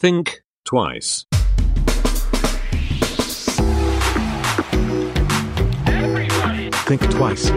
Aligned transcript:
Think 0.00 0.42
twice. 0.64 1.26
Think 6.86 7.10
twice. 7.10 7.52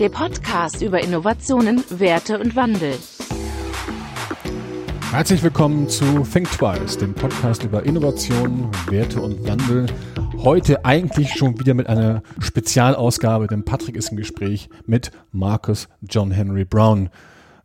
Der 0.00 0.08
Podcast 0.08 0.82
über 0.82 1.00
Innovationen, 1.00 1.84
Werte 1.90 2.40
und 2.40 2.56
Wandel. 2.56 2.98
Herzlich 5.12 5.44
willkommen 5.44 5.88
zu 5.88 6.24
Think 6.24 6.50
Twice, 6.50 6.98
dem 6.98 7.14
Podcast 7.14 7.62
über 7.62 7.84
Innovation, 7.84 8.68
Werte 8.88 9.20
und 9.20 9.46
Wandel. 9.46 9.86
Heute 10.38 10.84
eigentlich 10.84 11.34
schon 11.34 11.60
wieder 11.60 11.74
mit 11.74 11.86
einer 11.86 12.24
Spezialausgabe, 12.40 13.46
denn 13.46 13.64
Patrick 13.64 13.94
ist 13.94 14.10
im 14.10 14.16
Gespräch 14.16 14.68
mit 14.86 15.12
Marcus 15.30 15.88
John 16.02 16.32
Henry 16.32 16.64
Brown. 16.64 17.10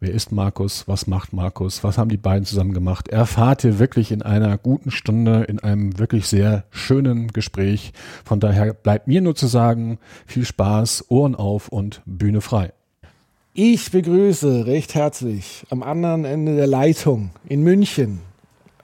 Wer 0.04 0.12
ist 0.12 0.34
Markus? 0.34 0.86
Was 0.86 1.08
macht 1.08 1.32
Markus? 1.32 1.82
Was 1.86 1.98
haben 1.98 2.10
die 2.10 2.18
beiden 2.18 2.44
zusammen 2.44 2.74
gemacht? 2.74 3.08
Erfahrt 3.08 3.64
ihr 3.64 3.80
wirklich 3.80 4.12
in 4.12 4.22
einer 4.22 4.58
guten 4.58 4.92
Stunde, 4.92 5.46
in 5.46 5.60
einem 5.60 5.98
wirklich 5.98 6.28
sehr 6.28 6.66
schönen 6.72 7.30
Gespräch. 7.30 7.94
Von 8.26 8.42
daher 8.42 8.74
bleibt 8.74 9.08
mir 9.08 9.22
nur 9.22 9.34
zu 9.34 9.48
sagen, 9.48 10.00
viel 10.26 10.44
Spaß, 10.44 11.06
Ohren 11.08 11.36
auf 11.36 11.70
und 11.70 12.02
Bühne 12.06 12.42
frei. 12.42 12.74
Ich 13.54 13.92
begrüße 13.92 14.66
recht 14.66 14.94
herzlich 14.94 15.66
am 15.70 15.82
anderen 15.82 16.26
Ende 16.26 16.58
der 16.58 16.68
Leitung 16.68 17.30
in 17.48 17.64
München 17.64 18.20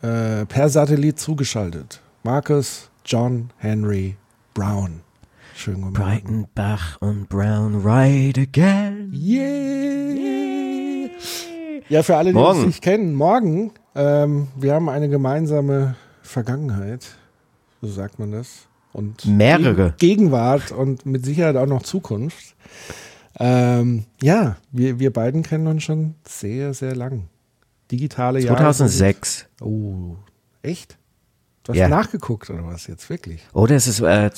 äh, 0.02 0.46
per 0.46 0.70
Satellit 0.70 1.20
zugeschaltet 1.20 2.00
Markus 2.24 2.90
John 3.04 3.50
Henry 3.58 4.16
Brown. 4.54 5.02
Schönen 5.54 5.82
guten 5.82 6.00
Morgen. 6.00 6.22
Breitenbach 6.22 7.02
und 7.02 7.28
Brown 7.28 7.86
ride 7.86 8.40
again. 8.40 9.12
Yeah. 9.14 10.49
Ja, 11.90 12.04
für 12.04 12.18
alle, 12.18 12.30
die 12.30 12.36
Morgen. 12.36 12.60
uns 12.60 12.68
nicht 12.68 12.84
kennen, 12.84 13.16
morgen, 13.16 13.72
ähm, 13.96 14.48
wir 14.56 14.74
haben 14.74 14.90
eine 14.90 15.10
gemeinsame 15.10 15.96
Vergangenheit, 16.22 17.08
so 17.82 17.88
sagt 17.88 18.20
man 18.20 18.32
das. 18.32 18.68
Und 18.94 19.26
Mehrere. 19.26 19.94
Geg 19.98 19.98
Gegenwart 19.98 20.72
und 20.72 21.06
mit 21.06 21.26
Sicherheit 21.26 21.56
auch 21.56 21.66
noch 21.66 21.82
Zukunft. 21.82 22.56
Ähm, 23.40 24.06
ja, 24.22 24.58
wir, 24.72 25.00
wir 25.00 25.12
beiden 25.12 25.42
kennen 25.42 25.68
uns 25.68 25.84
schon 25.84 26.16
sehr, 26.28 26.74
sehr 26.74 26.96
lang. 26.96 27.28
Digitale 27.92 28.40
Jahre. 28.40 28.58
2006. 28.58 29.48
Oh, 29.62 30.16
echt? 30.62 30.99
Du 31.70 31.74
hast 31.76 31.82
Ja. 31.82 31.88
nachgeguckt 31.88 32.50
oder 32.50 32.66
was 32.66 32.88
jetzt 32.88 33.12
wirklich? 33.12 33.42
Oder 33.54 33.76
ist 33.76 33.86
es 33.86 34.00
äh, 34.00 34.26
äh, 34.26 34.32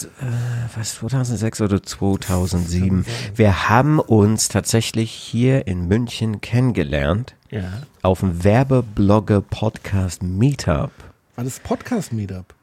was 0.75 0.95
2006 0.95 1.61
oder 1.61 1.81
2007? 1.81 3.05
Wir 3.35 3.69
haben 3.69 4.01
uns 4.01 4.49
tatsächlich 4.49 5.11
hier 5.11 5.65
in 5.65 5.87
München 5.87 6.41
kennengelernt 6.41 7.35
Ja. 7.49 7.83
auf 8.01 8.19
dem 8.19 8.43
Werbeblogger 8.43 9.39
Podcast 9.39 10.21
Meetup. 10.23 10.91
War 11.37 11.45
das 11.45 11.61
Podcast-Meetup? 11.61 12.53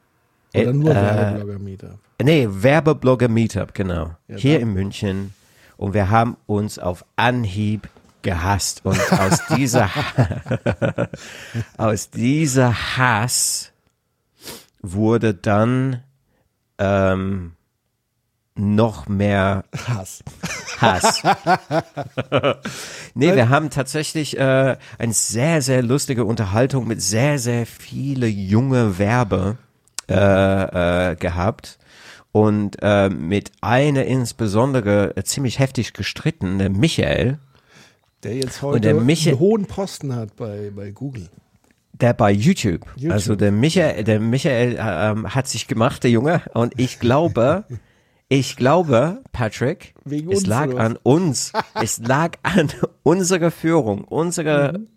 Äh, 0.53 0.61
Oder 0.61 0.73
nur 0.73 0.91
äh, 0.91 0.93
Werbeblogger-Meetup? 0.93 1.97
Nee, 2.21 2.47
Werbeblogger 2.51 3.27
Meetup, 3.27 3.73
genau. 3.73 4.11
Ja, 4.27 4.35
hier 4.37 4.57
da- 4.57 4.61
in 4.61 4.73
München. 4.73 5.33
Und 5.77 5.95
wir 5.95 6.11
haben 6.11 6.37
uns 6.45 6.77
auf 6.77 7.03
Anhieb 7.15 7.89
gehasst. 8.21 8.81
Und 8.85 8.99
aus 9.13 9.39
dieser, 9.57 9.89
aus 11.77 12.11
dieser 12.11 12.97
Hass 12.97 13.71
wurde 14.81 15.33
dann 15.33 16.03
ähm, 16.77 17.53
noch 18.55 19.07
mehr 19.07 19.63
Hass. 19.87 20.23
Hass. 20.79 21.23
nee, 23.13 23.35
wir 23.35 23.49
haben 23.49 23.69
tatsächlich 23.69 24.37
äh, 24.37 24.77
eine 24.97 25.13
sehr, 25.13 25.61
sehr 25.61 25.81
lustige 25.81 26.25
Unterhaltung 26.25 26.87
mit 26.87 27.01
sehr, 27.01 27.39
sehr 27.39 27.65
viele 27.65 28.27
junge 28.27 28.97
Werbe 28.97 29.57
äh, 30.09 31.11
äh, 31.11 31.15
gehabt. 31.15 31.77
Und 32.31 32.77
äh, 32.81 33.09
mit 33.09 33.51
einer 33.61 34.05
insbesondere 34.05 35.17
äh, 35.17 35.23
ziemlich 35.23 35.57
heftig 35.57 35.93
gestritten, 35.93 36.59
der 36.59 36.69
Michael, 36.69 37.39
Der 38.23 38.35
jetzt 38.35 38.61
heute 38.61 38.89
einen 38.89 39.39
hohen 39.39 39.65
Posten 39.65 40.15
hat 40.15 40.35
bei, 40.35 40.71
bei 40.75 40.91
Google. 40.91 41.29
Der 42.01 42.13
bei 42.13 42.31
YouTube. 42.31 42.85
YouTube. 42.95 43.11
Also 43.11 43.35
der 43.35 43.51
Michael, 43.51 44.03
der 44.03 44.19
Michael 44.19 44.77
ähm, 44.79 45.33
hat 45.33 45.47
sich 45.47 45.67
gemacht, 45.67 46.03
der 46.03 46.11
Junge. 46.11 46.41
Und 46.53 46.79
ich 46.79 46.99
glaube, 46.99 47.65
ich 48.29 48.55
glaube, 48.55 49.21
Patrick, 49.31 49.93
Wegen 50.05 50.31
es 50.31 50.45
lag 50.45 50.75
an 50.77 50.97
uns. 51.03 51.51
es 51.75 51.99
lag 51.99 52.37
an 52.43 52.71
unserer 53.03 53.51
Führung, 53.51 54.03
unserer 54.03 54.77
Mhm. 54.77 54.87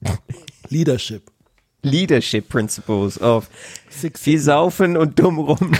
Leadership. 0.68 1.30
Leadership 1.82 2.48
Principles 2.48 3.20
of 3.20 3.48
Six 3.88 4.20
viel 4.20 4.40
saufen 4.40 4.96
und 4.96 5.18
dumm 5.18 5.38
rum. 5.38 5.72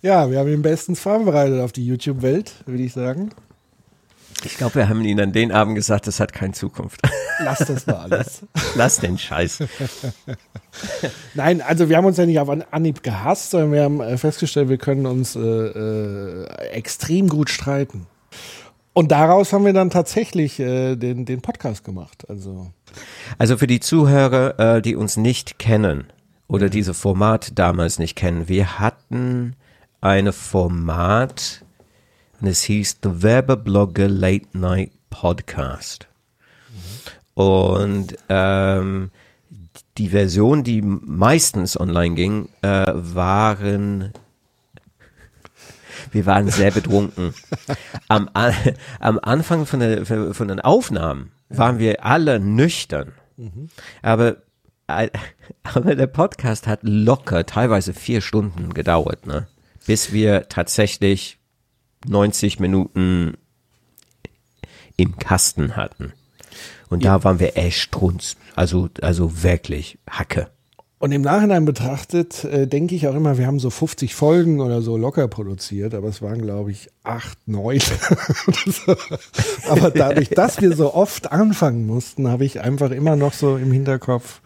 Ja, 0.00 0.30
wir 0.30 0.38
haben 0.38 0.48
ihn 0.48 0.62
bestens 0.62 1.00
vorbereitet 1.00 1.60
auf 1.60 1.72
die 1.72 1.86
YouTube-Welt, 1.86 2.54
würde 2.66 2.82
ich 2.82 2.92
sagen. 2.92 3.30
Ich 4.44 4.56
glaube, 4.56 4.74
wir 4.76 4.88
haben 4.88 5.04
ihnen 5.04 5.20
an 5.20 5.32
den 5.32 5.52
Abend 5.52 5.74
gesagt, 5.74 6.06
das 6.06 6.20
hat 6.20 6.32
keine 6.32 6.52
Zukunft. 6.52 7.00
Lass 7.44 7.58
das 7.60 7.86
mal 7.86 7.96
alles. 7.96 8.42
Lass 8.74 8.98
den 8.98 9.18
Scheiß. 9.18 9.60
Nein, 11.34 11.60
also 11.60 11.88
wir 11.88 11.96
haben 11.96 12.04
uns 12.04 12.16
ja 12.16 12.26
nicht 12.26 12.38
auf 12.40 12.48
An- 12.48 12.64
Anhieb 12.70 13.02
gehasst, 13.02 13.50
sondern 13.50 13.72
wir 13.72 13.82
haben 13.84 14.00
äh, 14.00 14.16
festgestellt, 14.16 14.68
wir 14.68 14.78
können 14.78 15.06
uns 15.06 15.36
äh, 15.36 15.40
äh, 15.40 16.46
extrem 16.72 17.28
gut 17.28 17.50
streiten. 17.50 18.06
Und 18.94 19.10
daraus 19.10 19.52
haben 19.52 19.64
wir 19.64 19.72
dann 19.72 19.90
tatsächlich 19.90 20.60
äh, 20.60 20.96
den, 20.96 21.24
den 21.24 21.40
Podcast 21.40 21.84
gemacht. 21.84 22.24
Also 22.28 22.70
Also 23.38 23.56
für 23.56 23.66
die 23.66 23.80
Zuhörer, 23.80 24.76
äh, 24.76 24.82
die 24.82 24.96
uns 24.96 25.16
nicht 25.16 25.58
kennen 25.58 26.04
oder 26.48 26.68
dieses 26.68 26.98
Format 26.98 27.58
damals 27.58 27.98
nicht 27.98 28.16
kennen, 28.16 28.48
wir 28.48 28.78
hatten 28.78 29.56
eine 30.02 30.32
Format 30.32 31.64
und 32.42 32.48
es 32.48 32.62
hieß 32.64 32.98
The 33.04 33.22
Werbeblogger 33.22 34.08
Late 34.08 34.58
Night 34.58 34.90
Podcast. 35.10 36.08
Und 37.34 38.16
ähm, 38.28 39.12
die 39.96 40.08
Version, 40.08 40.64
die 40.64 40.82
meistens 40.82 41.78
online 41.78 42.16
ging, 42.16 42.48
äh, 42.62 42.92
waren 42.92 44.12
wir 46.10 46.26
waren 46.26 46.50
sehr 46.50 46.72
betrunken. 46.72 47.32
Am, 48.08 48.28
am 48.98 49.20
Anfang 49.22 49.64
von, 49.64 49.78
der, 49.78 50.04
von 50.04 50.48
den 50.48 50.58
Aufnahmen 50.58 51.30
waren 51.48 51.78
wir 51.78 52.04
alle 52.04 52.40
nüchtern. 52.40 53.12
Aber, 54.02 54.38
äh, 54.88 55.10
aber 55.62 55.94
der 55.94 56.08
Podcast 56.08 56.66
hat 56.66 56.80
locker 56.82 57.46
teilweise 57.46 57.94
vier 57.94 58.20
Stunden 58.20 58.74
gedauert, 58.74 59.28
ne? 59.28 59.46
bis 59.86 60.12
wir 60.12 60.48
tatsächlich 60.48 61.38
90 62.06 62.60
Minuten 62.60 63.36
im 64.96 65.16
Kasten 65.18 65.76
hatten. 65.76 66.12
Und 66.88 67.04
da 67.04 67.24
waren 67.24 67.40
wir 67.40 67.56
echt 67.56 67.78
strunz. 67.78 68.36
Also, 68.54 68.88
also 69.00 69.42
wirklich 69.42 69.98
Hacke. 70.08 70.48
Und 70.98 71.10
im 71.10 71.22
Nachhinein 71.22 71.64
betrachtet, 71.64 72.44
äh, 72.44 72.68
denke 72.68 72.94
ich 72.94 73.08
auch 73.08 73.14
immer, 73.16 73.36
wir 73.36 73.48
haben 73.48 73.58
so 73.58 73.70
50 73.70 74.14
Folgen 74.14 74.60
oder 74.60 74.82
so 74.82 74.96
locker 74.96 75.26
produziert, 75.26 75.94
aber 75.94 76.06
es 76.06 76.22
waren, 76.22 76.40
glaube 76.40 76.70
ich, 76.70 76.90
acht, 77.02 77.38
neun. 77.48 77.80
aber 79.68 79.90
dadurch, 79.90 80.28
dass 80.28 80.60
wir 80.60 80.76
so 80.76 80.94
oft 80.94 81.32
anfangen 81.32 81.86
mussten, 81.86 82.28
habe 82.28 82.44
ich 82.44 82.60
einfach 82.60 82.92
immer 82.92 83.16
noch 83.16 83.32
so 83.32 83.56
im 83.56 83.72
Hinterkopf, 83.72 84.42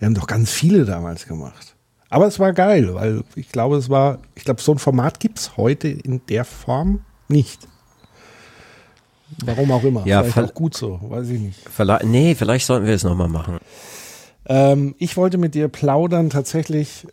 wir 0.00 0.06
haben 0.06 0.14
doch 0.14 0.26
ganz 0.26 0.50
viele 0.50 0.84
damals 0.84 1.28
gemacht. 1.28 1.71
Aber 2.12 2.26
es 2.26 2.38
war 2.38 2.52
geil, 2.52 2.92
weil 2.92 3.24
ich 3.36 3.48
glaube, 3.48 3.76
es 3.76 3.88
war, 3.88 4.18
ich 4.34 4.44
glaube, 4.44 4.60
so 4.60 4.72
ein 4.72 4.78
Format 4.78 5.18
gibt 5.18 5.38
es 5.38 5.56
heute 5.56 5.88
in 5.88 6.20
der 6.28 6.44
Form 6.44 7.00
nicht. 7.28 7.66
Warum 9.42 9.72
auch 9.72 9.82
immer. 9.82 10.06
Ja, 10.06 10.22
Vielleicht 10.22 10.50
auch 10.50 10.54
gut 10.54 10.76
so, 10.76 11.00
weiß 11.08 11.30
ich 11.30 11.40
nicht. 11.40 11.60
Vielleicht, 11.70 12.04
nee, 12.04 12.34
vielleicht 12.34 12.66
sollten 12.66 12.86
wir 12.86 12.92
es 12.92 13.02
nochmal 13.02 13.30
machen. 13.30 13.56
Ähm, 14.44 14.94
ich 14.98 15.16
wollte 15.16 15.38
mit 15.38 15.54
dir 15.54 15.68
plaudern 15.68 16.28
tatsächlich, 16.28 17.06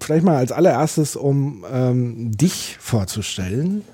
vielleicht 0.00 0.24
mal 0.24 0.36
als 0.36 0.50
allererstes, 0.50 1.14
um 1.14 1.66
ähm, 1.70 2.34
dich 2.34 2.78
vorzustellen. 2.80 3.84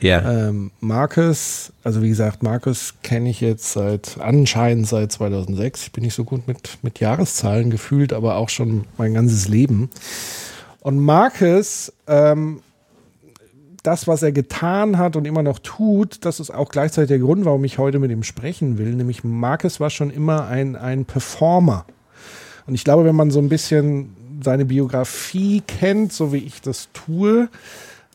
Ja. 0.00 0.48
Ähm, 0.48 0.70
Markus, 0.80 1.72
also 1.84 2.02
wie 2.02 2.08
gesagt, 2.08 2.42
Markus 2.42 2.94
kenne 3.02 3.28
ich 3.30 3.40
jetzt 3.40 3.72
seit, 3.72 4.18
anscheinend 4.18 4.86
seit 4.86 5.12
2006. 5.12 5.84
Ich 5.84 5.92
bin 5.92 6.04
nicht 6.04 6.14
so 6.14 6.24
gut 6.24 6.48
mit, 6.48 6.78
mit 6.82 7.00
Jahreszahlen 7.00 7.70
gefühlt, 7.70 8.12
aber 8.12 8.36
auch 8.36 8.48
schon 8.48 8.84
mein 8.96 9.14
ganzes 9.14 9.48
Leben. 9.48 9.90
Und 10.80 10.98
Markus, 10.98 11.92
ähm, 12.06 12.62
das, 13.82 14.06
was 14.06 14.22
er 14.22 14.32
getan 14.32 14.98
hat 14.98 15.16
und 15.16 15.26
immer 15.26 15.42
noch 15.42 15.58
tut, 15.58 16.24
das 16.24 16.40
ist 16.40 16.50
auch 16.50 16.70
gleichzeitig 16.70 17.08
der 17.08 17.18
Grund, 17.18 17.44
warum 17.44 17.64
ich 17.64 17.78
heute 17.78 17.98
mit 17.98 18.10
ihm 18.10 18.22
sprechen 18.22 18.78
will. 18.78 18.94
Nämlich 18.94 19.24
Markus 19.24 19.80
war 19.80 19.90
schon 19.90 20.10
immer 20.10 20.46
ein, 20.46 20.76
ein 20.76 21.04
Performer. 21.04 21.84
Und 22.66 22.74
ich 22.74 22.84
glaube, 22.84 23.04
wenn 23.04 23.16
man 23.16 23.30
so 23.30 23.38
ein 23.38 23.48
bisschen 23.48 24.16
seine 24.42 24.64
Biografie 24.64 25.62
kennt, 25.66 26.12
so 26.12 26.32
wie 26.32 26.38
ich 26.38 26.62
das 26.62 26.88
tue, 26.92 27.48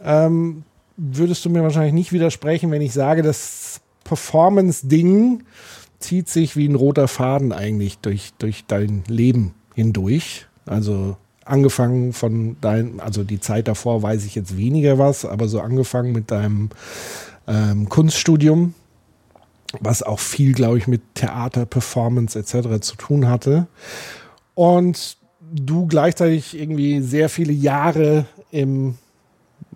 ähm, 0.04 0.64
würdest 0.98 1.44
du 1.46 1.50
mir 1.50 1.64
wahrscheinlich 1.64 1.94
nicht 1.94 2.14
widersprechen, 2.14 2.72
wenn 2.72 2.82
ich 2.82 2.94
sage, 2.94 3.22
das 3.22 3.82
Performance-Ding 4.04 5.44
zieht 6.00 6.30
sich 6.30 6.56
wie 6.56 6.68
ein 6.68 6.76
roter 6.76 7.08
Faden 7.08 7.52
eigentlich 7.52 7.98
durch, 8.00 8.34
durch 8.38 8.66
dein 8.68 9.04
Leben 9.08 9.54
hindurch. 9.74 10.48
Also 10.66 11.18
angefangen 11.44 12.14
von 12.14 12.58
dein, 12.62 13.00
also 13.00 13.24
die 13.24 13.40
Zeit 13.40 13.68
davor 13.68 14.02
weiß 14.02 14.26
ich 14.26 14.36
jetzt 14.36 14.58
weniger 14.58 14.98
was, 14.98 15.26
aber 15.26 15.48
so 15.48 15.62
angefangen 15.62 16.12
mit 16.12 16.32
deinem 16.32 16.70
ähm, 17.48 17.90
Kunststudium, 17.90 18.74
was 19.80 20.04
auch 20.04 20.20
viel, 20.20 20.54
glaube 20.54 20.78
ich, 20.78 20.88
mit 20.88 21.02
Theater, 21.16 21.66
Performance 21.66 22.38
etc. 22.38 22.82
zu 22.82 22.96
tun 22.96 23.28
hatte. 23.28 23.68
Und 24.54 25.18
du 25.52 25.86
gleichzeitig 25.86 26.60
irgendwie 26.60 27.02
sehr 27.02 27.30
viele 27.30 27.54
Jahre 27.54 28.26
im 28.52 28.96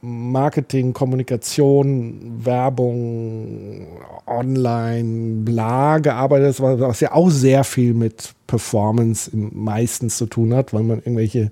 Marketing, 0.02 0.94
Kommunikation, 0.94 2.46
Werbung, 2.46 3.88
Online, 4.26 5.44
bla 5.44 6.00
gearbeitet 6.00 6.48
hast, 6.48 6.62
was 6.62 7.00
ja 7.00 7.14
auch 7.14 7.30
sehr 7.30 7.64
viel 7.64 7.94
mit 7.94 8.34
Performance 8.48 9.32
meistens 9.34 10.18
zu 10.18 10.26
tun 10.26 10.54
hat, 10.54 10.74
weil 10.74 10.84
man 10.84 11.00
irgendwelche 11.00 11.52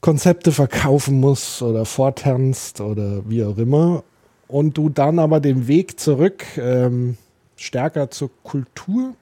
Konzepte 0.00 0.52
verkaufen 0.52 1.20
muss 1.20 1.62
oder 1.62 1.84
vortanzt 1.84 2.80
oder 2.80 3.28
wie 3.28 3.44
auch 3.44 3.58
immer. 3.58 4.02
Und 4.48 4.76
du 4.76 4.88
dann 4.88 5.18
aber 5.18 5.40
den 5.40 5.68
Weg 5.68 6.00
zurück 6.00 6.44
ähm, 6.56 7.16
stärker 7.56 8.10
zur 8.10 8.30
Kultur 8.42 9.14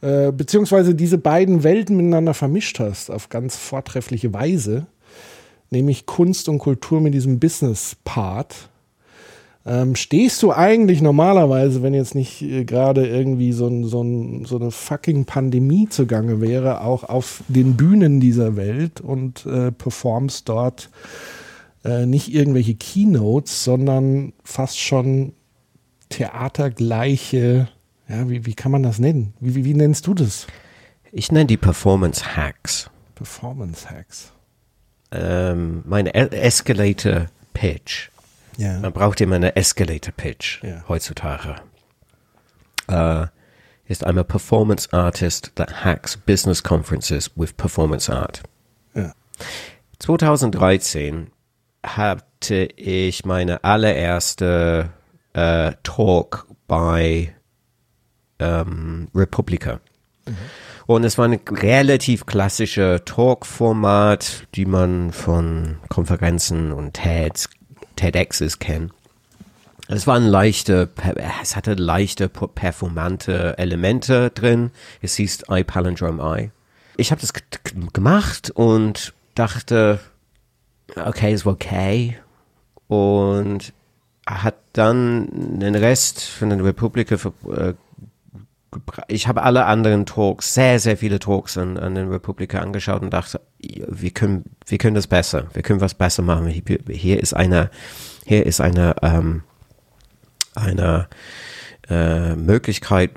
äh, 0.00 0.30
beziehungsweise 0.30 0.94
diese 0.94 1.18
beiden 1.18 1.64
Welten 1.64 1.96
miteinander 1.96 2.34
vermischt 2.34 2.78
hast 2.78 3.10
auf 3.10 3.28
ganz 3.28 3.56
vortreffliche 3.56 4.32
Weise 4.32 4.86
nämlich 5.70 6.06
Kunst 6.06 6.48
und 6.48 6.58
Kultur 6.58 7.00
mit 7.00 7.14
diesem 7.14 7.38
Business-Part. 7.38 8.68
Ähm, 9.64 9.96
stehst 9.96 10.44
du 10.44 10.52
eigentlich 10.52 11.02
normalerweise, 11.02 11.82
wenn 11.82 11.92
jetzt 11.92 12.14
nicht 12.14 12.40
äh, 12.40 12.64
gerade 12.64 13.06
irgendwie 13.08 13.50
so, 13.50 13.66
ein, 13.66 13.82
so, 13.82 14.00
ein, 14.00 14.44
so, 14.44 14.56
eine 14.56 14.70
fucking 14.70 15.24
Pandemie 15.24 15.88
zugange 15.88 16.40
wäre, 16.40 16.82
auch 16.82 17.02
auf 17.02 17.42
den 17.48 17.76
Bühnen 17.76 18.20
dieser 18.20 18.54
Welt 18.54 19.00
und 19.00 19.44
äh, 19.44 19.72
performst 19.72 20.48
dort 20.48 20.88
äh, 21.84 22.06
nicht 22.06 22.32
irgendwelche 22.32 22.76
Keynotes, 22.76 23.64
sondern 23.64 24.34
fast 24.44 24.78
schon 24.78 25.32
theatergleiche, 26.10 27.68
ja, 28.08 28.30
wie, 28.30 28.46
wie 28.46 28.54
kann 28.54 28.70
man 28.70 28.84
das 28.84 29.00
nennen? 29.00 29.34
Wie, 29.40 29.56
wie, 29.56 29.64
wie 29.64 29.74
nennst 29.74 30.06
du 30.06 30.14
das? 30.14 30.46
Ich 31.10 31.32
nenne 31.32 31.46
die 31.46 31.56
Performance 31.56 32.36
Hacks. 32.36 32.88
Performance 33.16 33.90
Hacks 33.90 34.32
ähm, 35.16 35.82
meine 35.86 36.14
Escalator 36.14 37.26
Pitch. 37.54 38.10
Ja. 38.56 38.78
Man 38.80 38.92
braucht 38.92 39.20
immer 39.20 39.36
eine 39.36 39.56
Escalator 39.56 40.12
Pitch 40.12 40.62
ja. 40.62 40.82
heutzutage. 40.88 41.56
Uh, 42.90 43.26
ist 43.86 44.06
I'm 44.06 44.18
a 44.18 44.24
performance 44.24 44.92
artist 44.92 45.52
that 45.56 45.84
hacks 45.84 46.16
business 46.16 46.62
conferences 46.62 47.30
with 47.36 47.56
performance 47.56 48.12
art. 48.12 48.42
Ja. 48.94 49.12
2013 49.98 51.30
hatte 51.84 52.64
ich 52.76 53.24
meine 53.24 53.62
allererste 53.64 54.90
uh, 55.36 55.70
Talk 55.82 56.46
bei 56.66 57.34
um, 58.40 59.08
Republica. 59.14 59.80
Mhm. 60.26 60.36
Und 60.86 61.04
es 61.04 61.18
war 61.18 61.26
ein 61.26 61.40
relativ 61.50 62.26
klassischer 62.26 63.04
Talk-Format, 63.04 64.46
die 64.54 64.66
man 64.66 65.12
von 65.12 65.78
Konferenzen 65.88 66.70
und 66.72 66.94
TEDs, 66.94 67.48
TEDx's 67.96 68.60
kennt. 68.60 68.92
Es 69.88 70.06
waren 70.06 70.24
leichte, 70.24 70.88
es 71.42 71.54
hatte 71.54 71.74
leichte 71.74 72.28
performante 72.28 73.56
Elemente 73.58 74.30
drin. 74.30 74.70
Es 75.00 75.14
hieß 75.16 75.44
I 75.50 75.62
Palindrome 75.62 76.40
I. 76.40 76.50
Ich 76.96 77.10
habe 77.10 77.20
das 77.20 77.32
gemacht 77.92 78.50
und 78.50 79.12
dachte, 79.34 80.00
okay, 80.96 81.32
es 81.32 81.46
war 81.46 81.52
okay. 81.52 82.16
Und 82.88 83.72
hat 84.26 84.56
dann 84.72 85.60
den 85.60 85.76
Rest 85.76 86.24
von 86.24 86.50
der 86.50 86.64
Republik 86.64 87.12
äh, 87.12 87.74
ich 89.08 89.28
habe 89.28 89.42
alle 89.42 89.66
anderen 89.66 90.06
Talks, 90.06 90.54
sehr, 90.54 90.78
sehr 90.78 90.96
viele 90.96 91.18
Talks 91.18 91.56
an, 91.58 91.76
an 91.76 91.94
den 91.94 92.08
Republika 92.08 92.58
angeschaut 92.58 93.02
und 93.02 93.10
dachte, 93.10 93.40
wir 93.58 94.10
können, 94.10 94.44
wir 94.66 94.78
können 94.78 94.94
das 94.94 95.06
besser, 95.06 95.46
wir 95.52 95.62
können 95.62 95.80
was 95.80 95.94
besser 95.94 96.22
machen. 96.22 96.46
Hier, 96.46 97.20
ist 97.20 97.34
eine, 97.34 97.70
hier 98.24 98.46
ist 98.46 98.60
eine, 98.60 98.96
ähm, 99.02 99.42
eine 100.54 101.08
äh, 101.88 102.34
Möglichkeit, 102.34 103.12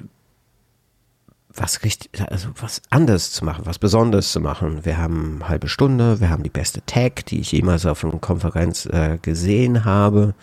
was 1.54 1.84
richtig, 1.84 2.10
also 2.30 2.50
was 2.60 2.82
anders 2.90 3.32
zu 3.32 3.44
machen, 3.44 3.66
was 3.66 3.80
Besonderes 3.80 4.32
zu 4.32 4.40
machen. 4.40 4.86
Wir 4.86 4.98
haben 4.98 5.38
eine 5.38 5.50
halbe 5.50 5.68
Stunde, 5.68 6.20
wir 6.20 6.30
haben 6.30 6.44
die 6.44 6.50
beste 6.50 6.86
Tag, 6.86 7.26
die 7.26 7.40
ich 7.40 7.52
jemals 7.52 7.86
auf 7.86 8.04
einer 8.04 8.18
Konferenz 8.20 8.86
äh, 8.86 9.18
gesehen 9.22 9.86
habe. 9.86 10.36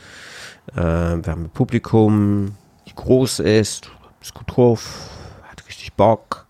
Äh, 0.73 0.77
wir 0.77 1.27
haben 1.27 1.45
ein 1.45 1.51
Publikum, 1.51 2.57
die 2.87 2.95
groß 2.95 3.41
ist, 3.41 3.91
ist 4.26 4.34
gut 4.34 4.56
drauf, 4.56 5.08
hat 5.44 5.67
richtig 5.69 5.93
Bock. 5.93 6.46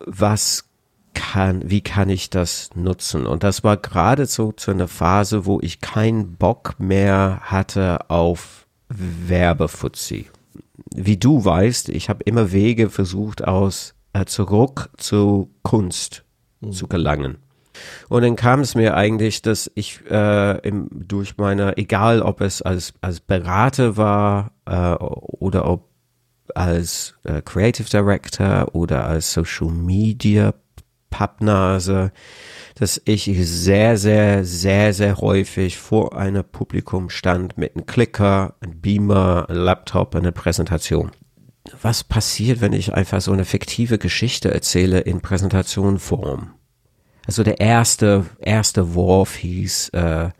Was 0.00 0.64
kann, 1.14 1.70
wie 1.70 1.80
kann 1.80 2.08
ich 2.08 2.30
das 2.30 2.70
nutzen? 2.74 3.24
Und 3.24 3.44
das 3.44 3.62
war 3.62 3.76
gerade 3.76 4.26
so 4.26 4.50
zu 4.52 4.72
einer 4.72 4.88
Phase, 4.88 5.46
wo 5.46 5.60
ich 5.60 5.80
keinen 5.80 6.36
Bock 6.36 6.74
mehr 6.78 7.40
hatte 7.42 8.10
auf 8.10 8.66
Werbefuzzi. 8.88 10.28
Wie 10.94 11.16
du 11.16 11.44
weißt, 11.44 11.88
ich 11.90 12.08
habe 12.08 12.24
immer 12.24 12.50
Wege 12.50 12.90
versucht, 12.90 13.44
aus 13.46 13.94
äh, 14.14 14.24
zurück 14.24 14.90
zu 14.96 15.50
Kunst 15.62 16.24
mhm. 16.60 16.72
zu 16.72 16.88
gelangen. 16.88 17.38
Und 18.08 18.22
dann 18.22 18.36
kam 18.36 18.60
es 18.60 18.74
mir 18.74 18.96
eigentlich, 18.96 19.42
dass 19.42 19.70
ich 19.74 20.00
äh, 20.10 20.58
im, 20.66 20.88
durch 20.90 21.36
meine, 21.36 21.76
egal 21.76 22.22
ob 22.22 22.40
es 22.40 22.62
als, 22.62 22.94
als 23.00 23.20
Berater 23.20 23.96
war 23.96 24.52
äh, 24.66 24.94
oder 24.94 25.68
ob 25.68 25.88
als 26.54 27.14
äh, 27.24 27.42
Creative 27.42 27.88
Director 27.88 28.74
oder 28.74 29.06
als 29.06 29.32
Social 29.32 29.70
Media 29.70 30.54
Pappnase, 31.10 32.12
dass 32.74 33.00
ich 33.04 33.30
sehr, 33.42 33.96
sehr, 33.96 34.44
sehr, 34.44 34.92
sehr 34.92 35.16
häufig 35.18 35.78
vor 35.78 36.16
einem 36.16 36.44
Publikum 36.44 37.10
stand 37.10 37.58
mit 37.58 37.74
einem 37.74 37.86
Klicker, 37.86 38.54
einem 38.60 38.80
Beamer, 38.80 39.46
einem 39.48 39.64
Laptop, 39.64 40.14
einer 40.14 40.32
Präsentation. 40.32 41.10
Was 41.82 42.04
passiert, 42.04 42.60
wenn 42.60 42.72
ich 42.72 42.94
einfach 42.94 43.20
so 43.20 43.32
eine 43.32 43.44
fiktive 43.44 43.98
Geschichte 43.98 44.52
erzähle 44.52 45.00
in 45.00 45.20
Präsentationform? 45.20 46.54
Also 47.28 47.42
der 47.42 47.60
erste, 47.60 48.24
erste 48.38 48.94
Wurf 48.94 49.36
hieß 49.36 49.90
äh, 49.90 50.30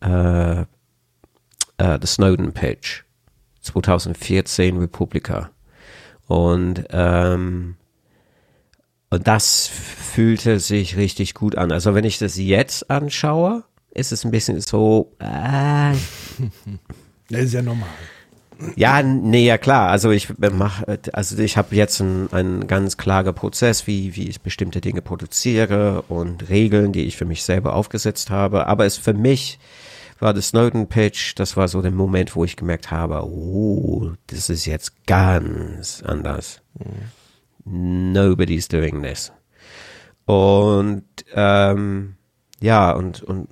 äh, 0.00 0.60
äh, 0.62 0.64
The 2.00 2.06
Snowden 2.06 2.52
Pitch 2.54 3.02
2014 3.60 4.78
Republika. 4.78 5.50
Und, 6.26 6.86
ähm, 6.88 7.76
und 9.10 9.28
das 9.28 9.66
fühlte 9.66 10.58
sich 10.58 10.96
richtig 10.96 11.34
gut 11.34 11.58
an. 11.58 11.70
Also 11.70 11.94
wenn 11.94 12.04
ich 12.04 12.18
das 12.18 12.38
jetzt 12.38 12.90
anschaue, 12.90 13.64
ist 13.90 14.10
es 14.10 14.24
ein 14.24 14.30
bisschen 14.30 14.58
so. 14.62 15.14
Äh, 15.18 15.92
das 17.28 17.42
ist 17.42 17.52
ja 17.52 17.60
normal. 17.60 17.90
Ja, 18.76 19.02
nee, 19.02 19.46
ja 19.46 19.58
klar. 19.58 19.88
Also 19.90 20.10
ich 20.10 20.28
mach, 20.38 20.82
also 21.12 21.38
ich 21.38 21.56
habe 21.56 21.74
jetzt 21.74 22.00
einen, 22.00 22.32
einen 22.32 22.66
ganz 22.66 22.96
klaren 22.96 23.34
Prozess, 23.34 23.86
wie, 23.86 24.16
wie 24.16 24.28
ich 24.28 24.40
bestimmte 24.40 24.80
Dinge 24.80 25.02
produziere 25.02 26.02
und 26.08 26.48
Regeln, 26.48 26.92
die 26.92 27.04
ich 27.04 27.16
für 27.16 27.24
mich 27.24 27.42
selber 27.42 27.74
aufgesetzt 27.74 28.30
habe. 28.30 28.66
Aber 28.66 28.86
es 28.86 28.96
für 28.96 29.14
mich 29.14 29.58
war 30.18 30.34
das 30.34 30.48
Snowden 30.48 30.88
Pitch, 30.88 31.32
das 31.36 31.56
war 31.56 31.68
so 31.68 31.80
der 31.80 31.90
Moment, 31.90 32.36
wo 32.36 32.44
ich 32.44 32.56
gemerkt 32.56 32.90
habe, 32.90 33.24
oh, 33.24 34.12
das 34.26 34.50
ist 34.50 34.66
jetzt 34.66 35.06
ganz 35.06 36.02
anders. 36.04 36.60
Mhm. 37.64 38.12
Nobody's 38.12 38.68
doing 38.68 39.02
this. 39.02 39.32
Und 40.26 41.04
ähm, 41.34 42.16
ja, 42.60 42.92
und, 42.92 43.22
und 43.22 43.48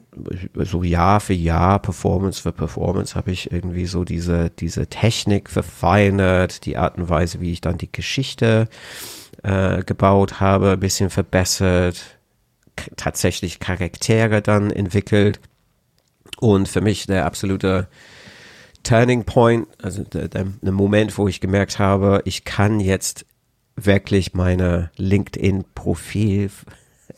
so 0.55 0.83
Jahr 0.83 1.21
für 1.21 1.33
Jahr, 1.33 1.79
Performance 1.79 2.43
für 2.43 2.53
Performance, 2.53 3.15
habe 3.15 3.31
ich 3.31 3.51
irgendwie 3.51 3.87
so 3.87 4.05
diese, 4.05 4.51
diese 4.51 4.87
Technik 4.87 5.49
verfeinert, 5.49 6.67
die 6.67 6.77
Art 6.77 6.99
und 6.99 7.09
Weise, 7.09 7.41
wie 7.41 7.53
ich 7.53 7.63
dann 7.63 7.79
die 7.79 7.91
Geschichte 7.91 8.69
äh, 9.43 9.83
gebaut 9.83 10.41
habe, 10.41 10.73
ein 10.73 10.81
bisschen 10.81 11.09
verbessert, 11.09 12.19
tatsächlich 12.97 13.61
Charaktere 13.61 14.43
dann 14.43 14.71
entwickelt. 14.71 15.41
Und 16.39 16.69
für 16.69 16.83
mich 16.83 17.07
der 17.07 17.25
absolute 17.25 17.89
Turning 18.83 19.25
Point, 19.25 19.69
also 19.83 20.05
der, 20.05 20.29
der, 20.29 20.47
der 20.61 20.73
Moment, 20.73 21.17
wo 21.17 21.29
ich 21.29 21.41
gemerkt 21.41 21.79
habe, 21.79 22.21
ich 22.27 22.45
kann 22.45 22.79
jetzt 22.79 23.25
wirklich 23.75 24.35
meine 24.35 24.91
LinkedIn-Profil 24.97 26.51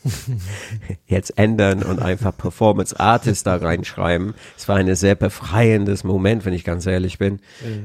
jetzt 1.05 1.37
ändern 1.37 1.83
und 1.83 1.99
einfach 1.99 2.35
Performance 2.35 2.99
Artist 2.99 3.47
da 3.47 3.57
reinschreiben. 3.57 4.33
Es 4.57 4.67
war 4.67 4.77
ein 4.77 4.93
sehr 4.95 5.15
befreiendes 5.15 6.03
Moment, 6.03 6.45
wenn 6.45 6.53
ich 6.53 6.63
ganz 6.63 6.85
ehrlich 6.85 7.17
bin, 7.17 7.39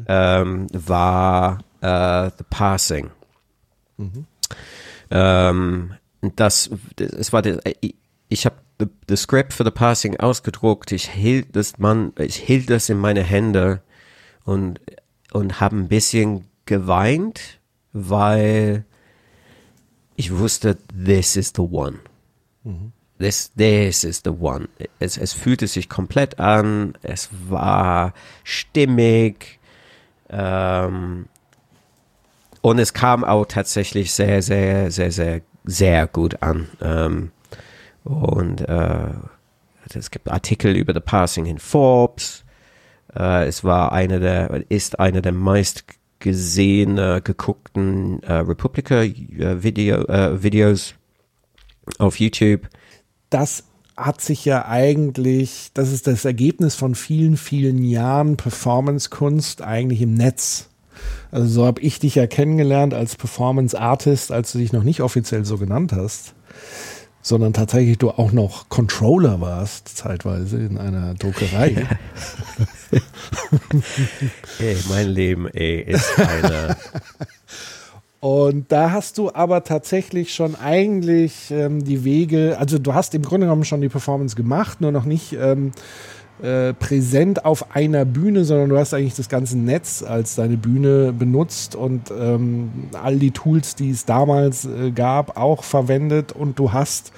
ähm, 0.08 0.66
war 0.72 1.58
äh, 1.80 2.30
The 2.36 2.44
Passing. 2.48 3.10
Ähm, 5.10 5.94
das, 6.34 6.70
es 6.98 7.32
war, 7.32 7.42
das, 7.42 7.58
ich, 7.80 7.94
ich 8.28 8.46
habe 8.46 8.56
das 9.06 9.22
Script 9.22 9.52
für 9.52 9.64
The 9.64 9.70
Passing 9.70 10.18
ausgedruckt. 10.18 10.92
Ich 10.92 11.10
hielt 11.10 11.54
das, 11.54 11.78
man, 11.78 12.12
ich 12.18 12.36
hielt 12.36 12.70
das 12.70 12.88
in 12.88 12.98
meine 12.98 13.22
Hände 13.22 13.82
und 14.44 14.80
und 15.36 15.60
habe 15.60 15.76
ein 15.76 15.88
bisschen 15.88 16.46
geweint, 16.64 17.60
weil 17.92 18.85
ich 20.16 20.36
wusste, 20.36 20.76
this 20.92 21.36
is 21.36 21.52
the 21.54 21.62
one. 21.62 22.00
This, 23.18 23.50
this 23.56 24.04
is 24.04 24.22
the 24.24 24.30
one. 24.30 24.68
Es, 24.98 25.16
es 25.16 25.32
fühlte 25.32 25.66
sich 25.66 25.88
komplett 25.88 26.38
an, 26.38 26.94
es 27.02 27.30
war 27.48 28.12
stimmig 28.44 29.58
ähm, 30.28 31.26
und 32.60 32.78
es 32.78 32.92
kam 32.92 33.24
auch 33.24 33.46
tatsächlich 33.46 34.12
sehr, 34.12 34.42
sehr, 34.42 34.90
sehr, 34.90 35.12
sehr, 35.12 35.40
sehr 35.64 36.06
gut 36.08 36.42
an. 36.42 36.68
Ähm, 36.82 37.30
und 38.04 38.60
äh, 38.68 39.08
es 39.94 40.10
gibt 40.10 40.30
Artikel 40.30 40.76
über 40.76 40.92
The 40.92 41.00
Passing 41.00 41.46
in 41.46 41.58
Forbes. 41.58 42.44
Äh, 43.14 43.46
es 43.46 43.64
war 43.64 43.92
eine 43.92 44.20
der, 44.20 44.64
ist 44.68 44.98
eine 44.98 45.22
der 45.22 45.32
meist 45.32 45.84
gesehen, 46.26 46.98
äh, 46.98 47.20
geguckten 47.22 48.20
äh, 48.24 48.32
Republika 48.32 49.02
äh, 49.02 49.62
Video, 49.62 50.02
äh, 50.06 50.76
auf 51.98 52.18
YouTube. 52.18 52.68
das 53.30 53.62
hat 53.96 54.20
sich 54.20 54.44
ja 54.44 54.66
eigentlich, 54.66 55.70
das 55.72 55.92
ist 55.92 56.08
das 56.08 56.24
Ergebnis 56.24 56.74
von 56.74 56.96
vielen, 56.96 57.36
vielen 57.36 57.84
Jahren 57.84 58.36
Performance-Kunst 58.36 59.62
eigentlich 59.62 60.02
im 60.02 60.14
Netz. 60.14 60.68
Also 61.30 61.46
so 61.46 61.64
habe 61.64 61.80
ich 61.80 62.00
dich 62.00 62.16
ja 62.16 62.26
kennengelernt 62.26 62.92
als 62.92 63.14
Performance-Artist, 63.14 64.32
als 64.32 64.50
du 64.50 64.58
dich 64.58 64.72
noch 64.72 64.82
nicht 64.82 65.00
offiziell 65.00 65.44
so 65.44 65.58
genannt 65.58 65.92
hast, 65.92 66.34
sondern 67.26 67.52
tatsächlich 67.52 67.98
du 67.98 68.10
auch 68.10 68.30
noch 68.30 68.68
Controller 68.68 69.40
warst, 69.40 69.96
zeitweise 69.96 70.58
in 70.58 70.78
einer 70.78 71.14
Druckerei. 71.14 71.74
Ey, 74.60 74.76
mein 74.88 75.08
Leben, 75.08 75.48
ey, 75.48 75.80
ist 75.80 76.16
eine. 76.20 76.76
Und 78.20 78.70
da 78.70 78.92
hast 78.92 79.18
du 79.18 79.34
aber 79.34 79.64
tatsächlich 79.64 80.32
schon 80.34 80.54
eigentlich 80.54 81.50
ähm, 81.50 81.84
die 81.84 82.04
Wege, 82.04 82.58
also 82.60 82.78
du 82.78 82.94
hast 82.94 83.12
im 83.16 83.22
Grunde 83.22 83.46
genommen 83.46 83.64
schon 83.64 83.80
die 83.80 83.88
Performance 83.88 84.36
gemacht, 84.36 84.80
nur 84.80 84.92
noch 84.92 85.04
nicht 85.04 85.32
ähm, 85.32 85.72
äh, 86.42 86.74
präsent 86.74 87.44
auf 87.44 87.74
einer 87.74 88.04
Bühne, 88.04 88.44
sondern 88.44 88.68
du 88.68 88.78
hast 88.78 88.92
eigentlich 88.92 89.14
das 89.14 89.28
ganze 89.28 89.56
Netz 89.56 90.02
als 90.02 90.34
deine 90.34 90.56
Bühne 90.56 91.12
benutzt 91.12 91.74
und 91.74 92.10
ähm, 92.10 92.70
all 92.92 93.16
die 93.16 93.30
Tools, 93.30 93.74
die 93.74 93.90
es 93.90 94.04
damals 94.04 94.66
äh, 94.66 94.90
gab, 94.90 95.36
auch 95.36 95.64
verwendet 95.64 96.32
und 96.32 96.58
du 96.58 96.72
hast 96.72 97.12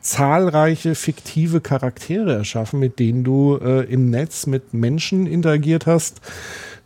zahlreiche 0.00 0.94
fiktive 0.94 1.60
Charaktere 1.60 2.34
erschaffen, 2.34 2.78
mit 2.78 2.98
denen 2.98 3.24
du 3.24 3.56
äh, 3.56 3.84
im 3.84 4.10
Netz 4.10 4.46
mit 4.46 4.74
Menschen 4.74 5.26
interagiert 5.26 5.86
hast. 5.86 6.20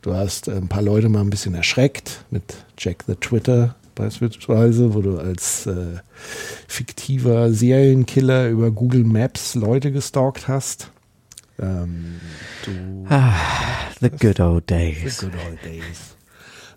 Du 0.02 0.14
hast 0.14 0.48
äh, 0.48 0.52
ein 0.52 0.68
paar 0.68 0.82
Leute 0.82 1.08
mal 1.08 1.20
ein 1.20 1.30
bisschen 1.30 1.54
erschreckt 1.54 2.24
mit 2.30 2.64
Jack 2.78 3.04
the 3.06 3.16
Twitter 3.16 3.74
beispielsweise, 3.96 4.94
wo 4.94 5.00
du 5.00 5.18
als 5.18 5.66
äh, 5.66 5.98
fiktiver 6.68 7.52
Serienkiller 7.52 8.48
über 8.48 8.70
Google 8.70 9.04
Maps 9.04 9.56
Leute 9.56 9.90
gestalkt 9.90 10.46
hast. 10.46 10.92
Ähm, 11.60 12.20
du 12.64 13.06
The 14.00 14.10
good 14.10 14.40
old 14.40 14.64
The 14.68 14.74
days. 14.74 15.20
good 15.20 15.32
old 15.48 15.58
days. 15.64 16.14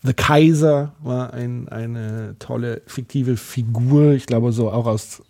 The 0.04 0.14
Kaiser 0.14 0.94
war 1.04 1.34
ein, 1.34 1.70
eine 1.70 2.36
tolle 2.40 2.82
fiktive 2.88 3.38
Figur, 3.38 4.14
ich 4.14 4.26
glaube 4.26 4.52
so 4.52 4.72
auch 4.72 4.88
aus 4.88 5.22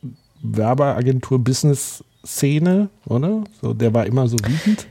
Werbeagentur-Business-Szene, 0.43 2.89
oder? 3.05 3.43
So, 3.61 3.73
der 3.73 3.93
war 3.93 4.05
immer 4.05 4.27
so 4.27 4.37
wütend. 4.37 4.87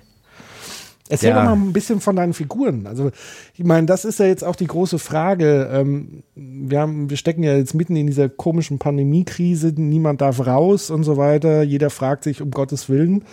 Erzähl 1.09 1.31
Ja. 1.31 1.37
doch 1.37 1.45
mal 1.45 1.55
ein 1.55 1.73
bisschen 1.73 2.01
von 2.01 2.15
deinen 2.15 2.35
Figuren. 2.35 2.87
Also, 2.87 3.11
ich 3.55 3.65
meine, 3.65 3.87
das 3.89 4.05
ist 4.05 4.21
ja 4.21 4.27
jetzt 4.27 4.45
auch 4.45 4.55
die 4.55 4.69
große 4.69 5.01
Frage. 5.01 5.69
Ähm, 5.73 6.23
wir, 6.37 6.79
haben, 6.79 7.11
wir 7.11 7.17
stecken 7.17 7.43
ja 7.43 7.57
jetzt 7.57 7.75
mitten 7.75 7.97
in 7.97 8.07
dieser 8.07 8.29
komischen 8.29 8.79
Pandemiekrise. 8.79 9.73
Niemand 9.75 10.21
darf 10.21 10.47
raus 10.47 10.89
und 10.91 11.03
so 11.03 11.17
weiter. 11.17 11.63
Jeder 11.63 11.91
fragt 11.91 12.23
sich, 12.23 12.41
um 12.43 12.53
Gottes 12.53 12.89
Willen, 12.89 13.25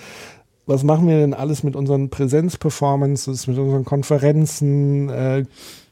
was 0.68 0.84
machen 0.84 1.08
wir 1.08 1.18
denn 1.18 1.34
alles 1.34 1.64
mit 1.64 1.76
unseren 1.76 2.10
Präsenzperformances, 2.10 3.48
mit 3.48 3.58
unseren 3.58 3.86
Konferenzen? 3.86 5.10
Äh, 5.10 5.46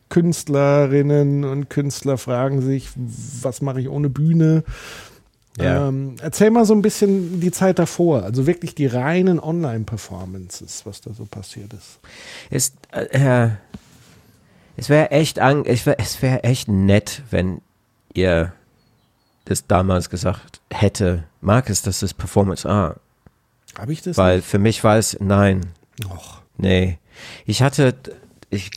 Künstlerinnen 0.10 1.44
und 1.44 1.70
Künstler 1.70 2.18
fragen 2.18 2.62
sich, 2.62 2.90
was 2.96 3.62
mache 3.62 3.82
ich 3.82 3.90
ohne 3.90 4.10
Bühne? 4.10 4.64
Ja. 5.58 5.88
Ähm, 5.88 6.16
erzähl 6.22 6.52
mal 6.52 6.66
so 6.66 6.74
ein 6.74 6.82
bisschen 6.82 7.40
die 7.40 7.52
Zeit 7.52 7.80
davor, 7.80 8.24
also 8.24 8.46
wirklich 8.46 8.76
die 8.76 8.86
reinen 8.88 9.40
Online-Performances, 9.40 10.86
was 10.86 11.02
da 11.02 11.14
so 11.14 11.26
passiert 11.26 11.74
ist. 11.74 12.00
Es, 12.50 12.74
äh, 12.92 13.50
es 14.76 14.90
wäre 14.90 15.12
echt, 15.12 15.38
wär, 15.38 16.00
es 16.00 16.22
wäre 16.22 16.44
echt 16.44 16.68
nett, 16.68 17.22
wenn 17.32 17.62
ihr 18.14 18.54
das 19.46 19.66
damals 19.68 20.10
gesagt 20.10 20.60
hätte, 20.72 21.24
Markus, 21.40 21.82
das 21.84 22.04
ist 22.04 22.16
Performance 22.16 22.68
Art. 22.68 23.00
Habe 23.78 23.94
ich 23.94 24.02
das? 24.02 24.18
Weil 24.18 24.42
für 24.42 24.60
mich 24.60 24.84
war 24.84 24.98
es, 24.98 25.18
nein, 25.20 25.62
Och, 26.10 26.42
nee. 26.58 26.98
Ich 27.46 27.62
hatte, 27.62 27.96
ich, 28.50 28.72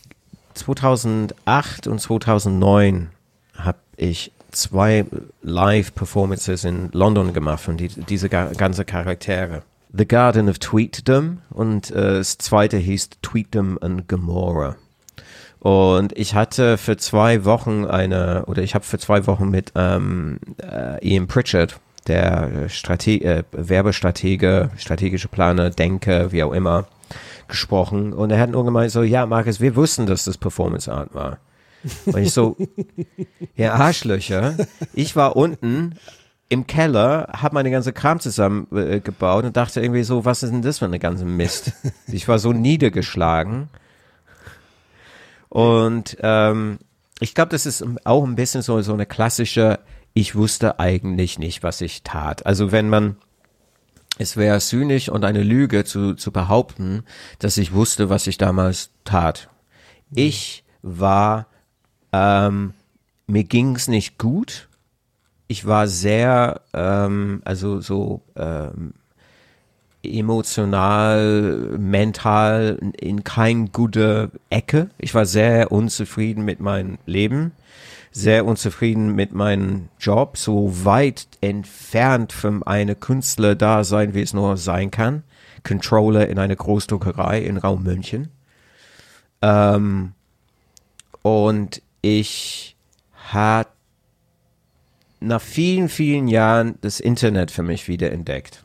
2008 0.55 1.87
und 1.87 2.01
2009 2.01 3.11
habe 3.57 3.79
ich 3.97 4.33
zwei 4.51 5.05
Live-Performances 5.43 6.65
in 6.65 6.91
London 6.93 7.33
gemacht 7.33 7.63
von 7.63 7.77
die, 7.77 7.89
diese 7.89 8.29
ga- 8.29 8.53
ganze 8.57 8.85
Charaktere. 8.85 9.63
The 9.93 10.07
Garden 10.07 10.49
of 10.49 10.59
Tweetdom 10.59 11.39
und 11.51 11.91
äh, 11.91 12.19
das 12.19 12.39
zweite 12.39 12.77
hieß 12.77 13.11
Tweetdom 13.23 13.79
and 13.81 14.09
Gomorrah. 14.09 14.77
Und 15.61 16.17
ich 16.17 16.35
hatte 16.35 16.79
für 16.79 16.97
zwei 16.97 17.45
Wochen 17.45 17.85
eine, 17.85 18.45
oder 18.47 18.63
ich 18.63 18.75
habe 18.75 18.85
für 18.85 18.99
zwei 18.99 19.27
Wochen 19.27 19.49
mit 19.49 19.73
ähm, 19.75 20.39
äh, 20.63 21.05
Ian 21.07 21.27
Pritchard, 21.27 21.81
der 22.09 22.69
Strate 22.69 23.23
äh, 23.23 23.43
Werbestratege, 23.53 24.71
strategische 24.77 25.29
Planer, 25.29 25.71
Denker, 25.71 26.33
wie 26.33 26.43
auch 26.43 26.53
immer, 26.53 26.87
gesprochen. 27.47 28.13
Und 28.13 28.31
er 28.31 28.41
hat 28.41 28.51
nur 28.51 28.65
gemeint 28.65 28.91
so, 28.91 29.03
ja, 29.03 29.27
Markus, 29.27 29.61
wir 29.61 29.77
wussten, 29.77 30.07
dass 30.07 30.25
das 30.25 30.39
Performance 30.39 30.93
Art 30.93 31.15
war. 31.15 31.39
Und 32.07 32.19
ich 32.19 32.33
so, 32.33 32.57
ja, 33.57 33.75
Arschlöcher. 33.75 34.57
Ich 34.95 35.17
war 35.17 35.37
unten 35.37 35.95
im 36.49 36.67
Keller, 36.67 37.29
habe 37.33 37.55
meine 37.55 37.71
ganze 37.71 37.93
Kram 37.93 38.21
zusammen 38.21 38.67
äh, 38.73 39.01
und 39.21 39.57
dachte 39.57 39.81
irgendwie 39.81 40.03
so, 40.03 40.25
was 40.25 40.43
ist 40.43 40.51
denn 40.51 40.63
das 40.63 40.79
für 40.79 40.87
eine 40.87 40.99
ganze 40.99 41.25
Mist? 41.25 41.73
Ich 42.07 42.27
war 42.27 42.39
so 42.39 42.53
niedergeschlagen. 42.53 43.69
Und 45.51 46.17
ähm, 46.21 46.79
ich 47.21 47.35
glaube, 47.35 47.51
das 47.51 47.67
ist 47.67 47.85
auch 48.05 48.25
ein 48.25 48.37
bisschen 48.37 48.63
so, 48.63 48.81
so 48.81 48.93
eine 48.93 49.07
klassische, 49.07 49.79
ich 50.15 50.35
wusste 50.35 50.79
eigentlich 50.81 51.39
nicht, 51.39 51.63
was 51.63 51.81
ich 51.81 52.03
tat. 52.03 52.47
Also 52.47 52.73
wenn 52.73 52.89
man, 52.89 53.17
es 54.19 54.37
wäre 54.37 54.61
zynisch 54.61 55.09
und 55.09 55.25
eine 55.25 55.43
Lüge 55.43 55.85
zu, 55.85 56.15
zu 56.15 56.33
behaupten, 56.33 57.05
dass 57.39 57.57
ich 57.57 57.73
wusste, 57.73 58.11
was 58.11 58.27
ich 58.27 58.39
damals 58.39 58.91
tat. 59.05 59.49
Ich 60.15 60.65
war, 60.83 61.47
ähm, 62.13 62.75
mir 63.27 63.45
ging's 63.45 63.89
nicht 63.89 64.19
gut. 64.19 64.69
Ich 65.47 65.67
war 65.67 65.89
sehr, 65.89 66.63
ähm, 66.75 67.43
also 67.45 67.81
so 67.81 68.23
ähm, 68.37 68.95
emotional, 70.03 71.77
mental 71.79 72.79
in 72.99 73.25
kein 73.25 73.73
gute 73.73 74.31
Ecke. 74.51 74.91
Ich 74.99 75.15
war 75.15 75.27
sehr 75.27 75.73
unzufrieden 75.73 76.45
mit 76.45 76.61
meinem 76.61 76.99
Leben, 77.07 77.53
sehr 78.11 78.45
unzufrieden 78.47 79.15
mit 79.15 79.33
meinem 79.33 79.89
Job, 80.01 80.37
so 80.37 80.85
weit 80.85 81.29
entfernt 81.41 82.33
von 82.33 82.63
einer 82.63 82.95
Künstler 82.95 83.55
da 83.55 83.85
sein, 83.85 84.15
wie 84.15 84.23
es 84.23 84.35
nur 84.35 84.57
sein 84.57 84.91
kann. 84.91 85.23
Controller 85.65 86.29
in 86.29 86.39
einer 86.39 86.57
Großdruckerei 86.57 87.41
in 87.41 87.57
Raum 87.59 87.83
München. 87.83 88.29
Ähm, 89.43 90.13
und 91.23 91.83
ich 92.01 92.77
hat 93.31 93.69
nach 95.21 95.41
vielen, 95.41 95.89
vielen 95.89 96.29
Jahren 96.29 96.77
das 96.81 97.01
Internet 97.01 97.51
für 97.51 97.63
mich 97.63 97.89
wieder 97.89 98.13
entdeckt. 98.13 98.65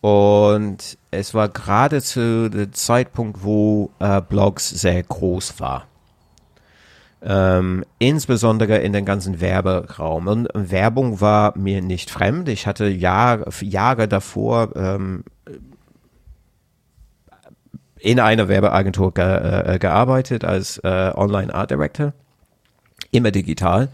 Und 0.00 0.98
es 1.10 1.32
war 1.32 1.48
gerade 1.48 2.02
zu 2.02 2.50
dem 2.50 2.72
Zeitpunkt, 2.72 3.42
wo 3.42 3.90
äh, 4.00 4.20
Blogs 4.20 4.68
sehr 4.68 5.02
groß 5.02 5.60
war. 5.60 5.86
Ähm, 7.26 7.84
insbesondere 7.98 8.78
in 8.78 8.92
den 8.92 9.06
ganzen 9.06 9.40
Werberaum. 9.40 10.26
Und 10.26 10.48
Werbung 10.52 11.22
war 11.22 11.56
mir 11.56 11.80
nicht 11.80 12.10
fremd. 12.10 12.50
Ich 12.50 12.66
hatte 12.66 12.86
Jahr, 12.86 13.46
Jahre 13.62 14.08
davor 14.08 14.76
ähm, 14.76 15.24
in 18.04 18.20
einer 18.20 18.48
Werbeagentur 18.48 19.14
ge 19.14 19.24
äh, 19.24 19.78
gearbeitet 19.78 20.44
als 20.44 20.76
äh, 20.84 21.12
Online 21.14 21.54
Art 21.54 21.70
Director, 21.70 22.12
immer 23.10 23.30
digital. 23.30 23.88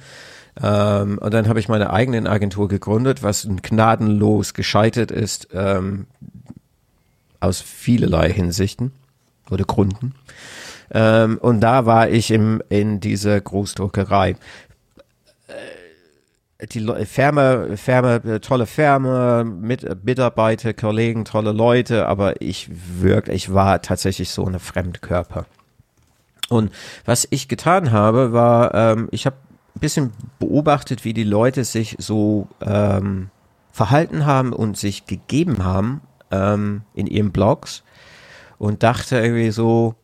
Ähm, 0.60 1.18
und 1.18 1.32
dann 1.32 1.48
habe 1.48 1.60
ich 1.60 1.68
meine 1.68 1.90
eigene 1.90 2.28
Agentur 2.28 2.66
gegründet, 2.66 3.22
was 3.22 3.48
gnadenlos 3.62 4.54
gescheitert 4.54 5.12
ist 5.12 5.48
ähm, 5.52 6.06
aus 7.38 7.60
vielerlei 7.60 8.32
Hinsichten 8.32 8.90
oder 9.48 9.64
Gründen. 9.64 10.14
Ähm, 10.92 11.38
und 11.38 11.60
da 11.60 11.86
war 11.86 12.08
ich 12.08 12.30
im, 12.30 12.62
in 12.68 13.00
dieser 13.00 13.40
Großdruckerei. 13.40 14.30
Äh, 15.48 16.66
die 16.72 16.86
Firma, 17.06 17.76
Firma, 17.76 18.18
tolle 18.40 18.66
Firma, 18.66 19.44
mit 19.44 20.04
Mitarbeiter, 20.04 20.74
Kollegen, 20.74 21.24
tolle 21.24 21.52
Leute, 21.52 22.06
aber 22.06 22.42
ich 22.42 22.68
wirklich, 23.00 23.44
ich 23.48 23.54
war 23.54 23.80
tatsächlich 23.80 24.30
so 24.30 24.44
eine 24.44 24.58
Fremdkörper. 24.58 25.46
Und 26.50 26.72
was 27.04 27.26
ich 27.30 27.48
getan 27.48 27.92
habe, 27.92 28.32
war, 28.32 28.74
ähm, 28.74 29.08
ich 29.12 29.24
habe 29.24 29.36
ein 29.76 29.80
bisschen 29.80 30.12
beobachtet, 30.38 31.04
wie 31.04 31.14
die 31.14 31.24
Leute 31.24 31.64
sich 31.64 31.96
so 31.98 32.48
ähm, 32.60 33.30
verhalten 33.72 34.26
haben 34.26 34.52
und 34.52 34.76
sich 34.76 35.06
gegeben 35.06 35.64
haben 35.64 36.02
ähm, 36.30 36.82
in 36.94 37.06
ihren 37.06 37.30
Blogs 37.30 37.84
und 38.58 38.82
dachte 38.82 39.18
irgendwie 39.18 39.52
so, 39.52 39.94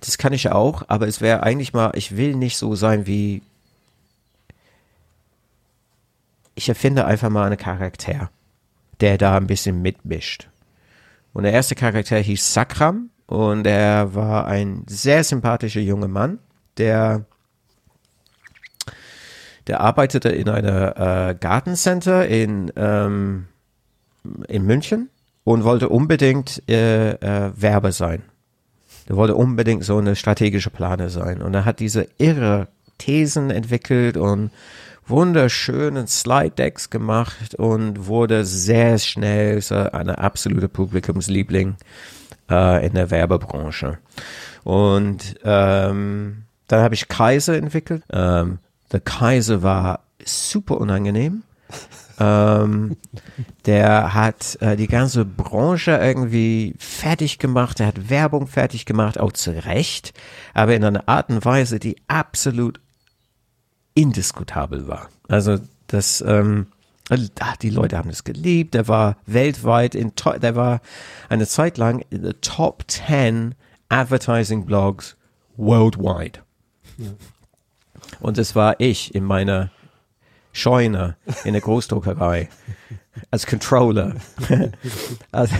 das 0.00 0.18
kann 0.18 0.32
ich 0.32 0.50
auch, 0.50 0.82
aber 0.88 1.06
es 1.06 1.20
wäre 1.20 1.42
eigentlich 1.42 1.72
mal, 1.72 1.92
ich 1.94 2.16
will 2.16 2.36
nicht 2.36 2.56
so 2.56 2.74
sein 2.74 3.06
wie, 3.06 3.42
ich 6.54 6.68
erfinde 6.68 7.04
einfach 7.04 7.30
mal 7.30 7.46
einen 7.46 7.56
Charakter, 7.56 8.30
der 9.00 9.18
da 9.18 9.36
ein 9.36 9.46
bisschen 9.46 9.82
mitmischt. 9.82 10.48
Und 11.32 11.44
der 11.44 11.52
erste 11.52 11.74
Charakter 11.74 12.18
hieß 12.18 12.52
Sakram 12.52 13.10
und 13.26 13.66
er 13.66 14.14
war 14.14 14.46
ein 14.46 14.84
sehr 14.88 15.22
sympathischer 15.22 15.80
junger 15.80 16.08
Mann, 16.08 16.38
der 16.78 17.24
der 19.68 19.80
arbeitete 19.80 20.30
in 20.30 20.48
einer 20.48 21.28
äh, 21.28 21.34
Gartencenter 21.34 22.26
in, 22.26 22.72
ähm, 22.74 23.48
in 24.48 24.64
München 24.64 25.10
und 25.44 25.62
wollte 25.62 25.90
unbedingt 25.90 26.62
äh, 26.68 27.10
äh, 27.10 27.52
Werber 27.54 27.92
sein. 27.92 28.22
Der 29.08 29.16
wollte 29.16 29.34
unbedingt 29.34 29.84
so 29.84 29.98
eine 29.98 30.16
strategische 30.16 30.70
Planer 30.70 31.08
sein. 31.08 31.42
Und 31.42 31.54
er 31.54 31.64
hat 31.64 31.80
diese 31.80 32.06
irre 32.18 32.68
Thesen 32.98 33.50
entwickelt 33.50 34.16
und 34.16 34.50
wunderschönen 35.06 36.06
Slide 36.06 36.50
Decks 36.50 36.90
gemacht 36.90 37.54
und 37.54 38.06
wurde 38.06 38.44
sehr 38.44 38.98
schnell 38.98 39.60
so 39.62 39.74
eine 39.74 40.18
absolute 40.18 40.68
Publikumsliebling 40.68 41.76
äh, 42.50 42.86
in 42.86 42.94
der 42.94 43.10
Werbebranche. 43.10 43.98
Und 44.64 45.36
ähm, 45.44 46.44
dann 46.66 46.82
habe 46.82 46.94
ich 46.94 47.08
Kaiser 47.08 47.56
entwickelt. 47.56 48.02
Ähm, 48.12 48.58
der 48.92 49.00
Kaiser 49.00 49.62
war 49.62 50.00
super 50.24 50.78
unangenehm. 50.78 51.42
Ähm, 52.18 52.96
der 53.66 54.14
hat 54.14 54.58
äh, 54.60 54.76
die 54.76 54.88
ganze 54.88 55.24
Branche 55.24 55.92
irgendwie 55.92 56.74
fertig 56.78 57.38
gemacht, 57.38 57.80
er 57.80 57.86
hat 57.86 58.10
Werbung 58.10 58.46
fertig 58.46 58.86
gemacht, 58.86 59.20
auch 59.20 59.32
zu 59.32 59.50
Recht, 59.64 60.12
aber 60.54 60.74
in 60.74 60.84
einer 60.84 61.08
Art 61.08 61.30
und 61.30 61.44
Weise, 61.44 61.78
die 61.78 61.96
absolut 62.08 62.80
indiskutabel 63.94 64.88
war. 64.88 65.08
Also 65.28 65.58
das, 65.86 66.22
ähm, 66.26 66.66
ach, 67.08 67.56
die 67.56 67.70
Leute 67.70 67.96
haben 67.96 68.10
es 68.10 68.24
geliebt, 68.24 68.74
der 68.74 68.88
war 68.88 69.16
weltweit 69.26 69.94
in, 69.94 70.12
der 70.40 70.56
war 70.56 70.80
eine 71.28 71.46
Zeit 71.46 71.78
lang 71.78 72.04
in 72.10 72.24
the 72.24 72.34
top 72.40 72.84
10 72.88 73.54
Advertising 73.88 74.66
Blogs 74.66 75.16
worldwide. 75.56 76.40
Ja. 76.98 77.10
Und 78.20 78.38
es 78.38 78.54
war 78.54 78.76
ich 78.78 79.14
in 79.14 79.24
meiner 79.24 79.70
Scheune 80.58 81.16
in 81.44 81.52
der 81.52 81.62
Großdruckerei 81.62 82.48
als 83.30 83.46
Controller. 83.46 84.14
also, 85.32 85.54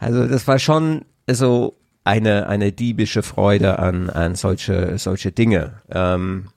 also 0.00 0.26
das 0.26 0.46
war 0.46 0.58
schon 0.58 1.04
so 1.28 1.76
eine, 2.04 2.48
eine 2.48 2.72
diebische 2.72 3.22
Freude 3.22 3.78
an, 3.78 4.10
an 4.10 4.34
solche, 4.34 4.98
solche 4.98 5.32
Dinge. 5.32 5.74
Ähm, 5.90 6.48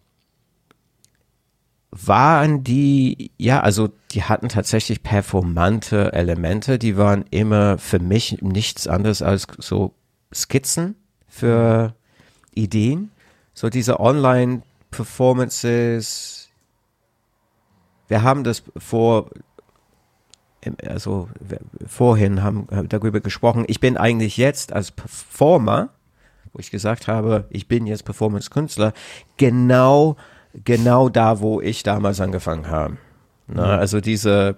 waren 1.92 2.64
die, 2.64 3.32
ja, 3.38 3.62
also 3.62 3.90
die 4.12 4.24
hatten 4.24 4.50
tatsächlich 4.50 5.02
performante 5.02 6.12
Elemente, 6.12 6.78
die 6.78 6.98
waren 6.98 7.24
immer 7.32 7.78
für 7.78 8.00
mich 8.00 8.42
nichts 8.42 8.88
anderes 8.88 9.22
als 9.22 9.48
so 9.60 9.94
Skizzen 10.34 10.96
für 11.28 11.96
Ideen. 12.54 13.12
So 13.54 13.70
diese 13.70 14.00
Online- 14.02 14.62
Performances. 14.96 16.45
Wir 18.08 18.24
haben 18.24 18.44
das 18.44 18.64
vor, 18.78 19.30
also 20.86 21.30
vorhin 21.86 22.44
haben 22.44 22.68
darüber 22.90 23.20
gesprochen. 23.20 23.66
Ich 23.68 23.80
bin 23.80 23.98
eigentlich 23.98 24.38
jetzt 24.38 24.74
als 24.74 24.92
Performer, 24.92 25.90
wo 26.54 26.60
ich 26.60 26.72
gesagt 26.72 27.08
habe, 27.08 27.46
ich 27.50 27.68
bin 27.68 27.86
jetzt 27.86 28.06
Performance-Künstler, 28.06 28.94
genau, 29.38 30.16
genau 30.64 31.10
da, 31.10 31.40
wo 31.42 31.62
ich 31.62 31.84
damals 31.84 32.22
angefangen 32.22 32.68
habe. 32.68 32.98
Na, 33.48 33.76
mhm. 33.76 33.80
Also 33.80 34.02
diese, 34.02 34.58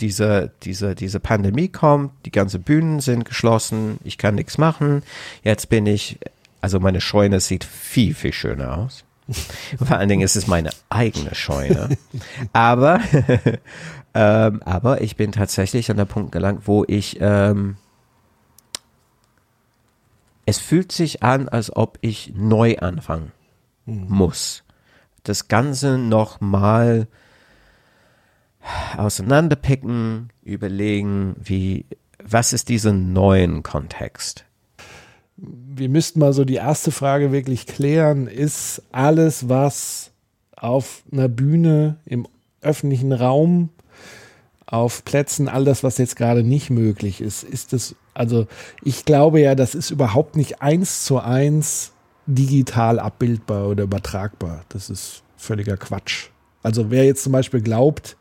diese, 0.00 0.50
diese, 0.62 0.94
diese 0.94 1.20
Pandemie 1.20 1.68
kommt, 1.68 2.12
die 2.24 2.30
ganzen 2.30 2.62
Bühnen 2.62 3.00
sind 3.00 3.24
geschlossen, 3.24 3.98
ich 4.04 4.18
kann 4.18 4.34
nichts 4.34 4.58
machen. 4.58 5.02
Jetzt 5.42 5.68
bin 5.68 5.86
ich, 5.86 6.18
also 6.60 6.80
meine 6.80 7.00
Scheune 7.00 7.40
sieht 7.40 7.64
viel, 7.64 8.14
viel 8.14 8.32
schöner 8.32 8.78
aus. 8.78 9.04
Vor 9.78 9.96
allen 9.96 10.08
Dingen 10.08 10.22
ist 10.22 10.36
es 10.36 10.46
meine 10.46 10.70
eigene 10.90 11.34
Scheune. 11.34 11.96
aber, 12.52 13.00
ähm, 14.14 14.62
aber 14.64 15.00
ich 15.00 15.16
bin 15.16 15.32
tatsächlich 15.32 15.90
an 15.90 15.96
der 15.96 16.04
Punkt 16.04 16.32
gelangt, 16.32 16.66
wo 16.66 16.84
ich, 16.86 17.18
ähm, 17.20 17.76
es 20.46 20.58
fühlt 20.58 20.92
sich 20.92 21.22
an, 21.22 21.48
als 21.48 21.74
ob 21.74 21.98
ich 22.02 22.32
neu 22.34 22.76
anfangen 22.78 23.32
mhm. 23.86 24.06
muss. 24.08 24.64
Das 25.22 25.48
Ganze 25.48 25.96
nochmal 25.96 27.08
auseinanderpicken, 28.96 30.30
überlegen, 30.42 31.36
wie, 31.42 31.86
was 32.22 32.52
ist 32.52 32.68
dieser 32.68 32.92
neuen 32.92 33.62
Kontext? 33.62 34.43
Wir 35.36 35.88
müssten 35.88 36.20
mal 36.20 36.32
so 36.32 36.44
die 36.44 36.54
erste 36.54 36.90
Frage 36.92 37.32
wirklich 37.32 37.66
klären, 37.66 38.26
ist 38.26 38.82
alles, 38.92 39.48
was 39.48 40.10
auf 40.56 41.02
einer 41.12 41.28
Bühne, 41.28 41.96
im 42.04 42.26
öffentlichen 42.60 43.12
Raum, 43.12 43.70
auf 44.66 45.04
Plätzen, 45.04 45.48
all 45.48 45.64
das, 45.64 45.82
was 45.82 45.98
jetzt 45.98 46.16
gerade 46.16 46.42
nicht 46.42 46.70
möglich 46.70 47.20
ist, 47.20 47.42
ist 47.42 47.72
es, 47.72 47.94
also 48.14 48.46
ich 48.82 49.04
glaube 49.04 49.40
ja, 49.40 49.54
das 49.54 49.74
ist 49.74 49.90
überhaupt 49.90 50.36
nicht 50.36 50.62
eins 50.62 51.04
zu 51.04 51.20
eins 51.20 51.92
digital 52.26 52.98
abbildbar 52.98 53.68
oder 53.68 53.84
übertragbar. 53.84 54.64
Das 54.70 54.88
ist 54.88 55.22
völliger 55.36 55.76
Quatsch. 55.76 56.30
Also 56.62 56.90
wer 56.90 57.04
jetzt 57.04 57.22
zum 57.22 57.32
Beispiel 57.32 57.60
glaubt, 57.60 58.16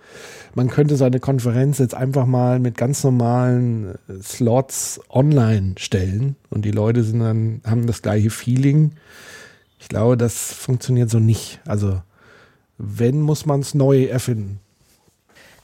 man 0.55 0.69
könnte 0.69 0.95
seine 0.97 1.19
Konferenz 1.19 1.79
jetzt 1.79 1.95
einfach 1.95 2.25
mal 2.25 2.59
mit 2.59 2.77
ganz 2.77 3.03
normalen 3.03 3.95
äh, 4.07 4.21
Slots 4.21 5.01
online 5.09 5.75
stellen 5.77 6.35
und 6.49 6.63
die 6.65 6.71
Leute 6.71 7.03
sind 7.03 7.19
dann, 7.19 7.61
haben 7.65 7.87
das 7.87 8.01
gleiche 8.01 8.29
Feeling. 8.29 8.93
Ich 9.79 9.89
glaube, 9.89 10.17
das 10.17 10.53
funktioniert 10.53 11.09
so 11.09 11.19
nicht. 11.19 11.59
Also 11.65 12.01
wenn, 12.77 13.21
muss 13.21 13.45
man 13.45 13.61
es 13.61 13.73
neu 13.73 14.05
erfinden. 14.05 14.59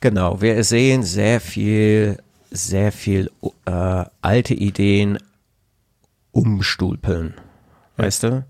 Genau, 0.01 0.41
wir 0.41 0.63
sehen 0.63 1.03
sehr 1.03 1.41
viel, 1.41 2.17
sehr 2.51 2.91
viel 2.91 3.29
äh, 3.65 4.05
alte 4.21 4.53
Ideen 4.53 5.17
umstulpeln. 6.31 7.33
Weißt 7.97 8.23
du? 8.23 8.45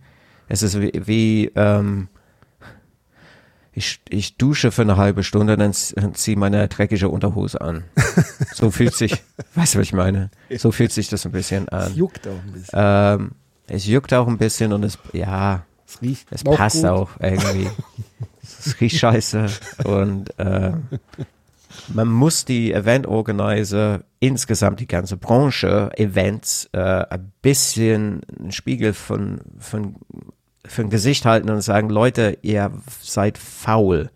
Es 0.47 0.63
ist 0.63 0.79
wie, 0.79 0.91
wie 1.05 1.51
ähm, 1.55 2.07
ich, 3.79 4.01
ich 4.09 4.35
dusche 4.35 4.71
für 4.71 4.81
eine 4.81 4.97
halbe 4.97 5.23
Stunde, 5.23 5.55
dann 5.55 5.73
ziehe 5.73 6.37
meine 6.37 6.67
dreckige 6.67 7.07
Unterhose 7.09 7.61
an. 7.61 7.85
So 8.53 8.71
fühlt 8.71 8.93
sich, 8.93 9.11
weißt 9.55 9.75
du, 9.75 9.79
was 9.79 9.85
ich 9.85 9.93
meine? 9.93 10.31
So 10.57 10.71
fühlt 10.71 10.91
sich 10.91 11.07
das 11.07 11.25
ein 11.25 11.31
bisschen 11.31 11.69
an. 11.69 11.91
Es 11.91 11.95
juckt 11.95 12.27
auch 12.27 12.31
ein 12.31 12.51
bisschen. 12.51 12.73
Ähm, 12.73 13.31
es 13.67 13.85
juckt 13.85 14.13
auch 14.13 14.27
ein 14.27 14.37
bisschen 14.37 14.73
und 14.73 14.83
es, 14.83 14.97
ja, 15.13 15.63
es, 15.87 16.01
riecht 16.01 16.27
es 16.29 16.43
passt 16.43 16.81
gut. 16.81 16.85
auch 16.85 17.09
irgendwie. 17.21 17.69
es 18.41 18.81
riecht 18.81 18.97
scheiße 18.97 19.45
und 19.85 20.37
äh, 20.39 20.73
man 21.93 22.07
muss 22.09 22.43
die 22.43 22.73
Event-Organizer, 22.73 24.03
insgesamt 24.19 24.81
die 24.81 24.87
ganze 24.87 25.15
Branche, 25.15 25.91
Events, 25.95 26.69
äh, 26.73 26.79
ein 26.79 27.31
bisschen 27.41 28.21
einen 28.37 28.51
Spiegel 28.51 28.93
von, 28.93 29.39
von 29.59 29.95
für 30.69 30.83
ein 30.83 30.89
Gesicht 30.89 31.25
halten 31.25 31.49
und 31.49 31.61
sagen, 31.61 31.89
Leute, 31.89 32.37
ihr 32.41 32.71
seid 33.01 33.37
faul. 33.37 34.09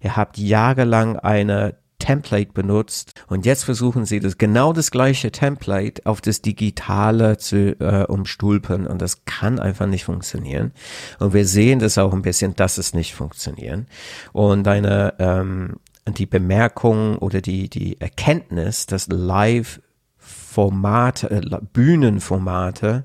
Ihr 0.00 0.16
habt 0.16 0.36
jahrelang 0.38 1.16
eine 1.16 1.76
Template 2.02 2.52
benutzt 2.52 3.14
und 3.28 3.46
jetzt 3.46 3.62
versuchen 3.62 4.04
sie 4.04 4.18
das 4.18 4.36
genau 4.36 4.72
das 4.72 4.90
gleiche 4.90 5.30
Template 5.30 6.04
auf 6.04 6.20
das 6.20 6.42
Digitale 6.42 7.36
zu 7.36 7.78
äh, 7.78 8.04
umstülpen 8.06 8.88
und 8.88 9.00
das 9.00 9.24
kann 9.24 9.60
einfach 9.60 9.86
nicht 9.86 10.04
funktionieren. 10.04 10.72
Und 11.20 11.32
wir 11.32 11.46
sehen 11.46 11.78
das 11.78 11.98
auch 11.98 12.12
ein 12.12 12.22
bisschen, 12.22 12.56
dass 12.56 12.76
es 12.76 12.92
nicht 12.92 13.14
funktionieren. 13.14 13.86
Und 14.32 14.66
eine 14.66 15.14
ähm, 15.20 15.76
die 16.08 16.26
Bemerkung 16.26 17.18
oder 17.18 17.40
die 17.40 17.70
die 17.70 18.00
Erkenntnis, 18.00 18.86
dass 18.86 19.06
Live 19.06 19.80
Formate, 20.18 21.30
äh, 21.30 21.58
Bühnenformate 21.72 23.04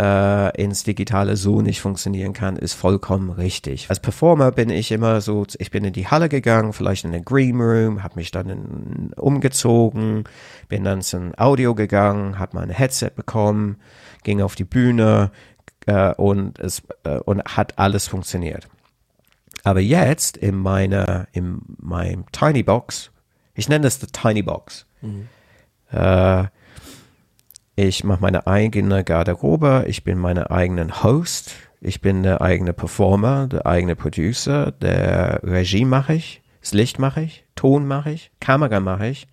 äh, 0.00 0.62
ins 0.62 0.82
Digitale 0.82 1.36
so 1.36 1.60
nicht 1.60 1.82
funktionieren 1.82 2.32
kann, 2.32 2.56
ist 2.56 2.72
vollkommen 2.72 3.28
richtig. 3.28 3.90
Als 3.90 4.00
Performer 4.00 4.50
bin 4.50 4.70
ich 4.70 4.92
immer 4.92 5.20
so, 5.20 5.44
ich 5.58 5.70
bin 5.70 5.84
in 5.84 5.92
die 5.92 6.06
Halle 6.06 6.30
gegangen, 6.30 6.72
vielleicht 6.72 7.04
in 7.04 7.12
den 7.12 7.24
Green 7.24 7.60
Room, 7.60 8.02
habe 8.02 8.14
mich 8.16 8.30
dann 8.30 8.48
in, 8.48 9.12
umgezogen, 9.14 10.24
bin 10.68 10.84
dann 10.84 11.02
zum 11.02 11.34
Audio 11.36 11.74
gegangen, 11.74 12.38
habe 12.38 12.56
mein 12.56 12.70
Headset 12.70 13.10
bekommen, 13.14 13.76
ging 14.22 14.40
auf 14.40 14.54
die 14.54 14.64
Bühne 14.64 15.32
äh, 15.84 16.14
und 16.14 16.58
es 16.58 16.82
äh, 17.04 17.18
und 17.18 17.42
hat 17.44 17.78
alles 17.78 18.08
funktioniert. 18.08 18.68
Aber 19.64 19.80
jetzt 19.80 20.38
in 20.38 20.56
meiner 20.56 21.28
in 21.32 21.60
meinem 21.78 22.24
Tiny 22.32 22.62
Box, 22.62 23.10
ich 23.52 23.68
nenne 23.68 23.82
das 23.82 23.98
die 23.98 24.06
Tiny 24.06 24.42
Box. 24.42 24.86
Mhm. 25.02 25.28
Äh, 25.92 26.44
ich 27.88 28.04
mache 28.04 28.20
meine 28.20 28.46
eigene 28.46 29.04
Garderobe, 29.04 29.84
ich 29.86 30.04
bin 30.04 30.18
meine 30.18 30.50
eigenen 30.50 31.02
Host, 31.02 31.52
ich 31.80 32.02
bin 32.02 32.22
der 32.22 32.42
eigene 32.42 32.74
Performer, 32.74 33.46
der 33.46 33.64
eigene 33.64 33.96
Producer, 33.96 34.70
der 34.70 35.40
Regie 35.42 35.86
mache 35.86 36.14
ich, 36.14 36.42
das 36.60 36.74
Licht 36.74 36.98
mache 36.98 37.22
ich, 37.22 37.46
Ton 37.54 37.86
mache 37.86 38.10
ich, 38.12 38.30
Kamera 38.38 38.80
mache 38.80 39.08
ich 39.08 39.28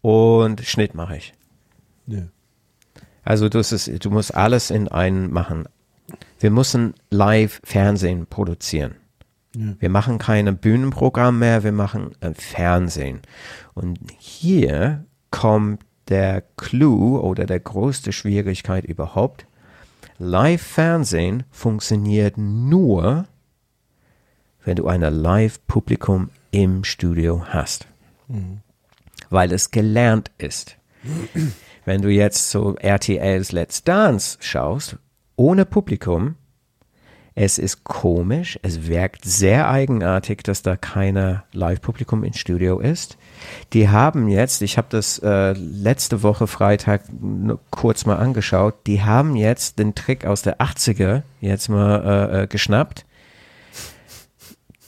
und 0.00 0.62
Schnitt 0.62 0.94
mache 0.94 1.18
ich. 1.18 1.34
Ja. 2.06 2.22
Also 3.24 3.50
das 3.50 3.72
ist, 3.72 4.04
du 4.04 4.10
musst 4.10 4.34
alles 4.34 4.70
in 4.70 4.88
einen 4.88 5.30
machen. 5.30 5.64
Wir 6.38 6.50
müssen 6.50 6.94
live 7.10 7.60
Fernsehen 7.62 8.26
produzieren. 8.26 8.94
Ja. 9.54 9.74
Wir 9.80 9.90
machen 9.90 10.16
keine 10.16 10.54
Bühnenprogramm 10.54 11.38
mehr, 11.40 11.62
wir 11.62 11.72
machen 11.72 12.12
äh, 12.20 12.32
Fernsehen. 12.32 13.20
Und 13.74 13.98
hier 14.18 15.04
kommt 15.30 15.82
der 16.08 16.42
Clou 16.56 17.18
oder 17.18 17.46
der 17.46 17.60
größte 17.60 18.12
Schwierigkeit 18.12 18.84
überhaupt. 18.84 19.46
Live-Fernsehen 20.18 21.44
funktioniert 21.50 22.38
nur, 22.38 23.26
wenn 24.64 24.76
du 24.76 24.86
ein 24.86 25.00
Live-Publikum 25.00 26.30
im 26.50 26.84
Studio 26.84 27.46
hast. 27.48 27.86
Mhm. 28.28 28.60
Weil 29.30 29.52
es 29.52 29.70
gelernt 29.70 30.30
ist. 30.38 30.76
wenn 31.84 32.02
du 32.02 32.10
jetzt 32.10 32.50
so 32.50 32.74
RTLs 32.76 33.52
Let's 33.52 33.84
Dance 33.84 34.38
schaust, 34.40 34.96
ohne 35.36 35.64
Publikum, 35.64 36.36
es 37.34 37.58
ist 37.58 37.84
komisch, 37.84 38.58
es 38.62 38.86
wirkt 38.86 39.24
sehr 39.26 39.68
eigenartig, 39.68 40.42
dass 40.42 40.62
da 40.62 40.76
keiner 40.76 41.44
Live-Publikum 41.52 42.24
im 42.24 42.32
Studio 42.32 42.80
ist. 42.80 43.18
Die 43.72 43.88
haben 43.88 44.28
jetzt, 44.28 44.62
ich 44.62 44.78
habe 44.78 44.88
das 44.90 45.18
äh, 45.18 45.52
letzte 45.52 46.22
Woche 46.22 46.46
Freitag 46.46 47.02
kurz 47.70 48.06
mal 48.06 48.16
angeschaut, 48.16 48.74
die 48.86 49.02
haben 49.02 49.36
jetzt 49.36 49.78
den 49.78 49.94
Trick 49.94 50.24
aus 50.24 50.42
der 50.42 50.60
80er 50.60 51.22
jetzt 51.40 51.68
mal 51.68 52.30
äh, 52.32 52.42
äh, 52.42 52.46
geschnappt. 52.46 53.04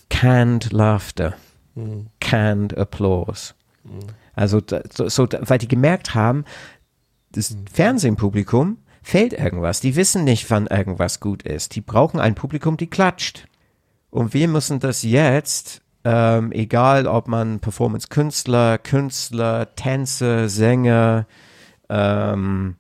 Canned 0.09 0.73
Laughter, 0.73 1.35
mhm. 1.75 2.07
Canned 2.21 2.77
Applause. 2.77 3.55
Mhm. 3.85 4.01
Also 4.35 4.61
so, 4.93 5.09
so, 5.09 5.29
weil 5.41 5.59
die 5.59 5.69
gemerkt 5.69 6.15
haben, 6.15 6.45
das 7.33 7.51
mhm. 7.51 7.67
Fernsehpublikum 7.73 8.79
fehlt 9.03 9.33
irgendwas. 9.33 9.81
Die 9.81 9.97
wissen 9.97 10.25
nicht, 10.25 10.51
wann 10.51 10.67
irgendwas 10.67 11.21
gut 11.21 11.43
ist. 11.43 11.75
Die 11.75 11.81
brauchen 11.81 12.21
ein 12.21 12.35
Publikum, 12.35 12.77
die 12.77 12.89
klatscht. 12.89 13.47
Und 14.11 14.35
wir 14.35 14.49
müssen 14.49 14.81
das 14.81 15.03
jetzt, 15.03 15.83
ähm, 16.11 16.53
egal 16.53 17.07
ob 17.07 17.29
man 17.29 17.61
Performance-Künstler, 17.61 18.79
Künstler, 18.79 19.75
Tänzer, 19.75 20.49
Sänger, 20.49 21.27
ähm, 21.91 22.77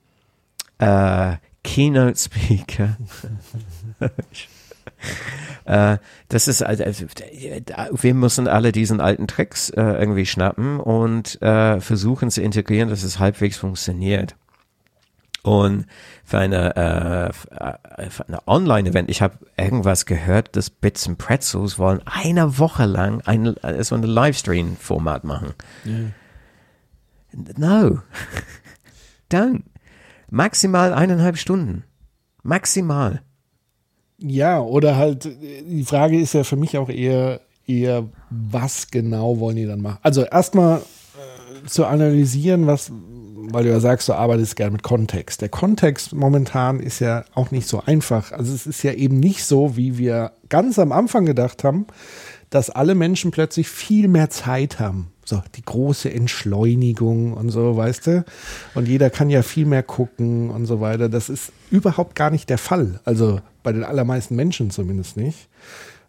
äh, 0.78 1.36
Keynote-Speaker, 1.62 2.96
äh, 5.66 5.98
das 6.30 6.48
ist, 6.48 6.62
also, 6.62 7.04
wir 7.90 8.14
müssen 8.14 8.48
alle 8.48 8.72
diesen 8.72 9.02
alten 9.02 9.26
Tricks 9.26 9.68
äh, 9.68 9.82
irgendwie 9.82 10.24
schnappen 10.24 10.80
und 10.80 11.42
äh, 11.42 11.82
versuchen 11.82 12.30
zu 12.30 12.40
integrieren, 12.40 12.88
dass 12.88 13.02
es 13.02 13.18
halbwegs 13.18 13.58
funktioniert. 13.58 14.36
Und 15.42 15.86
für 16.24 16.38
eine, 16.38 16.76
äh, 16.76 18.10
für 18.10 18.28
eine 18.28 18.46
Online-Event, 18.46 19.10
ich 19.10 19.22
habe 19.22 19.38
irgendwas 19.56 20.04
gehört, 20.04 20.56
dass 20.56 20.68
Bits 20.68 21.08
and 21.08 21.18
Pretzels 21.18 21.78
wollen 21.78 22.02
eine 22.04 22.58
Woche 22.58 22.84
lang 22.84 23.22
ein, 23.22 23.54
so 23.80 23.94
ein 23.94 24.02
Livestream-Format 24.02 25.24
machen. 25.24 25.54
Yeah. 25.86 26.12
No. 27.56 27.98
Don't. 29.30 29.62
Maximal 30.30 30.92
eineinhalb 30.92 31.38
Stunden. 31.38 31.84
Maximal. 32.42 33.22
Ja, 34.18 34.60
oder 34.60 34.96
halt, 34.96 35.24
die 35.24 35.84
Frage 35.84 36.20
ist 36.20 36.34
ja 36.34 36.44
für 36.44 36.56
mich 36.56 36.76
auch 36.76 36.88
eher, 36.88 37.40
eher, 37.66 38.08
was 38.30 38.90
genau 38.90 39.38
wollen 39.38 39.56
die 39.56 39.66
dann 39.66 39.80
machen? 39.80 39.98
Also 40.02 40.24
erstmal 40.24 40.78
äh, 40.80 41.66
zu 41.66 41.86
analysieren, 41.86 42.66
was, 42.66 42.90
weil 43.52 43.64
du 43.64 43.70
ja 43.70 43.80
sagst, 43.80 44.08
du 44.08 44.14
arbeitest 44.14 44.56
gerne 44.56 44.72
mit 44.72 44.82
Kontext. 44.82 45.40
Der 45.40 45.48
Kontext 45.48 46.12
momentan 46.12 46.80
ist 46.80 47.00
ja 47.00 47.24
auch 47.34 47.50
nicht 47.50 47.68
so 47.68 47.82
einfach. 47.84 48.32
Also 48.32 48.54
es 48.54 48.66
ist 48.66 48.82
ja 48.82 48.92
eben 48.92 49.18
nicht 49.18 49.44
so, 49.44 49.76
wie 49.76 49.98
wir 49.98 50.32
ganz 50.48 50.78
am 50.78 50.92
Anfang 50.92 51.26
gedacht 51.26 51.64
haben, 51.64 51.86
dass 52.50 52.70
alle 52.70 52.94
Menschen 52.94 53.30
plötzlich 53.30 53.68
viel 53.68 54.08
mehr 54.08 54.30
Zeit 54.30 54.80
haben. 54.80 55.12
So, 55.24 55.42
die 55.56 55.62
große 55.62 56.10
Entschleunigung 56.10 57.34
und 57.34 57.50
so, 57.50 57.76
weißt 57.76 58.06
du? 58.06 58.24
Und 58.74 58.88
jeder 58.88 59.10
kann 59.10 59.28
ja 59.28 59.42
viel 59.42 59.66
mehr 59.66 59.82
gucken 59.82 60.48
und 60.48 60.64
so 60.64 60.80
weiter. 60.80 61.10
Das 61.10 61.28
ist 61.28 61.52
überhaupt 61.70 62.14
gar 62.14 62.30
nicht 62.30 62.48
der 62.48 62.56
Fall. 62.56 63.00
Also 63.04 63.40
bei 63.62 63.72
den 63.72 63.84
allermeisten 63.84 64.36
Menschen 64.36 64.70
zumindest 64.70 65.18
nicht. 65.18 65.48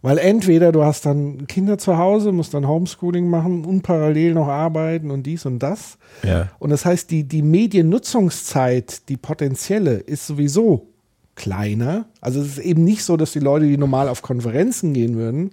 Weil 0.02 0.18
entweder 0.18 0.72
du 0.72 0.84
hast 0.84 1.06
dann 1.06 1.46
Kinder 1.48 1.78
zu 1.78 1.98
Hause, 1.98 2.32
musst 2.32 2.54
dann 2.54 2.68
Homeschooling 2.68 3.30
machen 3.30 3.66
und 3.66 3.82
parallel 3.82 4.34
noch 4.34 4.48
arbeiten 4.48 5.12
und 5.12 5.24
dies 5.24 5.46
und 5.46 5.60
das. 5.60 5.98
Ja. 6.24 6.50
Und 6.58 6.70
das 6.70 6.86
heißt, 6.86 7.12
die, 7.12 7.26
die 7.26 7.42
Mediennutzungszeit, 7.42 9.10
die 9.10 9.18
potenzielle, 9.18 9.96
ist 9.96 10.26
sowieso 10.26 10.88
kleiner. 11.36 12.06
Also 12.22 12.42
es 12.42 12.58
ist 12.58 12.60
eben 12.60 12.86
nicht 12.86 13.04
so, 13.04 13.18
dass 13.18 13.34
die 13.34 13.40
Leute, 13.40 13.66
die 13.66 13.78
normal 13.78 14.08
auf 14.08 14.22
Konferenzen 14.22 14.94
gehen 14.94 15.16
würden, 15.16 15.52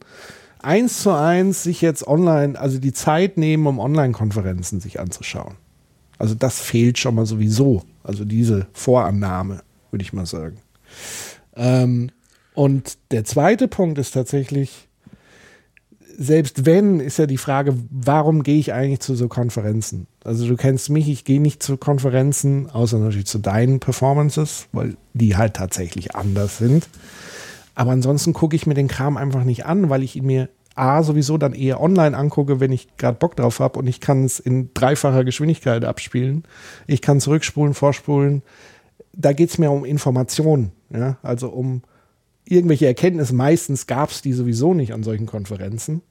eins 0.60 1.02
zu 1.02 1.10
eins 1.10 1.64
sich 1.64 1.80
jetzt 1.80 2.06
online, 2.06 2.58
also 2.58 2.78
die 2.78 2.92
Zeit 2.92 3.38
nehmen, 3.38 3.66
um 3.66 3.78
Online-Konferenzen 3.78 4.80
sich 4.80 5.00
anzuschauen. 5.00 5.54
Also 6.18 6.34
das 6.34 6.60
fehlt 6.60 6.98
schon 6.98 7.14
mal 7.14 7.26
sowieso. 7.26 7.82
Also 8.04 8.24
diese 8.24 8.66
Vorannahme, 8.72 9.62
würde 9.90 10.02
ich 10.02 10.12
mal 10.12 10.26
sagen. 10.26 10.58
Ähm, 11.56 12.10
und 12.56 12.96
der 13.10 13.24
zweite 13.24 13.68
Punkt 13.68 13.98
ist 13.98 14.12
tatsächlich, 14.12 14.88
selbst 16.16 16.64
wenn, 16.64 17.00
ist 17.00 17.18
ja 17.18 17.26
die 17.26 17.36
Frage, 17.36 17.76
warum 17.90 18.42
gehe 18.42 18.58
ich 18.58 18.72
eigentlich 18.72 19.00
zu 19.00 19.14
so 19.14 19.28
Konferenzen? 19.28 20.06
Also 20.24 20.48
du 20.48 20.56
kennst 20.56 20.88
mich, 20.88 21.06
ich 21.10 21.26
gehe 21.26 21.38
nicht 21.40 21.62
zu 21.62 21.76
Konferenzen, 21.76 22.70
außer 22.70 22.98
natürlich 22.98 23.26
zu 23.26 23.38
deinen 23.38 23.78
Performances, 23.78 24.68
weil 24.72 24.96
die 25.12 25.36
halt 25.36 25.52
tatsächlich 25.54 26.16
anders 26.16 26.56
sind. 26.56 26.88
Aber 27.74 27.90
ansonsten 27.90 28.32
gucke 28.32 28.56
ich 28.56 28.66
mir 28.66 28.72
den 28.72 28.88
Kram 28.88 29.18
einfach 29.18 29.44
nicht 29.44 29.66
an, 29.66 29.90
weil 29.90 30.02
ich 30.02 30.16
ihn 30.16 30.24
mir 30.24 30.48
A 30.74 31.02
sowieso 31.02 31.36
dann 31.36 31.52
eher 31.52 31.78
online 31.82 32.16
angucke, 32.16 32.58
wenn 32.58 32.72
ich 32.72 32.96
gerade 32.96 33.18
Bock 33.18 33.36
drauf 33.36 33.60
habe 33.60 33.78
und 33.78 33.86
ich 33.86 34.00
kann 34.00 34.24
es 34.24 34.40
in 34.40 34.70
dreifacher 34.72 35.24
Geschwindigkeit 35.24 35.84
abspielen. 35.84 36.44
Ich 36.86 37.02
kann 37.02 37.20
zurückspulen, 37.20 37.74
vorspulen. 37.74 38.42
Da 39.12 39.34
geht 39.34 39.50
es 39.50 39.58
mir 39.58 39.70
um 39.70 39.84
Informationen, 39.84 40.72
ja, 40.88 41.18
also 41.22 41.50
um 41.50 41.82
irgendwelche 42.46 42.86
Erkenntnisse. 42.86 43.34
Meistens 43.34 43.86
gab 43.86 44.10
es 44.10 44.22
die 44.22 44.32
sowieso 44.32 44.74
nicht 44.74 44.92
an 44.92 45.02
solchen 45.02 45.26
Konferenzen, 45.26 46.02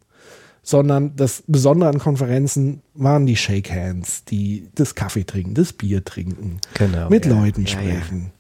sondern 0.62 1.16
das 1.16 1.44
Besondere 1.48 1.90
an 1.90 2.00
Konferenzen 2.00 2.82
waren 2.94 3.26
die 3.26 3.38
Shake 3.38 3.72
Hands, 3.72 4.26
die 4.26 4.70
das 4.76 4.96
Kaffee 4.96 5.24
trinken, 5.24 5.54
das 5.54 5.74
Bier 5.74 6.04
trinken, 6.04 6.60
genau, 6.74 7.10
mit 7.10 7.26
ja. 7.26 7.34
Leuten 7.34 7.68
sprechen. 7.68 8.18
Ja, 8.18 8.26
ja. 8.26 8.32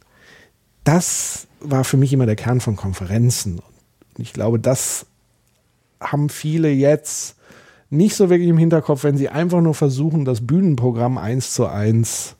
Das 0.83 1.47
war 1.61 1.83
für 1.83 1.97
mich 1.97 2.13
immer 2.13 2.25
der 2.25 2.35
Kern 2.35 2.61
von 2.61 2.75
Konferenzen. 2.75 3.59
Und 3.59 4.19
ich 4.19 4.33
glaube, 4.33 4.59
das 4.59 5.07
haben 5.99 6.29
viele 6.29 6.69
jetzt 6.69 7.37
nicht 7.89 8.15
so 8.15 8.29
wirklich 8.29 8.49
im 8.49 8.57
Hinterkopf, 8.57 9.03
wenn 9.03 9.17
sie 9.17 9.29
einfach 9.29 9.61
nur 9.61 9.73
versuchen, 9.73 10.25
das 10.25 10.45
Bühnenprogramm 10.45 11.17
eins 11.17 11.53
zu 11.53 11.67
eins 11.67 12.35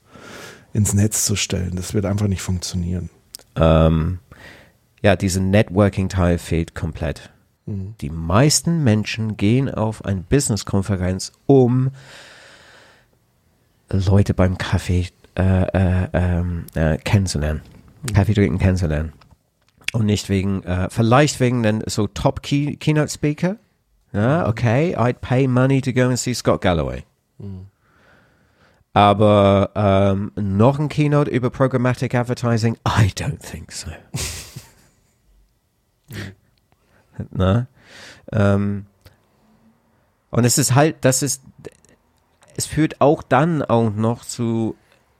ins 0.74 0.94
Netz 0.94 1.26
zu 1.26 1.36
stellen. 1.36 1.76
Das 1.76 1.94
wird 1.94 2.06
einfach 2.06 2.28
nicht 2.28 2.42
funktionieren. 2.42 3.10
Ähm, 3.56 4.20
ja, 5.02 5.16
dieser 5.16 5.42
Networking-Teil 5.42 6.38
fehlt 6.38 6.76
komplett. 6.76 7.32
Die 7.68 8.12
meisten 8.12 8.84
Menschen 8.84 9.38
gehen 9.38 9.74
auf 9.74 10.06
eine 10.06 10.22
Business-Konferenz, 10.22 11.32
um 11.48 11.90
Leute 13.90 14.36
beim 14.36 14.58
Kaffee 14.58 15.08
äh, 15.36 15.64
äh, 15.64 16.08
ähm, 16.14 16.66
äh, 16.76 16.98
kennenzulernen, 16.98 17.62
Kaffee 18.14 18.36
trinken 18.36 18.60
kennenzulernen. 18.60 19.14
Und 19.94 20.06
nicht 20.06 20.30
wegen, 20.30 20.64
äh, 20.64 20.90
vielleicht 20.92 21.40
wegen 21.40 21.64
den 21.64 21.84
so 21.88 22.06
Top 22.08 22.44
Key 22.44 22.76
Keynote 22.76 23.10
Speaker. 23.10 23.58
Ja, 24.14 24.48
okay, 24.48 24.96
I'd 24.96 25.20
pay 25.22 25.48
money 25.48 25.82
to 25.82 25.92
go 25.92 26.04
and 26.04 26.20
see 26.20 26.34
Scott 26.34 26.62
Galloway. 26.62 27.04
Aber 28.94 29.72
ähm, 29.76 30.32
noch 30.36 30.80
ein 30.80 30.88
Keynote 30.88 31.32
über 31.32 31.50
Programmatic 31.50 32.14
Advertising? 32.14 32.78
I 32.88 33.08
don't 33.08 33.40
think 33.40 33.72
so. 33.72 33.90
Na? 37.32 37.68
Ähm, 38.32 38.86
und 40.32 40.44
es 40.44 40.58
ist 40.58 40.76
halt, 40.76 40.98
das 41.02 41.22
ist, 41.22 41.44
es 42.58 42.66
führt 42.66 43.02
auch 43.02 43.24
dann 43.24 43.62
auch 43.62 43.92
noch 43.92 44.26
zu 44.26 44.76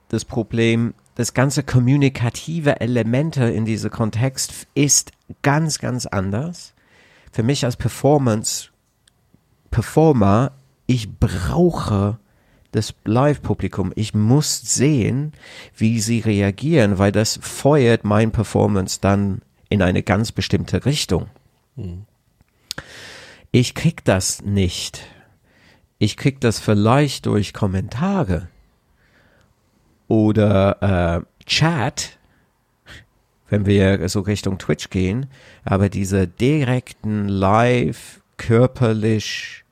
das 0.08 0.24
Problem, 0.24 0.94
das 1.14 1.34
ganze 1.34 1.62
kommunikative 1.62 2.80
Elemente 2.80 3.44
in 3.44 3.64
diesem 3.64 3.90
Kontext 3.90 4.66
ist 4.74 5.12
ganz, 5.42 5.78
ganz 5.78 6.06
anders. 6.06 6.74
Für 7.32 7.42
mich 7.42 7.64
als 7.64 7.76
Performance 7.76 8.68
Performer, 9.70 10.52
ich 10.86 11.18
brauche 11.18 12.18
das 12.72 12.94
Live-Publikum. 13.04 13.92
Ich 13.94 14.14
muss 14.14 14.60
sehen, 14.60 15.32
wie 15.76 16.00
sie 16.00 16.20
reagieren, 16.20 16.98
weil 16.98 17.12
das 17.12 17.38
feuert 17.42 18.04
mein 18.04 18.32
Performance 18.32 19.00
dann 19.00 19.42
in 19.68 19.82
eine 19.82 20.02
ganz 20.02 20.32
bestimmte 20.32 20.84
Richtung. 20.84 21.28
Ich 23.50 23.74
krieg 23.74 24.04
das 24.04 24.42
nicht. 24.42 25.06
Ich 25.98 26.16
krieg 26.16 26.40
das 26.40 26.58
vielleicht 26.58 27.26
durch 27.26 27.54
Kommentare 27.54 28.48
oder 30.08 31.22
äh, 31.22 31.44
Chat, 31.46 32.18
wenn 33.48 33.66
wir 33.66 34.08
so 34.08 34.20
Richtung 34.20 34.58
Twitch 34.58 34.90
gehen, 34.90 35.26
aber 35.64 35.88
diese 35.88 36.26
direkten 36.26 37.28
Live, 37.28 38.20
körperlich, 38.36 39.64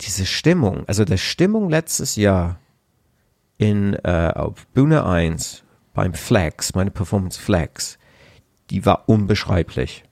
diese 0.00 0.26
Stimmung, 0.26 0.84
also 0.86 1.04
der 1.04 1.16
Stimmung 1.16 1.68
letztes 1.68 2.16
Jahr 2.16 2.58
in 3.58 3.94
äh, 4.04 4.32
auf 4.34 4.66
Bühne 4.68 5.04
1 5.04 5.64
beim 6.00 6.14
Flex, 6.14 6.74
meine 6.74 6.90
Performance 6.90 7.38
Flex, 7.38 7.98
die 8.70 8.86
war 8.86 9.06
unbeschreiblich. 9.06 10.02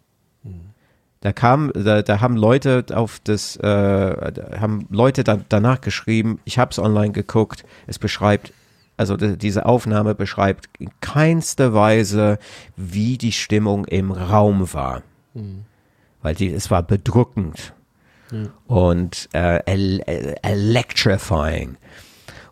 Da 1.20 1.32
kam, 1.32 1.72
da, 1.72 2.02
da 2.02 2.20
haben 2.20 2.36
Leute 2.36 2.84
auf 2.92 3.20
das, 3.24 3.56
äh, 3.56 4.32
haben 4.60 4.86
Leute 4.90 5.24
da, 5.24 5.40
danach 5.48 5.80
geschrieben, 5.80 6.40
ich 6.44 6.58
habe 6.58 6.72
es 6.72 6.78
online 6.78 7.12
geguckt, 7.12 7.64
es 7.86 7.98
beschreibt, 7.98 8.52
also 8.98 9.16
die, 9.16 9.38
diese 9.38 9.64
Aufnahme 9.64 10.14
beschreibt 10.14 10.68
in 10.78 10.90
keinster 11.00 11.72
Weise, 11.72 12.38
wie 12.76 13.16
die 13.16 13.32
Stimmung 13.32 13.86
im 13.86 14.10
Raum 14.10 14.70
war. 14.74 15.02
Weil 16.20 16.34
die, 16.34 16.52
es 16.52 16.70
war 16.70 16.82
bedrückend 16.82 17.72
und 18.66 19.30
äh, 19.32 19.62
el 19.64 20.00
electrifying. 20.42 21.78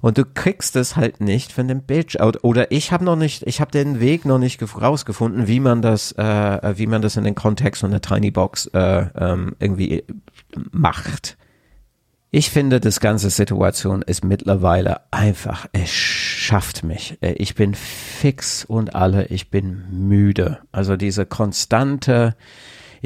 Und 0.00 0.18
du 0.18 0.24
kriegst 0.24 0.76
es 0.76 0.96
halt 0.96 1.20
nicht 1.20 1.52
von 1.52 1.68
dem 1.68 1.82
Bildschirm. 1.82 2.32
Oder 2.42 2.70
ich 2.70 2.92
habe 2.92 3.04
noch 3.04 3.16
nicht, 3.16 3.42
ich 3.46 3.60
habe 3.60 3.70
den 3.70 3.98
Weg 4.00 4.24
noch 4.24 4.38
nicht 4.38 4.60
gef- 4.60 4.80
rausgefunden, 4.80 5.48
wie 5.48 5.60
man 5.60 5.82
das, 5.82 6.12
äh, 6.12 6.74
wie 6.76 6.86
man 6.86 7.02
das 7.02 7.16
in 7.16 7.24
den 7.24 7.34
Kontext 7.34 7.80
von 7.80 7.90
der 7.90 8.00
Tiny 8.02 8.30
Box 8.30 8.66
äh, 8.74 9.06
ähm, 9.16 9.56
irgendwie 9.58 10.00
äh, 10.00 10.04
macht. 10.70 11.36
Ich 12.32 12.50
finde, 12.50 12.80
das 12.80 13.00
ganze 13.00 13.30
Situation 13.30 14.02
ist 14.02 14.22
mittlerweile 14.24 15.00
einfach, 15.12 15.66
es 15.72 15.90
schafft 15.90 16.84
mich. 16.84 17.16
Äh, 17.22 17.32
Ich 17.34 17.54
bin 17.54 17.74
fix 17.74 18.64
und 18.64 18.94
alle, 18.94 19.26
ich 19.26 19.50
bin 19.50 19.84
müde. 19.90 20.58
Also 20.72 20.96
diese 20.96 21.24
konstante, 21.24 22.36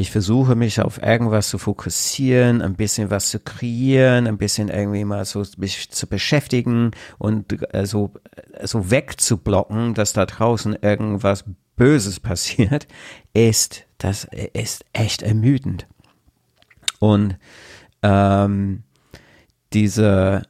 ich 0.00 0.10
versuche 0.10 0.56
mich 0.56 0.80
auf 0.80 1.02
irgendwas 1.02 1.50
zu 1.50 1.58
fokussieren, 1.58 2.62
ein 2.62 2.74
bisschen 2.74 3.10
was 3.10 3.28
zu 3.28 3.38
kreieren, 3.38 4.26
ein 4.26 4.38
bisschen 4.38 4.70
irgendwie 4.70 5.04
mal 5.04 5.26
so 5.26 5.44
mich 5.58 5.90
zu 5.90 6.06
beschäftigen 6.06 6.92
und 7.18 7.74
äh, 7.74 7.84
so, 7.84 8.14
äh, 8.54 8.66
so 8.66 8.90
wegzublocken, 8.90 9.92
dass 9.92 10.14
da 10.14 10.24
draußen 10.24 10.74
irgendwas 10.80 11.44
Böses 11.76 12.18
passiert, 12.20 12.88
ist, 13.34 13.84
das 13.98 14.26
ist 14.54 14.86
echt 14.94 15.20
ermüdend. 15.20 15.86
Und 16.98 17.36
ähm, 18.02 18.84
diese 19.74 20.44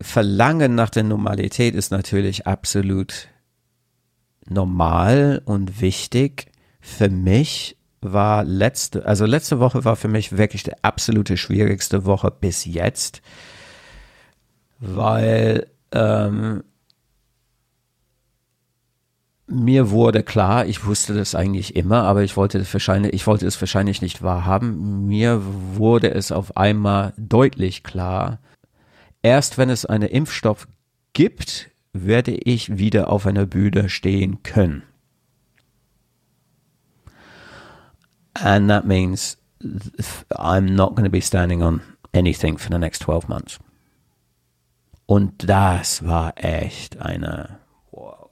Verlangen 0.00 0.74
nach 0.74 0.88
der 0.88 1.02
Normalität 1.02 1.74
ist 1.74 1.90
natürlich 1.90 2.46
absolut 2.46 3.28
normal 4.48 5.42
und 5.44 5.82
wichtig. 5.82 6.46
Für 6.80 7.10
mich 7.10 7.76
war 8.02 8.44
letzte, 8.44 9.06
also 9.06 9.24
letzte 9.24 9.60
Woche 9.60 9.84
war 9.84 9.96
für 9.96 10.08
mich 10.08 10.36
wirklich 10.36 10.64
die 10.64 10.82
absolute 10.82 11.36
schwierigste 11.36 12.04
Woche 12.04 12.30
bis 12.30 12.64
jetzt, 12.64 13.22
weil 14.78 15.68
ähm, 15.92 16.64
mir 19.46 19.90
wurde 19.90 20.22
klar, 20.22 20.66
ich 20.66 20.84
wusste 20.86 21.14
das 21.14 21.34
eigentlich 21.34 21.76
immer, 21.76 22.04
aber 22.04 22.22
ich 22.22 22.36
wollte 22.36 22.58
das 22.58 22.72
wahrscheinlich, 22.72 23.12
ich 23.12 23.26
wollte 23.26 23.46
es 23.46 23.60
wahrscheinlich 23.60 24.00
nicht 24.00 24.22
wahrhaben. 24.22 25.06
Mir 25.06 25.42
wurde 25.74 26.12
es 26.12 26.32
auf 26.32 26.56
einmal 26.56 27.12
deutlich 27.16 27.82
klar. 27.82 28.40
Erst 29.22 29.58
wenn 29.58 29.70
es 29.70 29.84
einen 29.84 30.08
Impfstoff 30.08 30.66
gibt, 31.12 31.70
werde 31.92 32.32
ich 32.32 32.78
wieder 32.78 33.10
auf 33.10 33.26
einer 33.26 33.46
Bühne 33.46 33.88
stehen 33.88 34.42
können. 34.42 34.82
And 38.34 38.70
that 38.70 38.86
means 38.86 39.36
I'm 40.36 40.74
not 40.74 40.94
going 40.94 41.04
to 41.04 41.10
be 41.10 41.20
standing 41.20 41.62
on 41.62 41.82
anything 42.14 42.58
for 42.58 42.70
the 42.70 42.78
next 42.78 43.00
12 43.00 43.28
months. 43.28 43.58
Und 45.06 45.48
das 45.48 46.06
war 46.06 46.34
echt 46.36 47.00
eine 47.00 47.58
wow. 47.90 48.30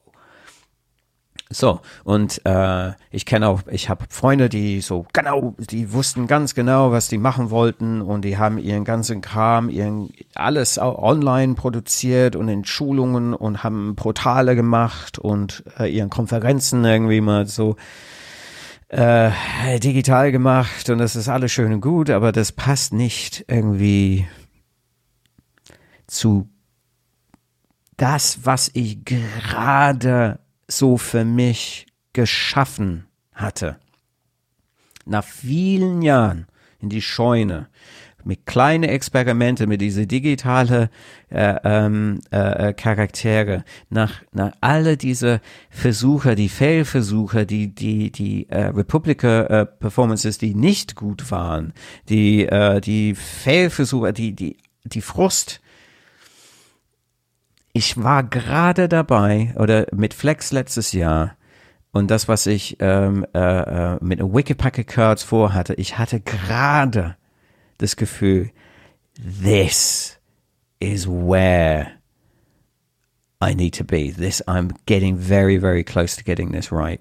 So, 1.52 1.80
und 2.04 2.40
äh, 2.46 2.92
ich 3.10 3.26
kenne 3.26 3.48
auch, 3.48 3.62
ich 3.68 3.88
habe 3.88 4.04
Freunde, 4.08 4.48
die 4.48 4.80
so 4.80 5.04
genau, 5.12 5.54
die 5.58 5.92
wussten 5.92 6.28
ganz 6.28 6.54
genau, 6.54 6.92
was 6.92 7.08
die 7.08 7.18
machen 7.18 7.50
wollten 7.50 8.02
und 8.02 8.24
die 8.24 8.38
haben 8.38 8.56
ihren 8.56 8.84
ganzen 8.84 9.20
Kram, 9.20 9.68
ihren 9.68 10.10
alles 10.36 10.78
online 10.78 11.54
produziert 11.54 12.36
und 12.36 12.48
in 12.48 12.64
Schulungen 12.64 13.34
und 13.34 13.64
haben 13.64 13.96
Portale 13.96 14.54
gemacht 14.54 15.18
und 15.18 15.64
äh, 15.78 15.86
ihren 15.92 16.08
Konferenzen 16.08 16.84
irgendwie 16.84 17.20
mal 17.20 17.46
so 17.46 17.74
äh, 18.90 19.78
digital 19.78 20.32
gemacht 20.32 20.90
und 20.90 20.98
das 20.98 21.14
ist 21.14 21.28
alles 21.28 21.52
schön 21.52 21.72
und 21.72 21.80
gut, 21.80 22.10
aber 22.10 22.32
das 22.32 22.52
passt 22.52 22.92
nicht 22.92 23.44
irgendwie 23.46 24.26
zu 26.08 26.48
das, 27.96 28.44
was 28.44 28.70
ich 28.74 29.04
gerade 29.04 30.40
so 30.66 30.96
für 30.96 31.24
mich 31.24 31.86
geschaffen 32.12 33.06
hatte. 33.32 33.78
Nach 35.04 35.24
vielen 35.24 36.02
Jahren 36.02 36.46
in 36.80 36.88
die 36.88 37.02
Scheune 37.02 37.68
mit 38.24 38.46
kleinen 38.46 38.84
Experimente, 38.84 39.66
mit 39.66 39.80
diese 39.80 40.06
digitale 40.06 40.90
äh, 41.30 41.56
ähm, 41.64 42.20
äh, 42.30 42.72
Charaktere, 42.72 43.64
nach, 43.88 44.22
nach 44.32 44.52
alle 44.60 44.96
diese 44.96 45.40
Versuche, 45.70 46.34
die 46.34 46.48
Fail-Versuche, 46.48 47.46
die 47.46 47.74
die 47.74 48.10
die 48.10 48.48
äh, 48.48 48.66
Republica 48.66 49.42
äh, 49.42 49.66
Performances, 49.66 50.38
die 50.38 50.54
nicht 50.54 50.96
gut 50.96 51.30
waren, 51.30 51.72
die 52.08 52.46
äh, 52.46 52.80
die 52.80 53.14
Fail-Versuche, 53.14 54.12
die 54.12 54.34
die 54.34 54.56
die 54.84 55.02
Frust, 55.02 55.60
ich 57.72 58.02
war 58.02 58.24
gerade 58.24 58.88
dabei 58.88 59.54
oder 59.56 59.86
mit 59.92 60.14
Flex 60.14 60.52
letztes 60.52 60.92
Jahr 60.92 61.36
und 61.92 62.10
das, 62.10 62.28
was 62.28 62.46
ich 62.46 62.76
ähm, 62.80 63.26
äh, 63.34 63.38
äh, 63.94 63.98
mit 64.00 64.20
Wikipacket 64.20 64.86
Cards 64.86 65.22
vorhatte, 65.22 65.74
ich 65.74 65.98
hatte 65.98 66.20
gerade 66.20 67.16
das 67.80 67.96
Gefühl, 67.96 68.50
this 69.42 70.18
is 70.78 71.06
where 71.06 71.92
I 73.42 73.54
need 73.54 73.74
to 73.78 73.84
be. 73.84 74.10
This 74.10 74.42
I'm 74.46 74.72
getting 74.86 75.16
very, 75.16 75.58
very 75.58 75.82
close 75.82 76.16
to 76.16 76.22
getting 76.22 76.52
this 76.52 76.70
right. 76.70 77.00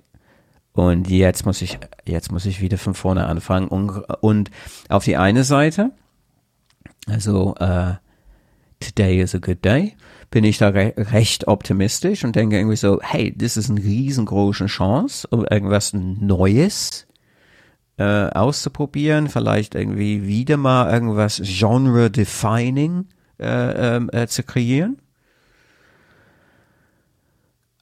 Und 0.74 1.10
jetzt 1.10 1.46
muss 1.46 1.62
ich, 1.62 1.78
jetzt 2.06 2.32
muss 2.32 2.46
ich 2.46 2.62
wieder 2.62 2.78
von 2.78 2.94
vorne 2.94 3.26
anfangen. 3.26 3.68
Und, 3.68 3.90
und 4.22 4.52
auf 4.88 5.04
die 5.04 5.18
eine 5.18 5.44
Seite, 5.44 5.92
also 7.08 7.56
äh, 7.56 7.96
today 8.80 9.20
is 9.20 9.36
a 9.36 9.40
good 9.40 9.64
day, 9.66 9.98
bin 10.32 10.46
ich 10.46 10.58
da 10.58 10.70
re 10.70 10.94
recht 10.96 11.48
optimistisch 11.48 12.24
und 12.24 12.36
denke 12.36 12.58
irgendwie 12.58 12.78
so, 12.78 13.02
hey, 13.02 13.36
das 13.36 13.58
ist 13.58 13.70
eine 13.70 13.82
riesengroße 13.82 14.68
Chance, 14.68 15.28
um 15.32 15.46
irgendwas 15.46 15.92
Neues 15.94 17.08
äh, 18.00 18.30
auszuprobieren, 18.30 19.28
vielleicht 19.28 19.76
irgendwie 19.76 20.26
wieder 20.26 20.56
mal 20.56 20.92
irgendwas 20.92 21.42
Genre-defining 21.44 23.06
äh, 23.40 23.98
ähm, 23.98 24.10
äh, 24.14 24.26
zu 24.28 24.44
kreieren. 24.44 24.98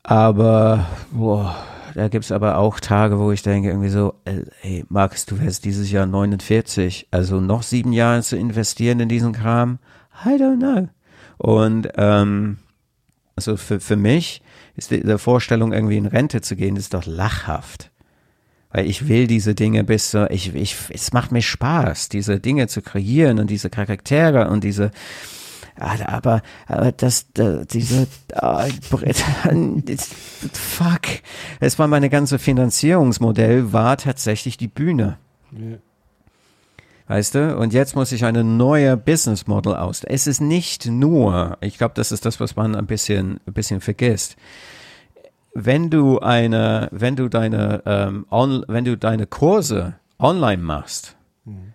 Aber 0.01 0.87
boah, 1.11 1.55
da 1.93 2.07
gibt's 2.07 2.31
aber 2.31 2.57
auch 2.57 2.79
Tage, 2.79 3.19
wo 3.19 3.31
ich 3.31 3.43
denke 3.43 3.69
irgendwie 3.69 3.89
so, 3.89 4.15
äh, 4.25 4.41
ey, 4.63 4.85
Markus, 4.89 5.27
du 5.27 5.39
wärst 5.39 5.65
dieses 5.65 5.91
Jahr 5.91 6.07
49, 6.07 7.09
also 7.11 7.39
noch 7.39 7.61
sieben 7.61 7.93
Jahre 7.93 8.23
zu 8.23 8.37
investieren 8.37 8.99
in 8.99 9.09
diesen 9.09 9.33
Kram, 9.33 9.77
I 10.25 10.29
don't 10.29 10.57
know. 10.57 10.89
Und 11.37 11.89
ähm, 11.95 12.57
also 13.35 13.55
für, 13.55 13.79
für 13.79 13.97
mich 13.97 14.41
ist 14.75 14.89
die, 14.89 15.03
die 15.03 15.17
Vorstellung, 15.19 15.73
irgendwie 15.73 15.97
in 15.97 16.07
Rente 16.07 16.41
zu 16.41 16.55
gehen, 16.55 16.75
ist 16.75 16.95
doch 16.95 17.05
lachhaft. 17.05 17.91
Weil 18.77 18.87
ich 18.87 19.07
will 19.07 19.25
diese 19.25 19.55
Dinge 19.55 19.83
bis 19.83 20.11
so, 20.11 20.27
ich, 20.29 20.53
ich, 20.53 20.75
es 20.91 21.11
macht 21.11 21.31
mir 21.31 21.41
Spaß, 21.41 22.09
diese 22.09 22.39
Dinge 22.39 22.67
zu 22.67 22.83
kreieren 22.83 23.39
und 23.39 23.49
diese 23.49 23.71
Charaktere 23.71 24.51
und 24.51 24.63
diese, 24.63 24.91
aber, 25.75 26.43
aber 26.67 26.91
das, 26.91 27.25
das 27.33 27.65
diese, 27.65 28.05
oh, 28.39 28.67
fuck, 30.53 31.07
es 31.59 31.79
war 31.79 31.87
meine 31.87 32.11
ganze 32.11 32.37
Finanzierungsmodell 32.37 33.73
war 33.73 33.97
tatsächlich 33.97 34.57
die 34.57 34.67
Bühne. 34.67 35.17
Ja. 35.53 35.77
Weißt 37.07 37.33
du? 37.33 37.57
Und 37.57 37.73
jetzt 37.73 37.95
muss 37.95 38.11
ich 38.11 38.25
eine 38.25 38.43
neue 38.43 38.95
Business 38.95 39.47
Model 39.47 39.75
aus. 39.75 40.03
Es 40.03 40.27
ist 40.27 40.39
nicht 40.39 40.85
nur, 40.85 41.57
ich 41.61 41.79
glaube, 41.79 41.95
das 41.95 42.11
ist 42.11 42.27
das, 42.27 42.39
was 42.39 42.55
man 42.55 42.75
ein 42.75 42.85
bisschen, 42.85 43.39
ein 43.47 43.53
bisschen 43.53 43.81
vergisst. 43.81 44.35
Wenn 45.59 45.89
du 45.89 46.19
eine, 46.19 46.87
wenn 46.91 47.15
du 47.15 47.29
deine, 47.29 47.81
ähm, 47.87 48.27
on, 48.29 48.63
wenn 48.67 48.85
du 48.85 48.95
deine 48.95 49.25
Kurse 49.25 49.95
online 50.19 50.61
machst, 50.61 51.15
mhm. 51.45 51.73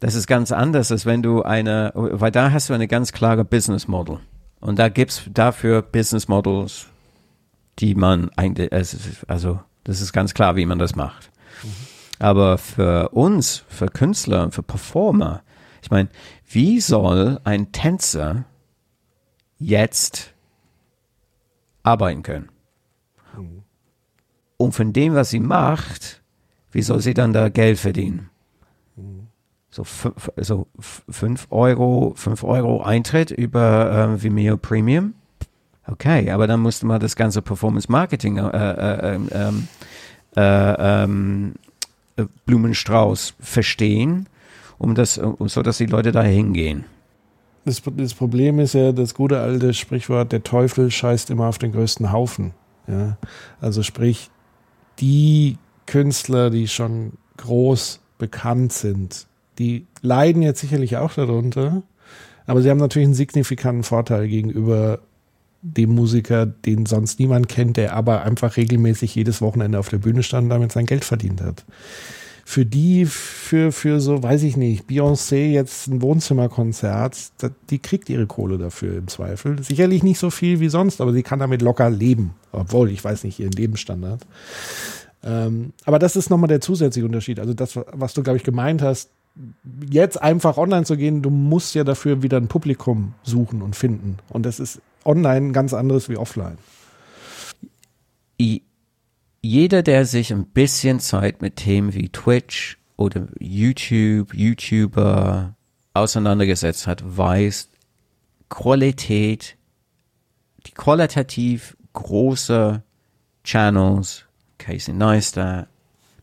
das 0.00 0.14
ist 0.14 0.26
ganz 0.26 0.50
anders, 0.50 0.90
als 0.90 1.04
wenn 1.04 1.22
du 1.22 1.42
eine, 1.42 1.92
weil 1.94 2.30
da 2.30 2.52
hast 2.52 2.70
du 2.70 2.72
eine 2.72 2.88
ganz 2.88 3.12
klare 3.12 3.44
Business 3.44 3.86
Model. 3.86 4.20
Und 4.60 4.78
da 4.78 4.88
gibt's 4.88 5.28
dafür 5.30 5.82
Business 5.82 6.26
Models, 6.26 6.86
die 7.80 7.94
man 7.94 8.30
eigentlich, 8.34 8.72
also, 9.28 9.60
das 9.84 10.00
ist 10.00 10.14
ganz 10.14 10.32
klar, 10.32 10.56
wie 10.56 10.64
man 10.64 10.78
das 10.78 10.96
macht. 10.96 11.30
Mhm. 11.62 11.68
Aber 12.18 12.56
für 12.56 13.10
uns, 13.10 13.62
für 13.68 13.88
Künstler, 13.88 14.50
für 14.52 14.62
Performer, 14.62 15.42
ich 15.82 15.90
meine, 15.90 16.08
wie 16.48 16.80
soll 16.80 17.40
ein 17.44 17.72
Tänzer 17.72 18.46
jetzt 19.58 20.32
arbeiten 21.82 22.22
können? 22.22 22.48
Und 24.56 24.72
von 24.72 24.92
dem, 24.92 25.14
was 25.14 25.30
sie 25.30 25.40
macht, 25.40 26.22
wie 26.72 26.82
soll 26.82 27.00
sie 27.00 27.14
dann 27.14 27.32
da 27.32 27.48
Geld 27.48 27.78
verdienen? 27.78 28.30
So, 29.70 29.84
fünf, 29.84 30.30
so 30.36 30.66
fünf 30.78 31.48
Euro, 31.50 32.14
fünf 32.16 32.44
Euro 32.44 32.82
Eintritt 32.82 33.30
über 33.30 33.90
ähm, 33.92 34.22
Vimeo 34.22 34.56
Premium. 34.56 35.12
Okay, 35.86 36.30
aber 36.30 36.46
dann 36.46 36.60
musste 36.60 36.86
man 36.86 36.98
das 36.98 37.14
ganze 37.14 37.42
Performance 37.42 37.90
Marketing 37.92 38.38
äh, 38.38 38.42
äh, 38.42 39.14
ähm, 39.14 39.28
ähm, 39.32 39.68
äh, 40.36 41.02
ähm, 41.02 41.54
Blumenstrauß 42.46 43.34
verstehen, 43.38 44.28
um 44.78 44.94
das, 44.94 45.14
so 45.14 45.62
dass 45.62 45.78
die 45.78 45.86
Leute 45.86 46.12
da 46.12 46.22
hingehen. 46.22 46.84
Das, 47.66 47.82
das, 47.84 48.14
Problem 48.14 48.60
ist 48.60 48.74
ja 48.74 48.92
das 48.92 49.14
gute 49.14 49.40
alte 49.40 49.74
Sprichwort, 49.74 50.32
der 50.32 50.42
Teufel 50.42 50.90
scheißt 50.90 51.30
immer 51.30 51.46
auf 51.48 51.58
den 51.58 51.72
größten 51.72 52.12
Haufen. 52.12 52.52
Ja? 52.86 53.18
Also 53.60 53.82
sprich, 53.82 54.30
die 54.98 55.58
Künstler, 55.86 56.50
die 56.50 56.68
schon 56.68 57.12
groß 57.36 58.00
bekannt 58.18 58.72
sind, 58.72 59.26
die 59.58 59.86
leiden 60.02 60.42
jetzt 60.42 60.60
sicherlich 60.60 60.96
auch 60.96 61.12
darunter, 61.14 61.82
aber 62.46 62.62
sie 62.62 62.70
haben 62.70 62.78
natürlich 62.78 63.06
einen 63.06 63.14
signifikanten 63.14 63.82
Vorteil 63.82 64.28
gegenüber 64.28 65.00
dem 65.62 65.94
Musiker, 65.94 66.46
den 66.46 66.86
sonst 66.86 67.18
niemand 67.18 67.48
kennt, 67.48 67.76
der 67.76 67.94
aber 67.94 68.22
einfach 68.22 68.56
regelmäßig 68.56 69.14
jedes 69.14 69.40
Wochenende 69.40 69.78
auf 69.78 69.88
der 69.88 69.98
Bühne 69.98 70.22
stand 70.22 70.44
und 70.44 70.50
damit 70.50 70.72
sein 70.72 70.86
Geld 70.86 71.04
verdient 71.04 71.40
hat. 71.40 71.64
Für 72.48 72.64
die, 72.64 73.06
für, 73.06 73.72
für 73.72 73.98
so, 74.00 74.22
weiß 74.22 74.44
ich 74.44 74.56
nicht, 74.56 74.88
Beyoncé 74.88 75.50
jetzt 75.50 75.88
ein 75.88 76.00
Wohnzimmerkonzert, 76.00 77.32
die 77.70 77.80
kriegt 77.80 78.08
ihre 78.08 78.28
Kohle 78.28 78.56
dafür 78.56 78.96
im 78.96 79.08
Zweifel. 79.08 79.60
Sicherlich 79.64 80.04
nicht 80.04 80.20
so 80.20 80.30
viel 80.30 80.60
wie 80.60 80.68
sonst, 80.68 81.00
aber 81.00 81.12
sie 81.12 81.24
kann 81.24 81.40
damit 81.40 81.60
locker 81.60 81.90
leben. 81.90 82.36
Obwohl, 82.52 82.92
ich 82.92 83.02
weiß 83.02 83.24
nicht, 83.24 83.40
ihren 83.40 83.50
Lebensstandard. 83.50 84.24
Ähm, 85.24 85.72
aber 85.86 85.98
das 85.98 86.14
ist 86.14 86.30
nochmal 86.30 86.46
der 86.46 86.60
zusätzliche 86.60 87.04
Unterschied. 87.04 87.40
Also 87.40 87.52
das, 87.52 87.80
was 87.90 88.14
du, 88.14 88.22
glaube 88.22 88.36
ich, 88.36 88.44
gemeint 88.44 88.80
hast, 88.80 89.10
jetzt 89.90 90.22
einfach 90.22 90.56
online 90.56 90.84
zu 90.84 90.96
gehen, 90.96 91.22
du 91.22 91.30
musst 91.30 91.74
ja 91.74 91.82
dafür 91.82 92.22
wieder 92.22 92.36
ein 92.36 92.46
Publikum 92.46 93.14
suchen 93.24 93.60
und 93.60 93.74
finden. 93.74 94.18
Und 94.28 94.46
das 94.46 94.60
ist 94.60 94.80
online 95.04 95.50
ganz 95.50 95.74
anderes 95.74 96.08
wie 96.08 96.16
offline. 96.16 96.58
Jeder, 99.46 99.84
der 99.84 100.06
sich 100.06 100.32
ein 100.32 100.44
bisschen 100.44 100.98
Zeit 100.98 101.40
mit 101.40 101.54
Themen 101.54 101.94
wie 101.94 102.08
Twitch 102.08 102.78
oder 102.96 103.28
YouTube, 103.38 104.34
YouTuber 104.34 105.54
auseinandergesetzt 105.94 106.88
hat, 106.88 107.00
weiß, 107.16 107.68
Qualität, 108.48 109.56
die 110.66 110.72
qualitativ 110.72 111.76
große 111.92 112.82
Channels, 113.44 114.24
Casey 114.58 114.92
Neistat, 114.92 115.68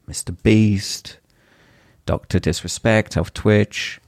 Mr. 0.06 0.34
Beast, 0.44 1.22
Dr. 2.06 2.42
Disrespect 2.42 3.18
auf 3.18 3.32
Twitch, 3.32 4.02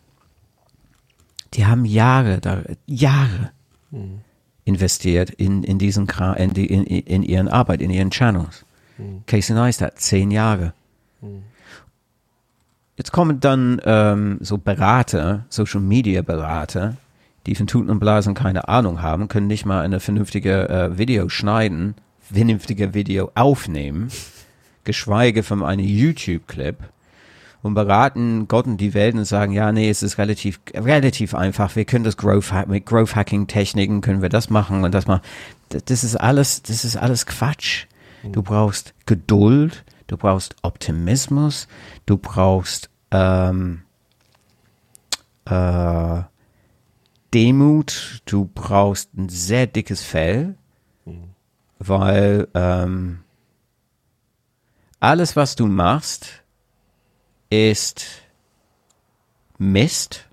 die 1.54 1.65
haben 1.65 1.86
Jahre, 1.86 2.41
da, 2.41 2.63
Jahre 2.86 3.54
mhm 3.91 4.25
investiert 4.65 5.30
in, 5.30 5.63
in 5.63 5.78
diesen 5.78 6.08
in, 6.38 6.54
die, 6.54 6.65
in, 6.65 6.84
in 6.86 7.23
ihren 7.23 7.47
Arbeit, 7.47 7.82
in 7.82 7.91
ihren 7.91 8.10
Channels. 8.10 8.64
Mhm. 8.97 9.23
Casey 9.25 9.55
Neistat, 9.55 9.99
zehn 9.99 10.31
Jahre. 10.31 10.73
Mhm. 11.21 11.43
Jetzt 12.97 13.12
kommen 13.12 13.39
dann 13.41 13.81
ähm, 13.84 14.38
so 14.39 14.58
Berater, 14.58 15.45
Social 15.49 15.81
Media 15.81 16.21
Berater, 16.21 16.95
die 17.45 17.55
von 17.55 17.67
Tuten 17.67 17.89
und 17.89 17.99
Blasen 17.99 18.34
keine 18.34 18.69
Ahnung 18.69 19.01
haben, 19.01 19.27
können 19.27 19.47
nicht 19.47 19.65
mal 19.65 19.81
eine 19.81 19.99
vernünftige 19.99 20.69
äh, 20.69 20.97
Video 20.97 21.27
schneiden, 21.29 21.95
vernünftige 22.21 22.93
Video 22.93 23.31
aufnehmen, 23.36 24.10
geschweige 24.84 25.43
von 25.43 25.63
einem 25.63 25.86
YouTube-Clip 25.86 26.77
und 27.62 27.73
beraten 27.73 28.47
Gott 28.47 28.65
und 28.65 28.77
die 28.77 28.93
Welt 28.93 29.15
und 29.15 29.25
sagen, 29.25 29.51
ja, 29.51 29.71
nee, 29.71 29.89
es 29.89 30.01
ist 30.01 30.17
relativ, 30.17 30.60
relativ 30.73 31.36
einfach. 31.36 31.75
Wir 31.75 31.86
können 31.86 32.05
das 32.05 32.15
Growth, 32.15 32.53
mit 32.67 32.86
Growth 32.86 33.15
Hacking 33.15 33.47
Techniken 33.47 34.01
können 34.01 34.21
wir 34.21 34.29
das 34.29 34.49
machen 34.49 34.84
und 34.84 34.93
das 34.93 35.08
machen. 35.08 35.21
Das 35.69 36.03
ist 36.03 36.15
alles, 36.15 36.62
das 36.62 36.86
ist 36.86 36.95
alles 36.95 37.25
Quatsch. 37.25 37.88
Du 38.31 38.41
brauchst 38.41 38.93
Geduld, 39.05 39.83
du 40.07 40.17
brauchst 40.17 40.55
Optimismus, 40.63 41.67
du 42.05 42.17
brauchst, 42.17 42.89
ähm, 43.11 43.83
äh, 45.45 46.23
Demut, 47.33 48.21
du 48.25 48.45
brauchst 48.45 49.13
ein 49.13 49.29
sehr 49.29 49.67
dickes 49.67 50.01
Fell, 50.01 50.55
weil 51.79 52.47
ähm, 52.53 53.19
alles, 54.99 55.35
was 55.35 55.55
du 55.55 55.67
machst, 55.67 56.43
ist 57.49 58.05
Mist. 59.57 60.27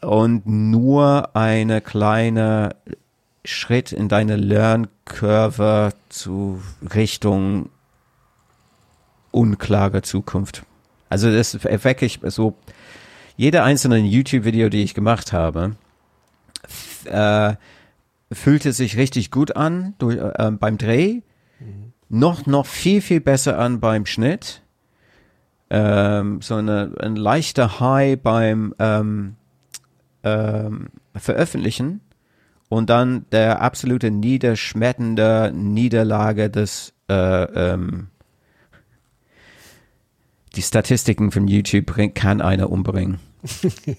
Und 0.00 0.46
nur 0.46 1.34
eine 1.36 1.80
kleine 1.80 2.76
Schritt 3.46 3.92
in 3.92 4.08
deine 4.08 4.36
Lernkurve 4.36 5.92
zu 6.08 6.62
Richtung 6.94 7.70
unklare 9.30 10.02
Zukunft. 10.02 10.64
Also 11.08 11.32
das 11.32 11.54
ist 11.54 11.64
wirklich 11.84 12.20
so, 12.24 12.56
jede 13.36 13.62
einzelne 13.62 13.98
YouTube-Video, 13.98 14.68
die 14.68 14.82
ich 14.82 14.94
gemacht 14.94 15.32
habe, 15.32 15.76
äh, 17.04 17.54
fühlte 18.32 18.72
sich 18.72 18.96
richtig 18.96 19.30
gut 19.30 19.56
an 19.56 19.94
durch, 19.98 20.16
äh, 20.16 20.50
beim 20.52 20.78
Dreh, 20.78 21.20
mhm. 21.60 21.92
noch, 22.08 22.46
noch 22.46 22.66
viel, 22.66 23.00
viel 23.00 23.20
besser 23.20 23.58
an 23.58 23.78
beim 23.80 24.06
Schnitt 24.06 24.62
ähm, 25.70 26.40
so 26.42 26.56
eine, 26.56 26.92
ein 27.00 27.16
leichter 27.16 27.80
High 27.80 28.20
beim 28.20 28.74
ähm, 28.78 29.36
ähm, 30.22 30.88
Veröffentlichen 31.14 32.00
und 32.68 32.90
dann 32.90 33.26
der 33.30 33.60
absolute 33.60 34.10
niederschmetternde 34.10 35.52
Niederlage 35.54 36.50
des 36.50 36.92
äh, 37.08 37.14
ähm, 37.14 38.08
die 40.56 40.62
Statistiken 40.62 41.30
von 41.30 41.46
YouTube 41.48 42.14
kann 42.14 42.40
einer 42.40 42.70
umbringen. 42.70 43.20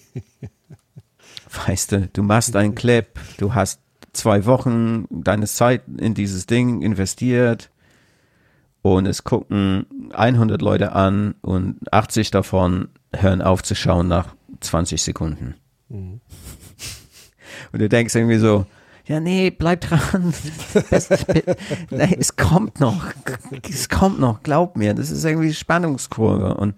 Weißt 1.67 1.91
du, 1.91 2.07
du 2.11 2.23
machst 2.23 2.55
einen 2.55 2.75
Clip, 2.75 3.07
du 3.37 3.53
hast 3.53 3.79
zwei 4.13 4.45
Wochen 4.45 5.05
deine 5.09 5.45
Zeit 5.45 5.83
in 5.97 6.13
dieses 6.13 6.47
Ding 6.47 6.81
investiert 6.81 7.69
und 8.81 9.05
es 9.05 9.23
gucken 9.23 9.85
100 10.13 10.61
Leute 10.61 10.93
an 10.93 11.35
und 11.41 11.77
80 11.93 12.31
davon 12.31 12.89
hören 13.15 13.41
auf 13.41 13.63
zu 13.63 13.75
schauen 13.75 14.07
nach 14.07 14.35
20 14.59 15.01
Sekunden. 15.01 15.55
Mhm. 15.89 16.21
Und 17.77 17.81
du 17.81 17.89
denkst 17.89 18.15
irgendwie 18.15 18.39
so, 18.39 18.65
ja, 19.05 19.19
nee, 19.19 19.51
bleib 19.51 19.81
dran. 19.81 20.33
Es, 20.89 21.09
nee, 21.91 22.17
es 22.19 22.35
kommt 22.35 22.79
noch. 22.79 23.05
Es 23.69 23.87
kommt 23.87 24.19
noch, 24.19 24.41
glaub 24.41 24.77
mir. 24.77 24.95
Das 24.95 25.11
ist 25.11 25.23
irgendwie 25.23 25.53
Spannungskurve. 25.53 26.55
Und, 26.55 26.73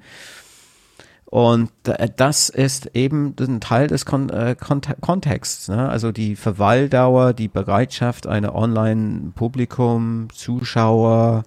und 1.23 1.71
das 2.17 2.49
ist 2.49 2.87
eben 2.95 3.33
ein 3.39 3.61
Teil 3.61 3.87
des 3.87 4.05
Kon 4.05 4.29
äh, 4.29 4.57
Kontexts. 4.59 5.69
Ne? 5.69 5.87
Also 5.87 6.11
die 6.11 6.35
Verweildauer, 6.35 7.31
die 7.31 7.47
Bereitschaft 7.47 8.27
einer 8.27 8.53
Online-Publikum, 8.53 10.27
Zuschauer, 10.33 11.45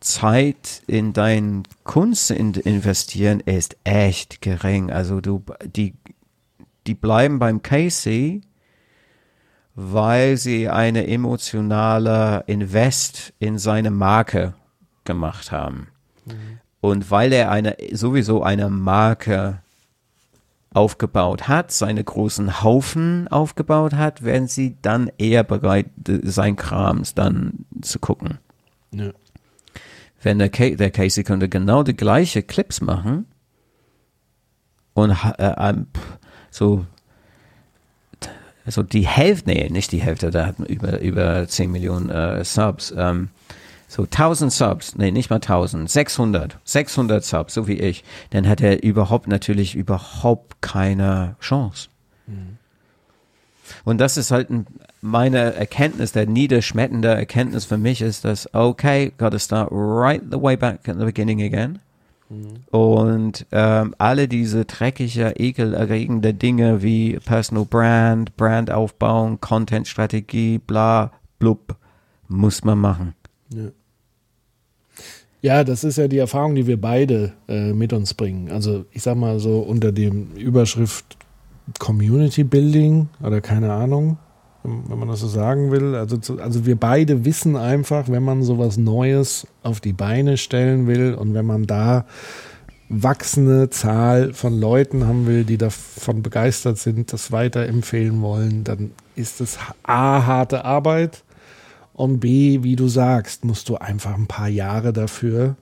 Zeit 0.00 0.82
in 0.88 1.12
dein 1.12 1.62
Kunst 1.84 2.32
in 2.32 2.54
investieren 2.54 3.38
ist 3.38 3.76
echt 3.84 4.42
gering. 4.42 4.90
Also 4.90 5.20
du, 5.20 5.44
die, 5.64 5.94
die 6.88 6.94
bleiben 6.94 7.38
beim 7.38 7.62
Casey 7.62 8.42
weil 9.74 10.36
sie 10.36 10.68
eine 10.68 11.06
emotionale 11.06 12.44
Invest 12.46 13.32
in 13.38 13.58
seine 13.58 13.90
Marke 13.90 14.54
gemacht 15.04 15.50
haben. 15.50 15.88
Mhm. 16.26 16.58
Und 16.80 17.10
weil 17.10 17.32
er 17.32 17.50
eine, 17.50 17.76
sowieso 17.92 18.42
eine 18.42 18.68
Marke 18.68 19.62
aufgebaut 20.74 21.48
hat, 21.48 21.70
seine 21.70 22.02
großen 22.02 22.62
Haufen 22.62 23.28
aufgebaut 23.28 23.94
hat, 23.94 24.24
werden 24.24 24.48
sie 24.48 24.76
dann 24.82 25.10
eher 25.18 25.44
bereit, 25.44 25.86
sein 26.22 26.56
Krams 26.56 27.14
dann 27.14 27.66
zu 27.82 27.98
gucken. 27.98 28.38
Ja. 28.92 29.12
Wenn 30.22 30.38
der, 30.38 30.48
der 30.48 30.90
Casey 30.90 31.24
könnte 31.24 31.48
genau 31.48 31.82
die 31.82 31.96
gleiche 31.96 32.42
Clips 32.42 32.80
machen 32.80 33.26
und 34.94 35.10
äh, 35.38 35.74
so 36.50 36.86
also 38.64 38.82
die 38.82 39.06
Hälfte, 39.06 39.50
nee, 39.50 39.68
nicht 39.68 39.92
die 39.92 40.02
Hälfte, 40.02 40.30
da 40.30 40.46
hat 40.46 40.58
man 40.58 40.68
über, 40.68 41.00
über 41.00 41.46
10 41.46 41.70
Millionen 41.70 42.10
äh, 42.10 42.44
Subs. 42.44 42.94
Ähm, 42.96 43.28
so 43.88 44.04
1000 44.04 44.52
Subs, 44.52 44.96
nee, 44.96 45.10
nicht 45.10 45.28
mal 45.28 45.36
1000, 45.36 45.90
600, 45.90 46.58
600 46.64 47.24
Subs, 47.24 47.54
so 47.54 47.68
wie 47.68 47.78
ich, 47.78 48.04
dann 48.30 48.48
hat 48.48 48.60
er 48.62 48.82
überhaupt 48.82 49.28
natürlich 49.28 49.74
überhaupt 49.74 50.62
keine 50.62 51.36
Chance. 51.40 51.88
Mhm. 52.26 52.58
Und 53.84 53.98
das 53.98 54.16
ist 54.16 54.30
halt 54.30 54.48
meine 55.00 55.54
Erkenntnis, 55.54 56.12
der 56.12 56.26
niederschmetternde 56.26 57.08
Erkenntnis 57.08 57.64
für 57.64 57.78
mich 57.78 58.00
ist, 58.00 58.24
dass, 58.24 58.52
okay, 58.54 59.12
gotta 59.18 59.38
start 59.38 59.68
right 59.72 60.22
the 60.30 60.40
way 60.40 60.56
back 60.56 60.88
at 60.88 60.98
the 60.98 61.04
beginning 61.04 61.42
again. 61.42 61.78
Und 62.70 63.46
ähm, 63.52 63.94
alle 63.98 64.28
diese 64.28 64.64
dreckige, 64.64 65.34
ekelerregende 65.36 66.34
Dinge 66.34 66.82
wie 66.82 67.18
Personal 67.18 67.64
Brand, 67.64 68.36
Brand 68.36 68.70
aufbauen, 68.70 69.40
Content-Strategie, 69.40 70.58
bla, 70.58 71.12
blub, 71.38 71.76
muss 72.28 72.64
man 72.64 72.78
machen. 72.78 73.14
Ja. 73.50 73.70
Ja, 75.42 75.64
das 75.64 75.82
ist 75.82 75.98
ja 75.98 76.06
die 76.06 76.18
Erfahrung, 76.18 76.54
die 76.54 76.68
wir 76.68 76.80
beide 76.80 77.32
äh, 77.48 77.72
mit 77.72 77.92
uns 77.92 78.14
bringen. 78.14 78.48
Also 78.52 78.84
ich 78.92 79.02
sag 79.02 79.16
mal 79.16 79.40
so 79.40 79.58
unter 79.58 79.90
dem 79.90 80.30
Überschrift 80.36 81.16
Community 81.80 82.44
Building 82.44 83.08
oder 83.20 83.40
keine 83.40 83.72
Ahnung, 83.72 84.18
wenn 84.64 84.98
man 84.98 85.08
das 85.08 85.20
so 85.20 85.28
sagen 85.28 85.70
will. 85.70 85.94
Also, 85.94 86.38
also 86.38 86.66
wir 86.66 86.76
beide 86.76 87.24
wissen 87.24 87.56
einfach, 87.56 88.08
wenn 88.08 88.22
man 88.22 88.42
sowas 88.42 88.76
Neues 88.76 89.46
auf 89.62 89.80
die 89.80 89.92
Beine 89.92 90.36
stellen 90.36 90.86
will 90.86 91.14
und 91.14 91.34
wenn 91.34 91.46
man 91.46 91.66
da 91.66 92.04
wachsende 92.88 93.70
Zahl 93.70 94.34
von 94.34 94.60
Leuten 94.60 95.06
haben 95.06 95.26
will, 95.26 95.44
die 95.44 95.56
davon 95.56 96.22
begeistert 96.22 96.78
sind, 96.78 97.12
das 97.12 97.32
weiterempfehlen 97.32 98.20
wollen, 98.20 98.64
dann 98.64 98.90
ist 99.16 99.40
es 99.40 99.58
A, 99.82 100.26
harte 100.26 100.64
Arbeit 100.64 101.24
und 101.94 102.20
B, 102.20 102.62
wie 102.62 102.76
du 102.76 102.88
sagst, 102.88 103.44
musst 103.44 103.68
du 103.68 103.76
einfach 103.76 104.14
ein 104.14 104.26
paar 104.26 104.48
Jahre 104.48 104.92
dafür 104.92 105.56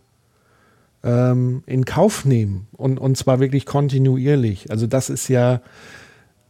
ähm, 1.04 1.62
in 1.66 1.84
Kauf 1.84 2.24
nehmen 2.24 2.66
und, 2.72 2.98
und 2.98 3.16
zwar 3.16 3.38
wirklich 3.38 3.64
kontinuierlich. 3.64 4.70
Also 4.70 4.88
das 4.88 5.08
ist 5.08 5.28
ja, 5.28 5.60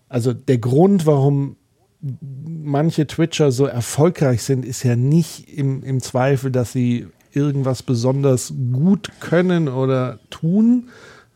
also 0.09 0.33
der 0.33 0.59
Grund, 0.59 1.05
warum 1.05 1.57
manche 2.01 3.07
Twitcher 3.07 3.53
so 3.53 3.67
erfolgreich 3.67 4.43
sind, 4.43 4.65
ist 4.65 4.83
ja 4.83 4.97
nicht 4.97 5.49
im, 5.57 5.83
im 5.83 6.01
Zweifel, 6.01 6.51
dass 6.51 6.73
sie 6.73 7.09
irgendwas 7.33 7.83
besonders 7.83 8.53
gut 8.73 9.11
können 9.21 9.69
oder 9.69 10.19
tun, 10.31 10.89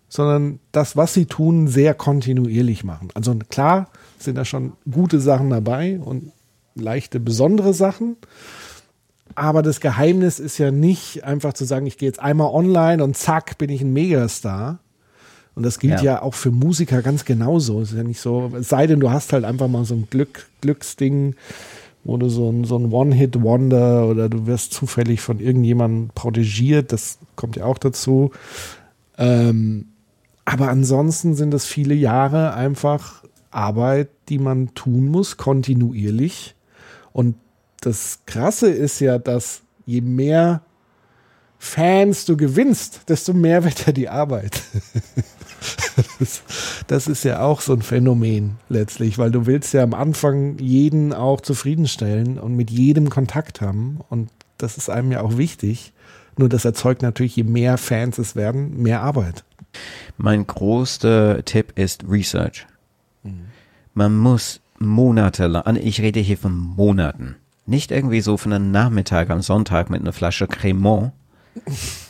sondern 0.09 0.61
das, 0.73 0.97
was 0.97 1.15
sie 1.15 1.27
tun, 1.27 1.69
sehr 1.69 1.95
kontinuierlich 1.95 2.85
machen. 2.85 3.09
Also 3.15 3.37
klar 3.49 3.89
sind 4.19 4.37
da 4.37 4.45
schon 4.45 4.73
gute 4.91 5.21
Sachen 5.21 5.51
dabei 5.51 5.99
und 5.99 6.33
leichte, 6.75 7.21
besondere 7.21 7.75
Sachen. 7.75 8.17
Aber 9.35 9.63
das 9.63 9.81
Geheimnis 9.81 10.39
ist 10.39 10.59
ja 10.59 10.71
nicht 10.71 11.25
einfach 11.25 11.53
zu 11.53 11.65
sagen, 11.65 11.87
ich 11.87 11.99
gehe 11.99 12.09
jetzt 12.09 12.21
einmal 12.21 12.53
online 12.53 13.03
und 13.03 13.17
zack, 13.17 13.59
bin 13.59 13.71
ich 13.71 13.81
ein 13.83 13.93
Megastar, 13.93 14.79
und 15.55 15.63
das 15.63 15.79
gilt 15.79 16.01
ja. 16.01 16.15
ja, 16.15 16.23
auch 16.23 16.35
für 16.35 16.51
Musiker 16.51 17.03
ganz 17.03 17.25
genauso. 17.25 17.81
Es 17.81 17.93
ist 17.93 17.97
ja 17.97 18.03
nicht 18.03 18.21
so, 18.21 18.51
es 18.59 18.69
sei 18.69 18.87
denn, 18.87 19.01
du 19.01 19.11
hast 19.11 19.33
halt 19.33 19.45
einfach 19.45 19.69
mal 19.69 19.85
so 19.85 19.95
ein 19.95 20.09
Glück, 20.11 20.49
Glücksding, 20.61 21.37
wo 22.03 22.17
du 22.17 22.29
so 22.29 22.51
ein, 22.51 22.65
so 22.65 22.77
ein 22.77 22.93
One-Hit-Wonder 22.93 24.09
oder 24.09 24.29
du 24.29 24.47
wirst 24.47 24.73
zufällig 24.73 25.21
von 25.21 25.39
irgendjemandem 25.39 26.11
protegiert, 26.15 26.93
das 26.93 27.19
kommt 27.37 27.57
ja 27.57 27.65
auch 27.65 27.79
dazu. 27.79 28.33
Ähm, 29.17 29.87
aber 30.45 30.69
ansonsten 30.69 31.35
sind 31.35 31.53
das 31.53 31.65
viele 31.65 31.95
Jahre 31.95 32.55
einfach 32.55 33.23
Arbeit, 33.51 34.09
die 34.29 34.39
man 34.39 34.75
tun 34.75 35.07
muss, 35.07 35.37
kontinuierlich. 35.37 36.57
Und 37.13 37.37
das 37.81 38.21
Krasse 38.27 38.69
ist 38.71 39.01
ja, 39.01 39.19
dass 39.19 39.63
je 39.87 40.01
mehr 40.01 40.63
Fans 41.59 42.27
du 42.27 42.37
gewinnst, 42.37 43.03
desto 43.09 43.33
mehr 43.33 43.65
wird 43.65 43.87
ja 43.87 43.93
die 43.93 44.09
Arbeit. 44.09 44.61
das, 46.87 47.07
ist 47.07 47.25
ja 47.25 47.41
auch 47.41 47.61
so 47.61 47.73
ein 47.73 47.83
Phänomen 47.83 48.57
letztlich, 48.69 49.19
weil 49.19 49.31
du 49.31 49.47
willst 49.47 49.75
ja 49.75 49.83
am 49.83 49.95
Anfang 49.95 50.59
jeden 50.59 51.13
auch 51.13 51.41
zufriedenstellen 51.41 52.39
und 52.39 52.55
mit 52.55 52.71
jedem 52.71 53.11
Kontakt 53.11 53.61
haben. 53.61 54.01
Und 54.09 54.31
das 54.59 54.77
ist 54.77 54.91
einem 54.91 55.13
ja 55.13 55.23
auch 55.23 55.37
wichtig. 55.37 55.93
Nur 56.37 56.49
das 56.49 56.65
erzeugt 56.65 57.03
natürlich, 57.03 57.37
je 57.37 57.45
mehr 57.45 57.79
Fans 57.79 58.19
es 58.19 58.35
werden, 58.35 58.83
mehr 58.83 59.03
Arbeit. 59.03 59.45
Mein 60.17 60.47
größter 60.47 61.45
Tipp 61.45 61.73
ist 61.77 62.05
Research. 62.09 62.67
Mhm. 63.23 63.47
Man 63.95 64.17
muss 64.17 64.61
monatelang, 64.79 65.77
ich 65.77 66.01
rede 66.01 66.21
hier 66.21 66.39
von 66.39 66.57
Monaten, 66.57 67.37
nicht 67.67 67.91
irgendwie 67.91 68.21
so 68.21 68.37
von 68.37 68.53
einem 68.53 68.71
Nachmittag 68.71 69.31
am 69.31 69.43
Sonntag 69.43 69.91
mit 69.91 70.01
einer 70.01 70.13
Flasche 70.13 70.47
Cremant, 70.47 71.13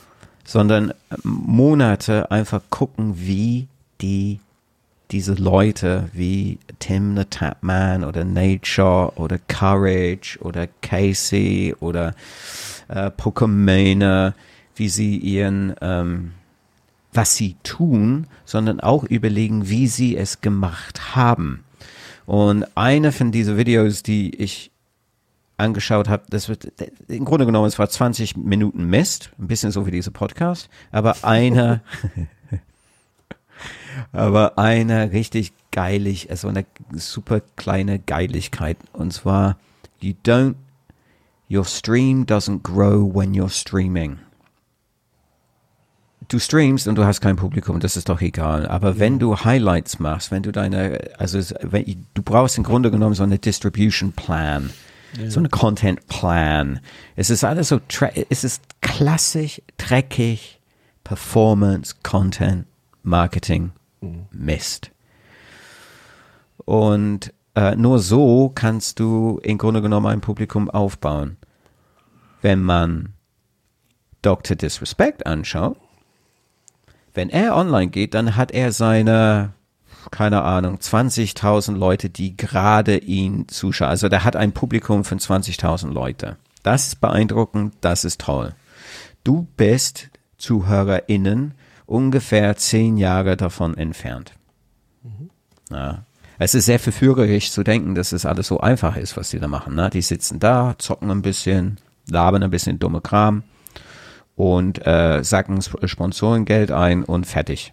sondern 0.44 0.92
Monate 1.22 2.30
einfach 2.30 2.62
gucken, 2.70 3.14
wie 3.16 3.68
die 4.00 4.40
diese 5.10 5.34
Leute 5.34 6.08
wie 6.12 6.58
Tim 6.78 7.16
the 7.16 7.24
Tapman 7.24 8.04
oder 8.04 8.24
Nature 8.24 9.12
oder 9.16 9.38
Courage 9.48 10.38
oder 10.40 10.66
Casey 10.82 11.74
oder 11.78 12.14
äh, 12.88 13.10
Pokémon, 13.10 14.32
wie 14.76 14.88
sie 14.88 15.16
ihren, 15.18 15.74
ähm, 15.80 16.32
was 17.12 17.36
sie 17.36 17.56
tun, 17.62 18.26
sondern 18.44 18.80
auch 18.80 19.04
überlegen, 19.04 19.68
wie 19.68 19.86
sie 19.86 20.16
es 20.16 20.40
gemacht 20.40 21.14
haben. 21.14 21.64
Und 22.26 22.64
eine 22.74 23.12
von 23.12 23.30
diesen 23.30 23.56
Videos, 23.56 24.02
die 24.02 24.34
ich 24.34 24.70
angeschaut 25.56 26.08
habe, 26.08 26.24
das 26.28 26.48
wird, 26.48 26.72
im 27.08 27.24
Grunde 27.24 27.46
genommen, 27.46 27.66
es 27.66 27.78
war 27.78 27.88
20 27.88 28.36
Minuten 28.36 28.84
Mist, 28.84 29.30
ein 29.38 29.46
bisschen 29.46 29.70
so 29.70 29.86
wie 29.86 29.90
dieser 29.90 30.10
Podcast, 30.10 30.68
aber 30.90 31.16
eine, 31.22 31.82
aber 34.12 34.58
eine 34.58 35.12
richtig 35.12 35.52
geilig, 35.70 36.30
also 36.30 36.48
eine 36.48 36.66
super 36.92 37.40
kleine 37.56 37.98
Geiligkeit. 37.98 38.78
Und 38.92 39.12
zwar, 39.12 39.56
you 40.00 40.14
don't, 40.24 40.56
your 41.48 41.64
stream 41.64 42.24
doesn't 42.24 42.62
grow 42.62 43.14
when 43.14 43.32
you're 43.32 43.48
streaming. 43.48 44.18
Du 46.28 46.38
streamst 46.38 46.88
und 46.88 46.94
du 46.96 47.04
hast 47.04 47.20
kein 47.20 47.36
Publikum, 47.36 47.80
das 47.80 47.96
ist 47.96 48.08
doch 48.08 48.22
egal. 48.22 48.66
Aber 48.66 48.98
wenn 48.98 49.18
du 49.18 49.36
Highlights 49.36 49.98
machst, 49.98 50.30
wenn 50.30 50.42
du 50.42 50.52
deine, 50.52 50.98
also 51.18 51.38
wenn, 51.60 52.06
du 52.14 52.22
brauchst 52.22 52.56
im 52.56 52.64
Grunde 52.64 52.90
genommen 52.90 53.14
so 53.14 53.22
eine 53.22 53.38
Distribution 53.38 54.12
Plan 54.12 54.70
ja. 55.18 55.30
so 55.30 55.40
ein 55.40 55.50
Content 55.50 56.06
Plan. 56.06 56.80
Es 57.16 57.30
ist 57.30 57.44
alles 57.44 57.68
so, 57.68 57.80
es 58.30 58.44
ist 58.44 58.62
klassisch, 58.80 59.62
dreckig, 59.76 60.60
Performance, 61.04 61.96
Content, 62.02 62.66
Marketing, 63.02 63.72
mhm. 64.00 64.26
Mist. 64.30 64.90
Und 66.64 67.32
äh, 67.54 67.76
nur 67.76 67.98
so 67.98 68.50
kannst 68.54 68.98
du 68.98 69.38
im 69.42 69.58
Grunde 69.58 69.82
genommen 69.82 70.06
ein 70.06 70.20
Publikum 70.20 70.70
aufbauen. 70.70 71.36
Wenn 72.42 72.62
man 72.62 73.14
Dr. 74.22 74.56
Disrespect 74.56 75.26
anschaut, 75.26 75.76
wenn 77.12 77.30
er 77.30 77.54
online 77.56 77.88
geht, 77.88 78.14
dann 78.14 78.36
hat 78.36 78.50
er 78.50 78.72
seine, 78.72 79.52
keine 80.10 80.42
Ahnung, 80.42 80.76
20.000 80.76 81.76
Leute, 81.76 82.10
die 82.10 82.36
gerade 82.36 82.98
ihn 82.98 83.48
zuschauen. 83.48 83.90
Also 83.90 84.08
der 84.08 84.24
hat 84.24 84.36
ein 84.36 84.52
Publikum 84.52 85.04
von 85.04 85.18
20.000 85.18 85.92
Leute. 85.92 86.36
Das 86.62 86.88
ist 86.88 87.00
beeindruckend, 87.00 87.74
das 87.80 88.04
ist 88.04 88.20
toll. 88.20 88.54
Du 89.22 89.46
bist 89.56 90.10
ZuhörerInnen 90.38 91.54
ungefähr 91.86 92.56
zehn 92.56 92.96
Jahre 92.96 93.36
davon 93.36 93.76
entfernt. 93.76 94.32
Ja. 95.70 96.04
Es 96.38 96.54
ist 96.54 96.66
sehr 96.66 96.80
verführerisch 96.80 97.52
zu 97.52 97.62
denken, 97.62 97.94
dass 97.94 98.12
es 98.12 98.26
alles 98.26 98.48
so 98.48 98.60
einfach 98.60 98.96
ist, 98.96 99.16
was 99.16 99.30
die 99.30 99.38
da 99.38 99.46
machen. 99.46 99.74
Ne? 99.74 99.88
Die 99.90 100.02
sitzen 100.02 100.40
da, 100.40 100.74
zocken 100.78 101.10
ein 101.10 101.22
bisschen, 101.22 101.78
labern 102.08 102.42
ein 102.42 102.50
bisschen 102.50 102.78
dumme 102.78 103.00
Kram 103.00 103.44
und 104.34 104.84
äh, 104.84 105.22
sacken 105.22 105.60
Sponsorengeld 105.62 106.72
ein 106.72 107.04
und 107.04 107.26
fertig. 107.26 107.72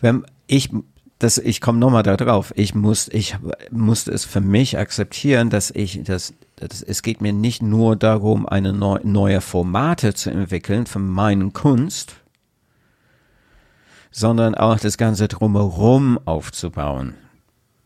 Wenn 0.00 0.24
ich 0.46 0.70
das, 1.18 1.38
ich 1.38 1.60
komme 1.60 1.78
nochmal 1.78 2.04
da 2.04 2.16
drauf. 2.16 2.52
Ich 2.56 2.74
muss, 2.74 3.08
ich 3.08 3.36
musste 3.70 4.12
es 4.12 4.24
für 4.24 4.40
mich 4.40 4.78
akzeptieren, 4.78 5.50
dass 5.50 5.70
ich, 5.70 6.02
dass, 6.04 6.32
dass 6.56 6.82
es 6.82 7.02
geht 7.02 7.20
mir 7.20 7.32
nicht 7.32 7.60
nur 7.60 7.96
darum, 7.96 8.48
eine 8.48 8.72
neu, 8.72 9.00
neue 9.02 9.40
Formate 9.40 10.14
zu 10.14 10.30
entwickeln 10.30 10.86
für 10.86 11.00
meine 11.00 11.50
Kunst, 11.50 12.14
sondern 14.12 14.54
auch 14.54 14.78
das 14.78 14.96
ganze 14.96 15.26
drumherum 15.26 16.20
aufzubauen. 16.24 17.14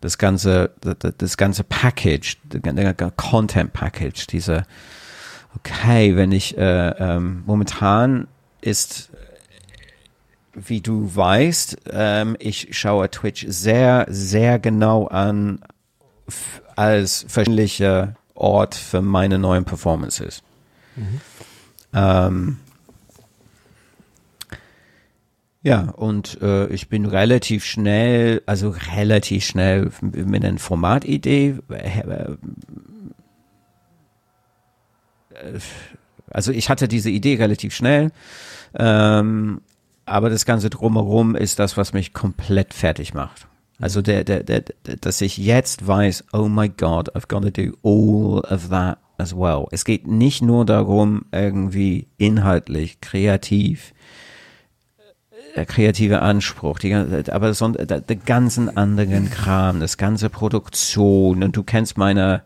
Das 0.03 0.19
ganze, 0.19 0.73
das, 0.81 0.97
das 1.17 1.37
ganze 1.37 1.65
Package, 1.65 2.37
der 2.45 2.95
Content 3.13 3.73
Package, 3.73 4.27
diese, 4.27 4.65
okay, 5.57 6.17
wenn 6.17 6.33
ich, 6.33 6.59
äh, 6.59 6.89
ähm, 6.99 7.45
momentan 7.47 8.27
ist 8.61 9.11
wie 10.55 10.81
du 10.81 11.15
weißt, 11.15 11.77
ähm, 11.91 12.37
ich 12.39 12.69
schaue 12.77 13.11
Twitch 13.11 13.47
sehr, 13.49 14.07
sehr 14.09 14.59
genau 14.59 15.07
an 15.07 15.61
als 16.77 17.25
verschiedentlicher 17.29 18.17
Ort 18.35 18.75
für 18.75 19.03
meine 19.03 19.39
neuen 19.39 19.65
Performances. 19.65 20.43
Mhm. 20.97 21.21
Ähm, 21.95 22.57
ja, 25.63 25.91
und 25.91 26.41
äh, 26.43 26.67
ich 26.69 26.89
bin 26.89 27.07
relativ 27.07 27.65
schnell, 27.65 28.43
also 28.47 28.75
relativ 28.97 29.45
schnell 29.45 29.91
mit 30.01 30.45
einer 30.45 30.59
Formatidee. 30.59 31.59
Äh, 31.69 32.37
also 36.31 36.51
ich 36.53 36.69
hatte 36.69 36.89
diese 36.89 37.11
Idee 37.11 37.37
relativ 37.37 37.75
schnell. 37.75 38.11
Ähm, 38.75 39.61
aber 40.05 40.31
das 40.31 40.45
Ganze 40.45 40.71
drumherum 40.71 41.35
ist 41.35 41.59
das, 41.59 41.77
was 41.77 41.93
mich 41.93 42.13
komplett 42.13 42.75
fertig 42.75 43.15
macht. 43.15 43.47
Also 43.81 44.03
der, 44.03 44.25
der, 44.25 44.43
der, 44.43 44.63
dass 45.01 45.21
ich 45.21 45.37
jetzt 45.39 45.87
weiß, 45.87 46.25
oh 46.33 46.49
my 46.49 46.69
God, 46.69 47.17
I've 47.17 47.27
got 47.29 47.43
to 47.43 47.51
do 47.51 47.77
all 47.83 48.41
of 48.53 48.69
that 48.69 48.99
as 49.19 49.37
well. 49.37 49.67
Es 49.71 49.85
geht 49.85 50.07
nicht 50.07 50.43
nur 50.43 50.65
darum, 50.65 51.25
irgendwie 51.33 52.07
inhaltlich, 52.17 53.01
kreativ, 53.01 53.93
der 55.55 55.63
äh, 55.63 55.67
kreative 55.67 56.23
Anspruch, 56.23 56.79
die, 56.79 56.95
aber 56.95 57.53
der, 57.53 58.01
der 58.01 58.17
ganzen 58.17 58.77
anderen 58.77 59.31
Kram, 59.31 59.81
das 59.81 59.97
ganze 59.97 60.31
Produktion 60.31 61.43
und 61.43 61.57
du 61.57 61.63
kennst 61.63 61.97
meine, 61.99 62.43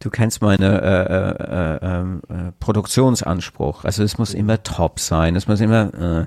du 0.00 0.10
kennst 0.10 0.42
meine 0.42 0.80
äh, 0.80 1.02
äh, 1.14 1.76
äh, 1.76 2.00
ähm, 2.00 2.22
äh, 2.28 2.52
Produktionsanspruch. 2.60 3.84
Also 3.84 4.02
es 4.02 4.18
muss 4.18 4.34
immer 4.34 4.62
top 4.62 5.00
sein, 5.00 5.36
es 5.36 5.48
muss 5.48 5.60
immer 5.60 5.94
äh, 5.94 6.26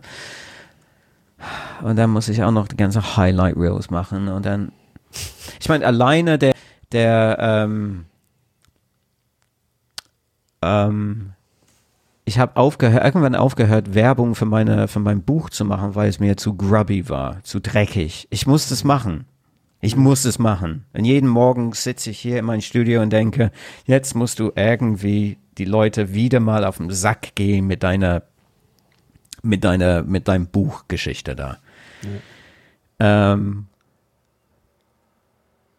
und 1.83 1.95
dann 1.95 2.11
muss 2.11 2.29
ich 2.29 2.43
auch 2.43 2.51
noch 2.51 2.67
die 2.67 2.77
ganze 2.77 3.17
Highlight 3.17 3.57
Reels 3.57 3.89
machen 3.89 4.27
und 4.27 4.45
dann 4.45 4.71
ich 5.59 5.67
meine 5.69 5.85
alleine 5.85 6.37
der 6.37 6.53
der 6.91 7.37
ähm, 7.39 8.05
ähm, 10.61 11.33
ich 12.25 12.39
habe 12.39 12.55
aufgehört, 12.55 13.03
irgendwann 13.03 13.35
aufgehört, 13.35 13.93
Werbung 13.93 14.35
für 14.35 14.45
meine, 14.45 14.87
für 14.87 14.99
mein 14.99 15.23
Buch 15.23 15.49
zu 15.49 15.65
machen, 15.65 15.95
weil 15.95 16.07
es 16.09 16.19
mir 16.19 16.37
zu 16.37 16.55
grubby 16.55 17.09
war, 17.09 17.43
zu 17.43 17.59
dreckig. 17.59 18.27
Ich 18.29 18.45
musste 18.47 18.73
es 18.73 18.83
machen. 18.83 19.25
Ich 19.81 19.95
muss 19.95 20.25
es 20.25 20.37
machen. 20.37 20.85
Und 20.93 21.05
jeden 21.05 21.27
Morgen 21.27 21.73
sitze 21.73 22.11
ich 22.11 22.19
hier 22.19 22.37
in 22.37 22.45
meinem 22.45 22.61
Studio 22.61 23.01
und 23.01 23.09
denke, 23.09 23.51
jetzt 23.85 24.13
musst 24.15 24.39
du 24.39 24.51
irgendwie 24.55 25.39
die 25.57 25.65
Leute 25.65 26.13
wieder 26.13 26.39
mal 26.39 26.63
auf 26.63 26.77
den 26.77 26.91
Sack 26.91 27.33
gehen 27.33 27.65
mit 27.65 27.81
deiner, 27.81 28.21
mit 29.41 29.63
deiner, 29.63 30.03
mit 30.03 30.27
deinem 30.27 30.45
Buchgeschichte 30.47 31.35
da. 31.35 31.57
Ja. 32.99 33.33
Ähm, 33.33 33.65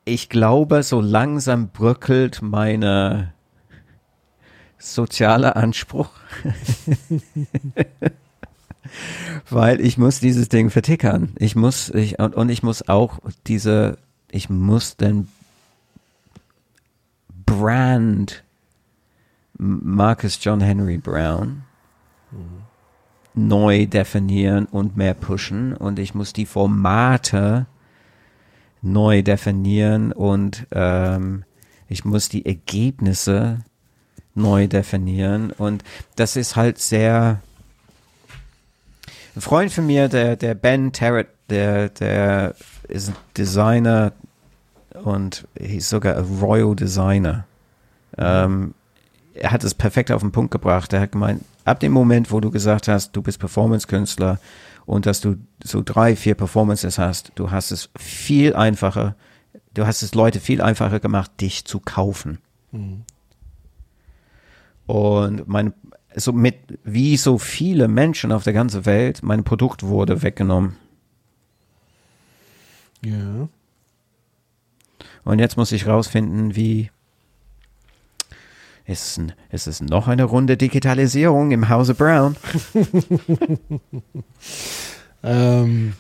ich 0.05 0.28
glaube, 0.28 0.82
so 0.82 1.00
langsam 1.00 1.68
bröckelt 1.68 2.42
meine 2.42 3.32
soziale 4.78 5.55
Anspruch. 5.55 6.11
weil 9.51 9.80
ich 9.80 9.99
muss 9.99 10.20
dieses 10.20 10.49
Ding 10.49 10.70
vertickern. 10.70 11.32
Ich 11.38 11.57
muss, 11.57 11.90
ich, 11.90 12.18
und, 12.18 12.34
und 12.34 12.49
ich 12.49 12.62
muss 12.62 12.88
auch 12.88 13.18
diese, 13.47 13.99
ich 14.30 14.51
muss 14.51 14.97
den 14.97 15.28
Brand 17.47 18.45
Marcus 19.59 20.38
John 20.43 20.61
Henry 20.61 20.99
Brown 20.99 21.62
mhm. 22.30 23.49
neu 23.49 23.86
definieren 23.86 24.66
und 24.66 24.97
mehr 24.97 25.14
pushen 25.14 25.74
und 25.74 25.99
ich 25.99 26.14
muss 26.14 26.32
die 26.32 26.47
Formate 26.47 27.66
neu 28.80 29.22
definieren 29.22 30.12
und 30.12 30.66
ähm, 30.72 31.45
ich 31.88 32.05
muss 32.05 32.28
die 32.28 32.45
Ergebnisse 32.45 33.61
neu 34.34 34.66
definieren 34.66 35.51
und 35.53 35.84
das 36.16 36.36
ist 36.36 36.57
halt 36.57 36.78
sehr 36.78 37.40
ein 39.35 39.41
Freund 39.41 39.72
von 39.72 39.87
mir, 39.87 40.09
der, 40.09 40.37
der 40.37 40.55
Ben 40.55 40.93
Tarrant, 40.93 41.28
der, 41.49 41.89
der 41.89 42.55
ist 42.89 43.09
ein 43.09 43.16
Designer 43.37 44.12
und 45.05 45.47
ist 45.55 45.89
sogar 45.89 46.16
ein 46.16 46.39
Royal 46.41 46.76
Designer. 46.76 47.47
Ähm, 48.18 48.74
er 49.35 49.51
hat 49.51 49.64
es 49.64 49.74
perfekt 49.74 50.11
auf 50.11 50.20
den 50.20 50.33
Punkt 50.33 50.51
gebracht. 50.51 50.93
Er 50.93 51.01
hat 51.01 51.12
gemeint, 51.12 51.43
ab 51.64 51.80
dem 51.80 51.93
Moment, 51.93 52.30
wo 52.30 52.41
du 52.41 52.51
gesagt 52.51 52.89
hast, 52.89 53.12
du 53.12 53.22
bist 53.22 53.39
Performance-Künstler 53.39 54.39
und 54.85 55.07
dass 55.07 55.20
du 55.20 55.37
so 55.62 55.83
drei, 55.83 56.16
vier 56.16 56.35
Performances 56.35 56.99
hast, 56.99 57.33
du 57.37 57.51
hast 57.51 57.70
es 57.70 57.89
viel 57.99 58.55
einfacher, 58.55 59.14
du 59.74 59.87
hast 59.87 60.03
es 60.03 60.14
Leute 60.14 60.41
viel 60.41 60.61
einfacher 60.61 61.01
gemacht, 61.01 61.30
dich 61.41 61.64
zu 61.64 61.80
kaufen. 61.80 62.39
Mhm. 62.72 63.05
Und 64.87 65.49
mein, 65.49 65.72
so 66.17 66.33
mit, 66.33 66.57
wie 66.85 67.17
so 67.17 67.39
viele 67.39 67.89
Menschen 67.89 68.33
auf 68.33 68.45
der 68.45 68.53
ganzen 68.53 68.87
Welt, 68.87 69.23
mein 69.23 69.45
Produkt 69.45 69.83
wurde 69.83 70.23
weggenommen. 70.23 70.77
Ja. 73.05 73.49
Und 75.25 75.39
jetzt 75.39 75.57
muss 75.57 75.73
ich 75.73 75.87
rausfinden, 75.87 76.57
wie 76.57 76.91
ist 78.85 79.19
es, 79.19 79.27
ist 79.51 79.67
es 79.67 79.81
noch 79.81 80.09
eine 80.09 80.25
Runde 80.25 80.57
Digitalisierung 80.57 81.53
im 81.53 81.69
Hause 81.69 81.95
Brown? 81.95 82.37
ähm, 85.23 85.95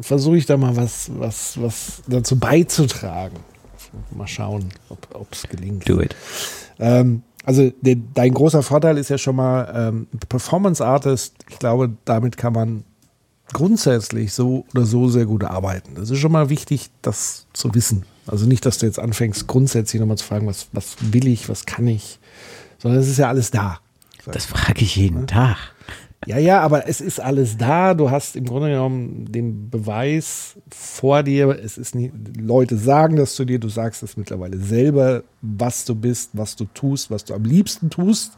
Versuche 0.00 0.36
ich 0.36 0.46
da 0.46 0.56
mal 0.56 0.76
was, 0.76 1.10
was, 1.18 1.60
was 1.60 2.02
dazu 2.06 2.38
beizutragen. 2.38 3.38
Mal 4.10 4.26
schauen, 4.26 4.68
ob 4.88 5.32
es 5.32 5.42
gelingt. 5.44 5.88
Do 5.88 6.00
it. 6.00 6.14
Ähm, 6.78 7.22
also 7.44 7.72
de, 7.80 7.98
dein 8.14 8.34
großer 8.34 8.62
Vorteil 8.62 8.98
ist 8.98 9.10
ja 9.10 9.18
schon 9.18 9.36
mal 9.36 9.72
ähm, 9.74 10.06
Performance 10.28 10.84
Artist. 10.84 11.34
Ich 11.48 11.58
glaube, 11.58 11.90
damit 12.04 12.36
kann 12.36 12.52
man 12.52 12.84
grundsätzlich 13.52 14.32
so 14.32 14.64
oder 14.74 14.84
so 14.84 15.08
sehr 15.08 15.26
gut 15.26 15.44
arbeiten. 15.44 15.94
Das 15.94 16.10
ist 16.10 16.18
schon 16.18 16.32
mal 16.32 16.48
wichtig, 16.48 16.90
das 17.02 17.46
zu 17.52 17.74
wissen. 17.74 18.04
Also 18.26 18.46
nicht, 18.46 18.64
dass 18.64 18.78
du 18.78 18.86
jetzt 18.86 18.98
anfängst, 18.98 19.46
grundsätzlich 19.46 20.00
nochmal 20.00 20.18
zu 20.18 20.24
fragen, 20.24 20.46
was, 20.46 20.68
was 20.72 20.96
will 21.00 21.26
ich, 21.26 21.48
was 21.48 21.66
kann 21.66 21.86
ich, 21.88 22.18
sondern 22.78 23.00
es 23.00 23.08
ist 23.08 23.18
ja 23.18 23.28
alles 23.28 23.50
da. 23.50 23.80
Das 24.24 24.46
frage 24.46 24.82
ich 24.82 24.94
jeden 24.94 25.20
ja? 25.20 25.26
Tag. 25.26 25.56
Ja, 26.26 26.38
ja, 26.38 26.60
aber 26.60 26.88
es 26.88 27.00
ist 27.00 27.20
alles 27.20 27.56
da. 27.56 27.94
Du 27.94 28.10
hast 28.10 28.36
im 28.36 28.44
Grunde 28.44 28.68
genommen 28.70 29.30
den 29.32 29.70
Beweis 29.70 30.56
vor 30.70 31.24
dir. 31.24 31.48
Es 31.48 31.78
ist 31.78 31.94
nie, 31.96 32.12
Leute 32.38 32.76
sagen 32.76 33.16
das 33.16 33.34
zu 33.34 33.44
dir. 33.44 33.58
Du 33.58 33.68
sagst 33.68 34.02
es 34.04 34.16
mittlerweile 34.16 34.58
selber, 34.58 35.24
was 35.40 35.84
du 35.84 35.96
bist, 35.96 36.30
was 36.34 36.54
du 36.54 36.64
tust, 36.66 37.10
was 37.10 37.24
du 37.24 37.34
am 37.34 37.42
liebsten 37.42 37.90
tust. 37.90 38.34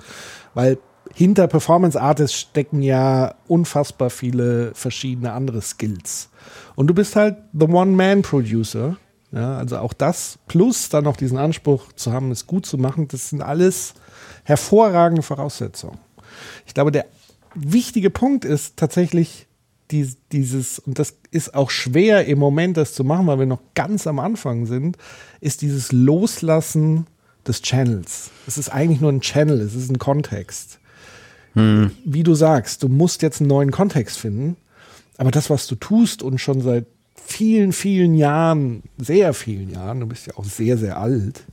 Weil 0.54 0.78
hinter 1.12 1.46
Performance 1.46 2.00
Artists 2.00 2.38
stecken 2.38 2.80
ja 2.80 3.34
unfassbar 3.48 4.08
viele 4.08 4.72
verschiedene 4.74 5.32
andere 5.32 5.60
Skills. 5.60 6.30
Und 6.76 6.86
du 6.86 6.94
bist 6.94 7.16
halt 7.16 7.36
the 7.52 7.66
One-Man-Producer. 7.66 8.96
Ja, 9.30 9.58
also 9.58 9.78
auch 9.78 9.92
das 9.92 10.38
plus 10.46 10.88
dann 10.88 11.04
noch 11.04 11.16
diesen 11.16 11.38
Anspruch 11.38 11.92
zu 11.92 12.12
haben, 12.12 12.30
es 12.30 12.46
gut 12.46 12.66
zu 12.66 12.78
machen, 12.78 13.08
das 13.08 13.30
sind 13.30 13.42
alles 13.42 13.94
hervorragende 14.44 15.22
Voraussetzungen. 15.22 15.98
Ich 16.66 16.74
glaube, 16.74 16.92
der 16.92 17.06
wichtige 17.54 18.10
Punkt 18.10 18.44
ist 18.44 18.76
tatsächlich 18.76 19.46
die, 19.90 20.08
dieses, 20.32 20.78
und 20.78 20.98
das 20.98 21.14
ist 21.30 21.54
auch 21.54 21.70
schwer 21.70 22.26
im 22.26 22.38
Moment, 22.38 22.76
das 22.76 22.94
zu 22.94 23.04
machen, 23.04 23.26
weil 23.26 23.38
wir 23.38 23.46
noch 23.46 23.60
ganz 23.74 24.06
am 24.06 24.18
Anfang 24.18 24.66
sind, 24.66 24.96
ist 25.40 25.62
dieses 25.62 25.92
Loslassen 25.92 27.06
des 27.46 27.62
Channels. 27.62 28.30
Es 28.46 28.58
ist 28.58 28.70
eigentlich 28.70 29.00
nur 29.00 29.12
ein 29.12 29.20
Channel, 29.20 29.60
es 29.60 29.74
ist 29.74 29.90
ein 29.90 29.98
Kontext. 29.98 30.78
Hm. 31.54 31.92
Wie 32.04 32.22
du 32.22 32.34
sagst, 32.34 32.82
du 32.82 32.88
musst 32.88 33.22
jetzt 33.22 33.40
einen 33.40 33.48
neuen 33.48 33.70
Kontext 33.70 34.18
finden, 34.18 34.56
aber 35.18 35.30
das, 35.30 35.50
was 35.50 35.66
du 35.66 35.76
tust 35.76 36.22
und 36.22 36.38
schon 36.38 36.60
seit 36.62 36.86
vielen, 37.14 37.72
vielen 37.72 38.14
Jahren, 38.14 38.82
sehr 38.98 39.34
vielen 39.34 39.70
Jahren, 39.70 40.00
du 40.00 40.06
bist 40.06 40.26
ja 40.26 40.36
auch 40.36 40.44
sehr, 40.44 40.76
sehr 40.78 40.98
alt, 40.98 41.44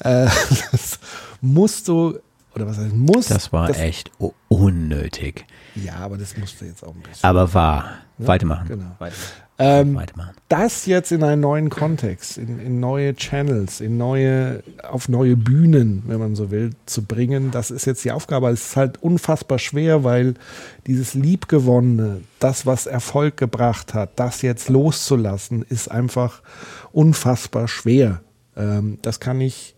äh, 0.00 0.28
das 0.72 0.98
musst 1.40 1.88
du, 1.88 2.18
oder 2.54 2.66
was 2.66 2.78
heißt 2.78 2.94
muss? 2.94 3.28
Das 3.28 3.52
war 3.52 3.68
das, 3.68 3.78
echt 3.78 4.10
unnötig. 4.48 5.46
Ja, 5.74 5.96
aber 5.96 6.18
das 6.18 6.36
musst 6.36 6.60
du 6.60 6.64
jetzt 6.64 6.84
auch 6.84 6.94
ein 6.94 7.00
bisschen. 7.00 7.22
Aber 7.22 7.54
wahr. 7.54 7.98
Ja? 8.18 8.26
Weitermachen. 8.26 8.68
Genau. 8.68 8.96
Weitermachen. 8.98 9.50
Ähm, 9.62 9.94
Weitermachen. 9.94 10.34
Das 10.48 10.86
jetzt 10.86 11.12
in 11.12 11.22
einen 11.22 11.42
neuen 11.42 11.68
Kontext, 11.68 12.38
in, 12.38 12.58
in, 12.60 12.80
neue 12.80 13.14
Channels, 13.14 13.82
in 13.82 13.98
neue, 13.98 14.62
auf 14.82 15.10
neue 15.10 15.36
Bühnen, 15.36 16.02
wenn 16.06 16.18
man 16.18 16.34
so 16.34 16.50
will, 16.50 16.70
zu 16.86 17.04
bringen, 17.04 17.50
das 17.50 17.70
ist 17.70 17.84
jetzt 17.84 18.02
die 18.02 18.10
Aufgabe. 18.10 18.48
Es 18.48 18.68
ist 18.68 18.76
halt 18.76 19.02
unfassbar 19.02 19.58
schwer, 19.58 20.02
weil 20.02 20.32
dieses 20.86 21.12
Liebgewonnene, 21.12 22.22
das, 22.38 22.64
was 22.64 22.86
Erfolg 22.86 23.36
gebracht 23.36 23.92
hat, 23.92 24.18
das 24.18 24.40
jetzt 24.40 24.70
loszulassen, 24.70 25.62
ist 25.68 25.90
einfach 25.90 26.42
unfassbar 26.92 27.68
schwer. 27.68 28.22
Ähm, 28.56 28.98
das 29.02 29.20
kann 29.20 29.42
ich 29.42 29.76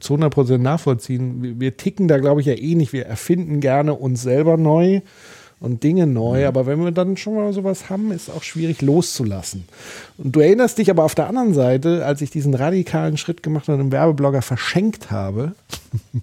zu 0.00 0.14
100% 0.14 0.58
nachvollziehen. 0.58 1.42
Wir, 1.42 1.60
wir 1.60 1.76
ticken 1.76 2.08
da, 2.08 2.18
glaube 2.18 2.40
ich, 2.40 2.46
ja 2.46 2.54
eh 2.54 2.74
nicht. 2.74 2.92
Wir 2.92 3.06
erfinden 3.06 3.60
gerne 3.60 3.94
uns 3.94 4.22
selber 4.22 4.56
neu 4.56 5.00
und 5.60 5.82
Dinge 5.82 6.06
neu. 6.06 6.40
Mhm. 6.40 6.46
Aber 6.46 6.66
wenn 6.66 6.82
wir 6.82 6.90
dann 6.90 7.16
schon 7.16 7.34
mal 7.34 7.52
sowas 7.52 7.90
haben, 7.90 8.10
ist 8.10 8.28
es 8.28 8.34
auch 8.34 8.42
schwierig 8.42 8.82
loszulassen. 8.82 9.64
Und 10.18 10.34
du 10.34 10.40
erinnerst 10.40 10.78
dich 10.78 10.90
aber 10.90 11.04
auf 11.04 11.14
der 11.14 11.28
anderen 11.28 11.54
Seite, 11.54 12.04
als 12.04 12.22
ich 12.22 12.30
diesen 12.30 12.54
radikalen 12.54 13.16
Schritt 13.16 13.42
gemacht 13.42 13.68
und 13.68 13.78
einen 13.78 13.92
Werbeblogger 13.92 14.42
verschenkt 14.42 15.10
habe, 15.10 15.54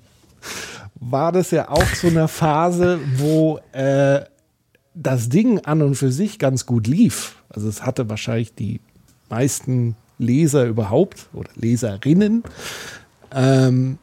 war 0.99 1.32
das 1.32 1.51
ja 1.51 1.69
auch 1.69 1.86
so 1.86 2.07
eine 2.07 2.28
Phase, 2.28 2.99
wo 3.17 3.59
äh, 3.71 4.21
das 4.95 5.30
Ding 5.30 5.59
an 5.59 5.84
und 5.84 5.95
für 5.95 6.11
sich 6.11 6.39
ganz 6.39 6.65
gut 6.65 6.88
lief. 6.88 7.36
Also 7.49 7.69
es 7.69 7.86
hatte 7.86 8.09
wahrscheinlich 8.09 8.55
die 8.55 8.82
meisten 9.30 9.95
Leser 10.17 10.65
überhaupt 10.65 11.28
oder 11.34 11.49
Leserinnen. 11.55 12.43
Ähm, 13.38 13.99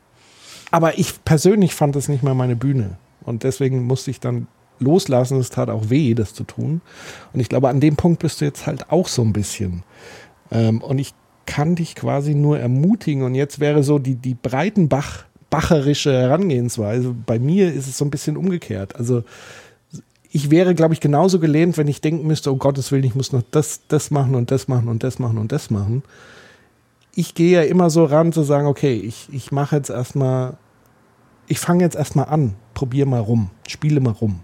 aber 0.70 0.98
ich 0.98 1.24
persönlich 1.24 1.74
fand 1.74 1.96
es 1.96 2.08
nicht 2.08 2.22
mehr 2.22 2.34
meine 2.34 2.56
Bühne. 2.56 2.96
Und 3.22 3.42
deswegen 3.42 3.84
musste 3.84 4.10
ich 4.10 4.20
dann 4.20 4.46
loslassen. 4.78 5.38
Es 5.38 5.50
tat 5.50 5.68
auch 5.68 5.90
weh, 5.90 6.14
das 6.14 6.34
zu 6.34 6.44
tun. 6.44 6.80
Und 7.32 7.40
ich 7.40 7.48
glaube, 7.48 7.68
an 7.68 7.80
dem 7.80 7.96
Punkt 7.96 8.20
bist 8.20 8.40
du 8.40 8.44
jetzt 8.44 8.66
halt 8.66 8.90
auch 8.90 9.08
so 9.08 9.22
ein 9.22 9.32
bisschen. 9.32 9.82
Ähm, 10.50 10.80
und 10.80 10.98
ich 10.98 11.14
kann 11.46 11.74
dich 11.74 11.94
quasi 11.94 12.34
nur 12.34 12.58
ermutigen. 12.58 13.22
Und 13.22 13.34
jetzt 13.34 13.60
wäre 13.60 13.82
so 13.82 13.98
die, 13.98 14.14
die 14.14 14.34
Breitenbach, 14.34 15.24
Herangehensweise. 16.10 17.14
Bei 17.26 17.38
mir 17.38 17.72
ist 17.72 17.86
es 17.86 17.98
so 17.98 18.04
ein 18.04 18.10
bisschen 18.10 18.36
umgekehrt. 18.36 18.96
Also 18.96 19.22
ich 20.30 20.50
wäre, 20.50 20.74
glaube 20.74 20.94
ich, 20.94 21.00
genauso 21.00 21.38
gelähmt, 21.38 21.78
wenn 21.78 21.86
ich 21.86 22.00
denken 22.00 22.26
müsste, 22.26 22.52
oh 22.52 22.56
Gottes 22.56 22.90
Willen, 22.90 23.04
ich 23.04 23.14
muss 23.14 23.32
noch 23.32 23.44
das, 23.52 23.82
das 23.86 24.10
machen 24.10 24.34
und 24.34 24.50
das 24.50 24.66
machen 24.66 24.88
und 24.88 25.04
das 25.04 25.20
machen 25.20 25.38
und 25.38 25.52
das 25.52 25.70
machen. 25.70 26.02
Ich 27.14 27.34
gehe 27.34 27.62
ja 27.62 27.62
immer 27.62 27.90
so 27.90 28.04
ran 28.04 28.32
zu 28.32 28.42
sagen, 28.42 28.66
okay, 28.66 28.94
ich, 28.94 29.28
ich 29.32 29.52
mache 29.52 29.76
jetzt 29.76 29.90
erstmal, 29.90 30.56
ich 31.46 31.60
fange 31.60 31.84
jetzt 31.84 31.96
erstmal 31.96 32.26
an, 32.26 32.54
probiere 32.74 33.06
mal 33.06 33.20
rum, 33.20 33.50
spiele 33.66 34.00
mal 34.00 34.12
rum 34.12 34.40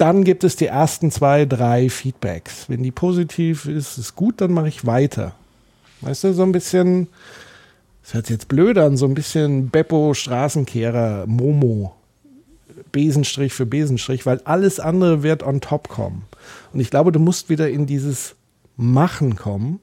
dann 0.00 0.24
gibt 0.24 0.44
es 0.44 0.56
die 0.56 0.66
ersten 0.66 1.10
zwei, 1.10 1.44
drei 1.44 1.90
Feedbacks. 1.90 2.70
Wenn 2.70 2.82
die 2.82 2.90
positiv 2.90 3.66
ist, 3.66 3.98
ist 3.98 4.16
gut, 4.16 4.40
dann 4.40 4.50
mache 4.50 4.68
ich 4.68 4.86
weiter. 4.86 5.34
Weißt 6.00 6.24
du, 6.24 6.32
so 6.32 6.42
ein 6.42 6.52
bisschen, 6.52 7.08
das 8.02 8.14
hört 8.14 8.26
sich 8.26 8.34
jetzt 8.34 8.48
blöd 8.48 8.78
an, 8.78 8.96
so 8.96 9.04
ein 9.04 9.12
bisschen 9.12 9.68
Beppo, 9.68 10.14
Straßenkehrer, 10.14 11.26
Momo, 11.26 11.94
Besenstrich 12.92 13.52
für 13.52 13.66
Besenstrich, 13.66 14.24
weil 14.24 14.40
alles 14.44 14.80
andere 14.80 15.22
wird 15.22 15.42
on 15.42 15.60
top 15.60 15.88
kommen. 15.88 16.22
Und 16.72 16.80
ich 16.80 16.88
glaube, 16.88 17.12
du 17.12 17.18
musst 17.18 17.50
wieder 17.50 17.68
in 17.68 17.84
dieses 17.84 18.36
Machen 18.78 19.36
kommen 19.36 19.80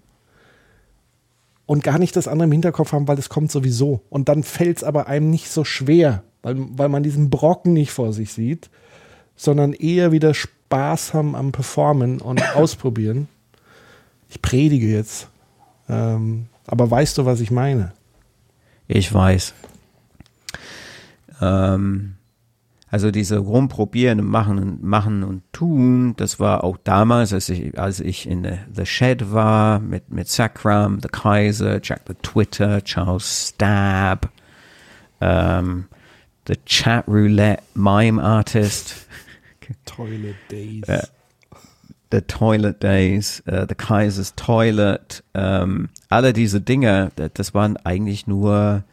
und 1.68 1.84
gar 1.84 2.00
nicht 2.00 2.16
das 2.16 2.28
andere 2.28 2.46
im 2.46 2.52
Hinterkopf 2.52 2.94
haben, 2.94 3.08
weil 3.08 3.20
es 3.20 3.30
kommt 3.30 3.52
sowieso. 3.52 4.02
Und 4.10 4.30
dann 4.30 4.42
fällt 4.42 4.78
es 4.78 4.84
aber 4.84 5.08
einem 5.08 5.30
nicht 5.30 5.52
so 5.52 5.64
schwer, 5.64 6.24
weil, 6.42 6.56
weil 6.58 6.90
man 6.90 7.04
diesen 7.04 7.30
Brocken 7.30 7.74
nicht 7.74 7.92
vor 7.92 8.12
sich 8.12 8.34
sieht 8.34 8.72
sondern 9.38 9.72
eher 9.72 10.12
wieder 10.12 10.34
Spaß 10.34 11.14
haben 11.14 11.36
am 11.36 11.54
Performen 11.54 12.20
und 12.20 12.44
ausprobieren. 12.56 13.30
Ich 14.28 14.42
predige 14.42 14.88
jetzt. 14.88 15.30
Ähm, 15.88 16.48
aber 16.66 16.92
weißt 16.92 17.18
du, 17.18 17.26
was 17.26 17.40
ich 17.40 17.52
meine? 17.52 17.94
Ich 18.90 19.14
weiß. 19.14 19.54
Ähm, 21.40 22.16
also 22.90 23.12
diese 23.12 23.38
rumprobieren 23.38 24.22
und 24.22 24.28
machen 24.28 24.60
und 24.60 24.84
machen 24.84 25.24
und 25.24 25.44
tun, 25.52 26.16
das 26.16 26.40
war 26.40 26.64
auch 26.64 26.78
damals, 26.84 27.34
als 27.34 27.50
ich, 27.50 27.78
als 27.78 28.00
ich 28.00 28.28
in 28.28 28.48
The 28.74 28.86
Shed 28.86 29.32
war, 29.32 29.80
mit, 29.80 30.10
mit 30.10 30.30
Sakram, 30.30 31.00
The 31.02 31.10
Kaiser, 31.10 31.82
Jack 31.84 32.02
the 32.08 32.14
Twitter, 32.22 32.82
Charles 32.84 33.50
Stab, 33.50 34.30
ähm, 35.20 35.86
The 36.48 36.56
Chat 36.66 37.08
Roulette 37.08 37.64
Mime 37.74 38.24
Artist. 38.24 39.08
Toilet 39.86 40.36
Days. 40.50 40.88
Uh, 40.88 41.06
the 42.10 42.22
Toilet 42.22 42.82
Days, 42.82 43.44
uh, 43.52 43.66
The 43.68 43.76
Kaiser's 43.76 44.34
Toilet, 44.36 45.24
ähm, 45.34 45.90
alle 46.08 46.32
diese 46.32 46.62
Dinge, 46.62 47.12
das 47.34 47.54
waren 47.54 47.76
eigentlich 47.76 48.28
nur 48.28 48.86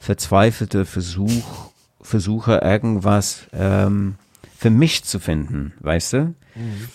verzweifelte 0.00 0.84
Versuch, 0.84 1.70
Versuche, 2.06 2.60
irgendwas 2.62 3.46
ähm, 3.52 4.14
für 4.56 4.70
mich 4.70 5.04
zu 5.04 5.18
finden, 5.18 5.74
weißt 5.80 6.12
du? 6.14 6.18
Mhm. 6.54 6.88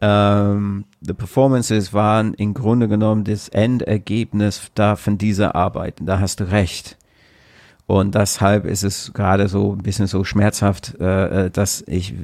Ähm, 0.00 0.84
the 1.00 1.12
Performances 1.12 1.92
waren 1.92 2.34
im 2.34 2.54
Grunde 2.54 2.88
genommen 2.88 3.24
das 3.24 3.48
Endergebnis 3.48 4.70
da 4.74 4.96
von 4.96 5.16
dieser 5.16 5.54
Arbeit. 5.54 5.94
Da 6.00 6.18
hast 6.18 6.40
du 6.40 6.50
recht. 6.50 6.98
Und 7.86 8.14
deshalb 8.14 8.64
ist 8.64 8.82
es 8.82 9.12
gerade 9.12 9.48
so 9.48 9.72
ein 9.72 9.82
bisschen 9.82 10.06
so 10.06 10.24
schmerzhaft, 10.24 10.94
äh, 11.00 11.46
äh, 11.46 11.50
dass 11.50 11.84
ich, 11.86 12.14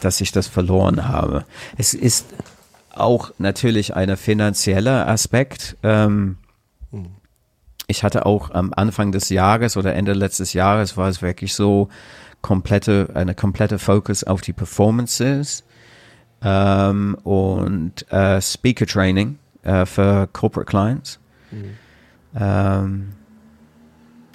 dass 0.00 0.20
ich 0.20 0.32
das 0.32 0.46
verloren 0.46 1.08
habe. 1.08 1.44
Es 1.76 1.94
ist 1.94 2.26
auch 2.90 3.32
natürlich 3.38 3.94
ein 3.94 4.16
finanzieller 4.16 5.08
Aspekt. 5.08 5.76
Ähm, 5.82 6.38
ich 7.88 8.04
hatte 8.04 8.26
auch 8.26 8.50
am 8.52 8.72
Anfang 8.76 9.10
des 9.12 9.30
Jahres 9.30 9.76
oder 9.76 9.94
Ende 9.94 10.12
letztes 10.12 10.52
Jahres 10.52 10.96
war 10.96 11.08
es 11.08 11.22
wirklich 11.22 11.54
so 11.54 11.88
komplette, 12.42 13.08
eine 13.14 13.34
komplette 13.34 13.78
Fokus 13.78 14.22
auf 14.22 14.42
die 14.42 14.52
Performances 14.52 15.64
ähm, 16.42 17.16
und 17.24 18.10
äh, 18.12 18.40
Speaker 18.40 18.86
Training 18.86 19.38
äh, 19.62 19.86
für 19.86 20.28
Corporate 20.32 20.68
Clients. 20.68 21.18
Mhm. 21.50 21.78
Ähm, 22.38 23.08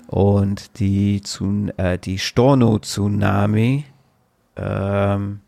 und 0.07 0.79
die, 0.79 1.21
äh, 1.77 1.97
die 1.99 2.17
Storno-Tsunami, 2.17 3.85
ähm, 4.57 5.39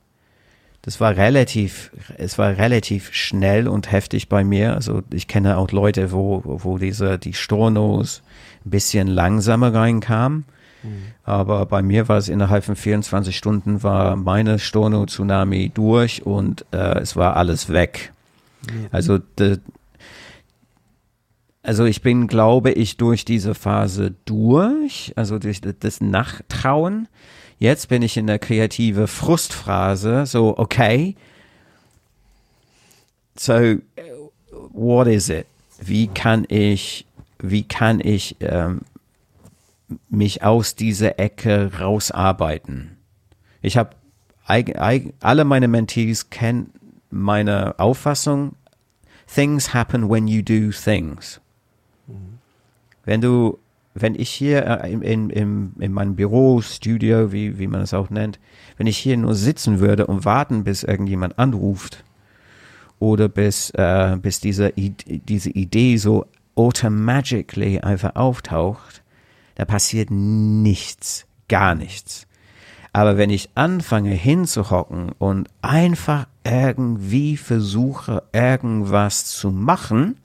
das 0.85 1.01
war 1.01 1.17
relativ, 1.17 1.89
es 2.19 2.37
war 2.37 2.57
relativ 2.57 3.11
schnell 3.11 3.67
und 3.67 3.91
heftig 3.91 4.29
bei 4.29 4.43
mir. 4.43 4.75
Also 4.75 5.01
ich 5.11 5.27
kenne 5.27 5.57
auch 5.57 5.71
Leute, 5.71 6.11
wo, 6.11 6.43
wo 6.45 6.77
diese, 6.77 7.17
die 7.17 7.33
Stornos 7.33 8.21
ein 8.63 8.69
bisschen 8.69 9.07
langsamer 9.07 9.73
reinkamen. 9.73 10.45
Mhm. 10.83 10.89
Aber 11.23 11.65
bei 11.65 11.81
mir 11.81 12.07
war 12.07 12.17
es 12.17 12.29
innerhalb 12.29 12.65
von 12.65 12.75
24 12.75 13.35
Stunden 13.35 13.81
war 13.81 14.15
meine 14.15 14.59
Storno-Tsunami 14.59 15.71
durch 15.73 16.23
und 16.23 16.65
äh, 16.71 16.99
es 16.99 17.15
war 17.15 17.35
alles 17.35 17.69
weg. 17.69 18.13
Mhm. 18.71 18.85
Also 18.91 19.17
de, 19.17 19.57
also 21.63 21.85
ich 21.85 22.03
bin, 22.03 22.27
glaube 22.27 22.71
ich, 22.71 22.97
durch 22.97 23.25
diese 23.25 23.55
Phase 23.55 24.13
durch, 24.25 25.13
also 25.15 25.39
durch 25.39 25.61
das 25.61 25.99
Nachtrauen. 25.99 27.07
Jetzt 27.59 27.87
bin 27.89 28.01
ich 28.01 28.17
in 28.17 28.27
der 28.27 28.39
kreative 28.39 29.07
Frustphase, 29.07 30.25
so, 30.25 30.57
okay, 30.57 31.15
so, 33.37 33.77
what 34.71 35.07
is 35.07 35.29
it? 35.29 35.45
Wie 35.81 36.07
kann 36.07 36.45
ich, 36.47 37.05
wie 37.39 37.63
kann 37.63 37.99
ich 37.99 38.35
ähm, 38.39 38.81
mich 40.09 40.43
aus 40.43 40.75
dieser 40.75 41.19
Ecke 41.19 41.71
rausarbeiten. 41.79 42.97
Ich 43.61 43.77
habe 43.77 43.91
alle 44.47 45.45
meine 45.45 45.67
Mentees 45.67 46.29
kennen 46.29 46.71
meine 47.09 47.79
Auffassung. 47.79 48.55
Things 49.33 49.73
happen 49.73 50.09
when 50.09 50.27
you 50.27 50.41
do 50.41 50.71
things. 50.71 51.39
Wenn 53.05 53.21
du, 53.21 53.57
wenn 53.95 54.13
ich 54.13 54.29
hier 54.29 54.65
äh, 54.65 54.91
in, 54.91 55.01
in, 55.01 55.29
in, 55.29 55.73
in 55.79 55.93
meinem 55.93 56.15
Büro, 56.15 56.61
Studio, 56.61 57.31
wie, 57.31 57.57
wie 57.57 57.67
man 57.67 57.81
es 57.81 57.93
auch 57.93 58.09
nennt, 58.09 58.39
wenn 58.77 58.87
ich 58.87 58.97
hier 58.97 59.15
nur 59.15 59.33
sitzen 59.33 59.79
würde 59.79 60.05
und 60.05 60.25
warten, 60.25 60.65
bis 60.65 60.83
irgendjemand 60.83 61.39
anruft 61.39 62.03
oder 62.99 63.29
bis, 63.29 63.69
äh, 63.71 64.17
bis 64.21 64.41
diese, 64.41 64.73
diese 64.73 65.49
Idee 65.49 65.95
so 65.95 66.25
automagically 66.55 67.79
einfach 67.79 68.15
auftaucht, 68.15 69.01
da 69.55 69.63
passiert 69.63 70.11
nichts, 70.11 71.25
gar 71.47 71.73
nichts. 71.73 72.27
Aber 72.91 73.17
wenn 73.17 73.29
ich 73.29 73.49
anfange 73.55 74.11
hinzuhocken 74.11 75.11
und 75.17 75.49
einfach 75.61 76.27
irgendwie 76.43 77.37
versuche, 77.37 78.23
irgendwas 78.33 79.25
zu 79.25 79.51
machen, 79.51 80.17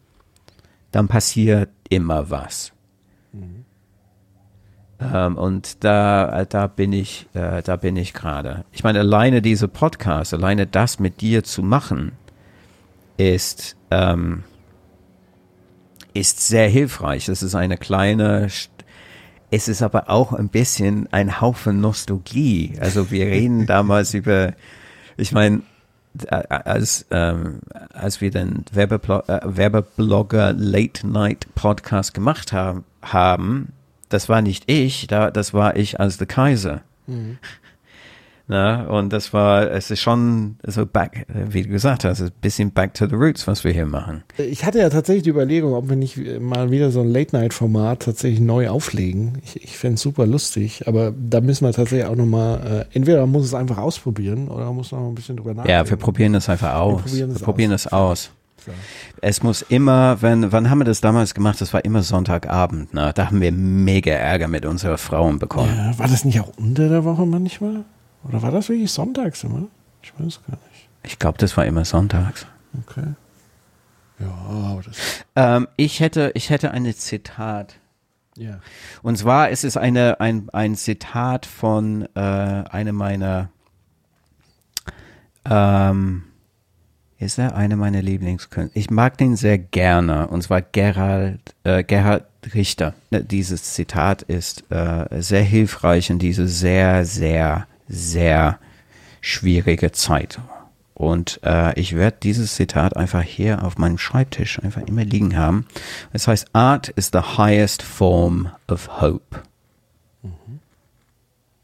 dann 0.91 1.07
passiert 1.07 1.71
immer 1.89 2.31
was. 2.31 2.73
Ähm, 5.01 5.37
und 5.37 5.83
da, 5.83 6.45
da 6.45 6.67
bin 6.67 6.93
ich, 6.93 7.27
äh, 7.33 7.63
da 7.63 7.77
bin 7.77 7.97
ich 7.97 8.13
gerade. 8.13 8.65
Ich 8.73 8.85
meine, 8.85 9.01
alleine 9.01 9.41
diese 9.41 9.69
Podcast, 9.69 10.35
alleine 10.35 10.67
das 10.67 10.99
mit 10.99 11.21
dir 11.21 11.43
zu 11.43 11.63
machen, 11.63 12.13
ist, 13.17 13.77
ähm, 13.91 14.45
ist 16.13 16.41
sehr 16.47 16.69
hilfreich. 16.69 17.29
Es 17.29 17.43
ist 17.43 17.55
eine 17.55 17.79
kleine, 17.79 18.49
es 19.51 19.69
ist 19.69 19.83
aber 19.83 20.11
auch 20.11 20.33
ein 20.33 20.49
bisschen 20.49 21.09
ein 21.13 21.41
Haufen 21.41 21.81
Nostalgie. 21.81 22.77
Also 22.81 23.11
wir 23.11 23.27
reden 23.27 23.67
damals 23.67 24.13
über, 24.15 24.53
ich 25.17 25.33
meine, 25.33 25.63
als, 26.29 27.07
ähm, 27.11 27.61
als 27.93 28.21
wir 28.21 28.31
den 28.31 28.65
Werbeblo 28.73 29.21
äh, 29.29 29.41
Werbeblogger 29.45 30.53
Late 30.53 31.07
Night 31.07 31.47
Podcast 31.55 32.15
gemacht 32.15 32.53
haben, 32.53 32.85
haben, 33.01 33.73
das 34.11 34.29
war 34.29 34.43
nicht 34.43 34.71
ich, 34.71 35.07
da, 35.07 35.31
das 35.31 35.55
war 35.55 35.77
ich 35.77 35.99
als 35.99 36.19
der 36.19 36.27
Kaiser. 36.27 36.83
Mhm. 37.07 37.39
Na, 38.53 38.83
und 38.89 39.13
das 39.13 39.33
war, 39.33 39.71
es 39.71 39.93
ist 39.93 40.01
schon 40.01 40.57
so 40.67 40.85
back, 40.85 41.25
wie 41.29 41.63
du 41.63 41.69
gesagt 41.69 42.03
hast, 42.03 42.21
ein 42.21 42.33
bisschen 42.41 42.73
back 42.73 42.95
to 42.95 43.07
the 43.07 43.15
roots, 43.15 43.47
was 43.47 43.63
wir 43.63 43.71
hier 43.71 43.87
machen. 43.87 44.25
Ich 44.39 44.65
hatte 44.65 44.81
ja 44.81 44.91
tatsächlich 44.91 45.23
die 45.23 45.31
Überlegung, 45.31 45.73
ob 45.73 45.89
wir 45.89 45.95
nicht 45.95 46.19
mal 46.41 46.73
wieder 46.73 46.91
so 46.91 47.01
ein 47.01 47.13
Late-Night-Format 47.13 48.03
tatsächlich 48.03 48.41
neu 48.41 48.69
auflegen. 48.69 49.39
Ich, 49.45 49.63
ich 49.63 49.79
fände 49.79 49.95
es 49.95 50.01
super 50.01 50.27
lustig, 50.27 50.89
aber 50.89 51.15
da 51.17 51.41
müssen 51.41 51.65
wir 51.65 51.73
tatsächlich 51.73 52.07
auch 52.07 52.17
nochmal, 52.17 52.87
äh, 52.91 52.97
entweder 52.97 53.21
man 53.21 53.31
muss 53.31 53.45
es 53.45 53.55
einfach 53.55 53.79
ausprobieren 53.79 54.49
oder 54.49 54.65
man 54.65 54.75
muss 54.75 54.91
noch 54.91 54.99
ein 55.07 55.15
bisschen 55.15 55.37
drüber 55.37 55.55
nachdenken. 55.55 55.71
Ja, 55.71 55.89
wir 55.89 55.97
probieren 55.97 56.33
das 56.33 56.49
einfach 56.49 56.75
aus. 56.75 57.05
Wir 57.05 57.05
probieren, 57.05 57.31
wir 57.31 57.45
probieren 57.45 57.71
das 57.71 57.87
aus. 57.87 58.33
So. 58.65 58.73
Es 59.21 59.43
muss 59.43 59.63
immer, 59.63 60.21
wenn, 60.23 60.53
wann 60.53 60.69
haben 60.71 60.79
wir 60.79 60.85
das 60.85 61.01
damals 61.01 61.35
gemacht? 61.35 61.61
Das 61.61 61.73
war 61.73 61.85
immer 61.85 62.03
Sonntagabend, 62.03 62.93
ne? 62.95 63.13
Da 63.15 63.27
haben 63.27 63.41
wir 63.41 63.53
mega 63.53 64.13
Ärger 64.13 64.49
mit 64.49 64.67
unserer 64.67 64.99
Frauen 64.99 65.39
bekommen. 65.39 65.75
Ja, 65.75 65.99
war 65.99 66.09
das 66.09 66.25
nicht 66.25 66.41
auch 66.41 66.53
unter 66.57 66.89
der 66.89 67.05
Woche 67.05 67.25
manchmal? 67.27 67.85
Oder 68.25 68.43
war 68.43 68.51
das 68.51 68.69
wirklich 68.69 68.93
sonntags 68.93 69.45
immer? 69.45 69.69
Ich 70.03 70.13
weiß 70.19 70.41
gar 70.47 70.59
nicht. 70.73 70.89
Ich 71.03 71.19
glaube, 71.19 71.39
das 71.39 71.57
war 71.57 71.65
immer 71.65 71.85
sonntags. 71.85 72.47
Okay. 72.87 73.15
Ja, 74.19 74.27
aber 74.27 74.83
das. 74.83 74.97
Ähm, 75.35 75.69
ich 75.77 76.01
hätte, 76.01 76.33
ich 76.35 76.51
hätte 76.51 76.71
eine 76.71 76.95
Zitat. 76.95 77.77
Ja. 78.37 78.61
Und 79.03 79.17
zwar 79.17 79.49
ist 79.49 79.65
es 79.65 79.77
eine, 79.77 80.21
ein, 80.21 80.49
ein 80.53 80.77
Zitat 80.77 81.47
von 81.47 82.07
äh, 82.15 82.21
einem 82.21 82.97
meiner 82.97 83.49
ähm, 85.49 86.25
ist 87.21 87.39
er 87.39 87.55
einer 87.55 87.77
meiner 87.77 88.03
Lieblingskünstler. 88.03 88.77
Ich 88.81 88.91
mag 88.91 89.19
den 89.19 89.37
sehr 89.37 89.59
gerne, 89.59 90.27
und 90.29 90.43
zwar 90.43 90.63
Gerald, 90.63 91.41
äh, 91.65 91.85
Gerhard 91.85 92.25
Richter. 92.55 92.95
Dieses 93.11 93.75
Zitat 93.75 94.23
ist 94.23 94.65
äh, 94.71 95.21
sehr 95.21 95.43
hilfreich 95.43 96.11
in 96.11 96.19
diese 96.19 96.49
sehr, 96.49 97.05
sehr 97.05 97.67
sehr 97.91 98.59
schwierige 99.21 99.93
Zeit. 99.93 100.39
Und 100.95 101.41
äh, 101.45 101.79
ich 101.79 101.97
werde 101.97 102.19
dieses 102.23 102.55
Zitat 102.55 102.97
einfach 102.97 103.23
hier 103.23 103.65
auf 103.65 103.79
meinem 103.79 103.99
Schreibtisch 103.99 104.63
einfach 104.63 104.83
immer 104.83 105.05
liegen 105.05 105.37
haben. 105.37 105.67
Es 106.13 106.29
heißt, 106.29 106.49
Art 106.53 106.89
is 106.91 107.11
the 107.13 107.37
highest 107.37 107.83
form 107.83 108.51
of 108.69 109.01
hope. 109.01 109.43
Mhm. 110.23 110.61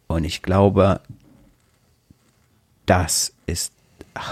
Und 0.08 0.24
ich 0.24 0.42
glaube, 0.42 1.00
das 2.86 3.32
ist 3.46 3.72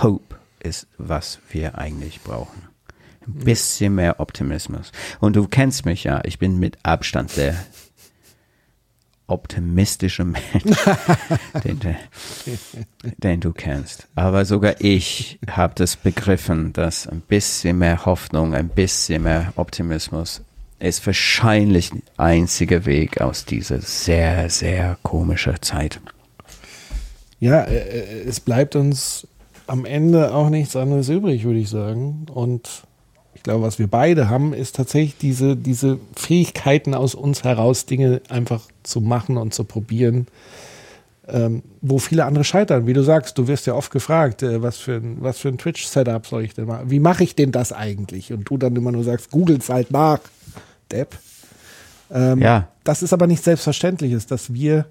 Hope, 0.02 0.36
ist 0.64 0.86
was 0.98 1.38
wir 1.50 1.78
eigentlich 1.78 2.22
brauchen. 2.22 2.68
Ein 3.26 3.44
bisschen 3.44 3.94
mehr 3.94 4.20
Optimismus. 4.20 4.92
Und 5.20 5.36
du 5.36 5.46
kennst 5.46 5.86
mich 5.86 6.04
ja, 6.04 6.20
ich 6.24 6.38
bin 6.38 6.58
mit 6.58 6.78
Abstand 6.82 7.36
der 7.36 7.56
optimistische 9.26 10.24
Mensch, 10.24 10.44
den, 11.64 11.80
den, 13.18 13.40
du 13.40 13.52
kennst. 13.52 14.06
Aber 14.14 14.44
sogar 14.44 14.74
ich 14.80 15.38
habe 15.48 15.74
das 15.76 15.96
begriffen, 15.96 16.72
dass 16.74 17.06
ein 17.06 17.22
bisschen 17.22 17.78
mehr 17.78 18.04
Hoffnung, 18.04 18.54
ein 18.54 18.68
bisschen 18.68 19.22
mehr 19.22 19.52
Optimismus 19.56 20.42
ist 20.78 21.06
wahrscheinlich 21.06 21.90
der 21.90 22.00
einzige 22.18 22.84
Weg 22.84 23.20
aus 23.20 23.46
dieser 23.46 23.80
sehr, 23.80 24.50
sehr 24.50 24.98
komischen 25.02 25.60
Zeit. 25.62 26.00
Ja, 27.40 27.62
äh, 27.62 27.76
äh, 27.76 28.28
es 28.28 28.40
bleibt 28.40 28.76
uns 28.76 29.26
am 29.66 29.84
Ende 29.84 30.34
auch 30.34 30.50
nichts 30.50 30.76
anderes 30.76 31.08
übrig, 31.08 31.44
würde 31.44 31.58
ich 31.58 31.70
sagen. 31.70 32.26
Und 32.32 32.84
ich 33.34 33.42
glaube, 33.42 33.64
was 33.64 33.78
wir 33.78 33.86
beide 33.86 34.28
haben, 34.28 34.52
ist 34.52 34.76
tatsächlich 34.76 35.16
diese, 35.18 35.56
diese 35.56 35.98
Fähigkeiten 36.16 36.94
aus 36.94 37.14
uns 37.14 37.44
heraus, 37.44 37.86
Dinge 37.86 38.22
einfach 38.28 38.62
zu 38.82 39.00
machen 39.00 39.36
und 39.36 39.54
zu 39.54 39.64
probieren, 39.64 40.26
ähm, 41.26 41.62
wo 41.80 41.98
viele 41.98 42.24
andere 42.26 42.44
scheitern. 42.44 42.86
Wie 42.86 42.92
du 42.92 43.02
sagst, 43.02 43.38
du 43.38 43.48
wirst 43.48 43.66
ja 43.66 43.74
oft 43.74 43.90
gefragt, 43.90 44.42
äh, 44.42 44.62
was 44.62 44.78
für 44.78 44.96
ein, 44.96 45.16
was 45.20 45.38
für 45.38 45.48
ein 45.48 45.58
Twitch-Setup 45.58 46.26
soll 46.26 46.44
ich 46.44 46.54
denn 46.54 46.66
machen? 46.66 46.90
Wie 46.90 47.00
mache 47.00 47.24
ich 47.24 47.34
denn 47.34 47.52
das 47.52 47.72
eigentlich? 47.72 48.32
Und 48.32 48.48
du 48.48 48.58
dann 48.58 48.76
immer 48.76 48.92
nur 48.92 49.04
sagst, 49.04 49.30
googel's 49.30 49.68
halt 49.68 49.90
nach, 49.90 50.20
Depp. 50.90 51.16
Ähm, 52.10 52.40
ja. 52.40 52.68
Das 52.84 53.02
ist 53.02 53.12
aber 53.12 53.26
nichts 53.26 53.46
Selbstverständliches, 53.46 54.26
dass 54.26 54.52
wir, 54.52 54.86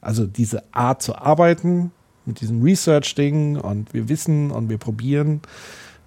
also 0.00 0.26
diese 0.26 0.62
Art 0.72 1.02
zu 1.02 1.14
arbeiten, 1.14 1.92
mit 2.26 2.40
diesem 2.40 2.62
Research-Ding 2.62 3.56
und 3.56 3.94
wir 3.94 4.08
wissen 4.08 4.50
und 4.50 4.68
wir 4.68 4.78
probieren, 4.78 5.40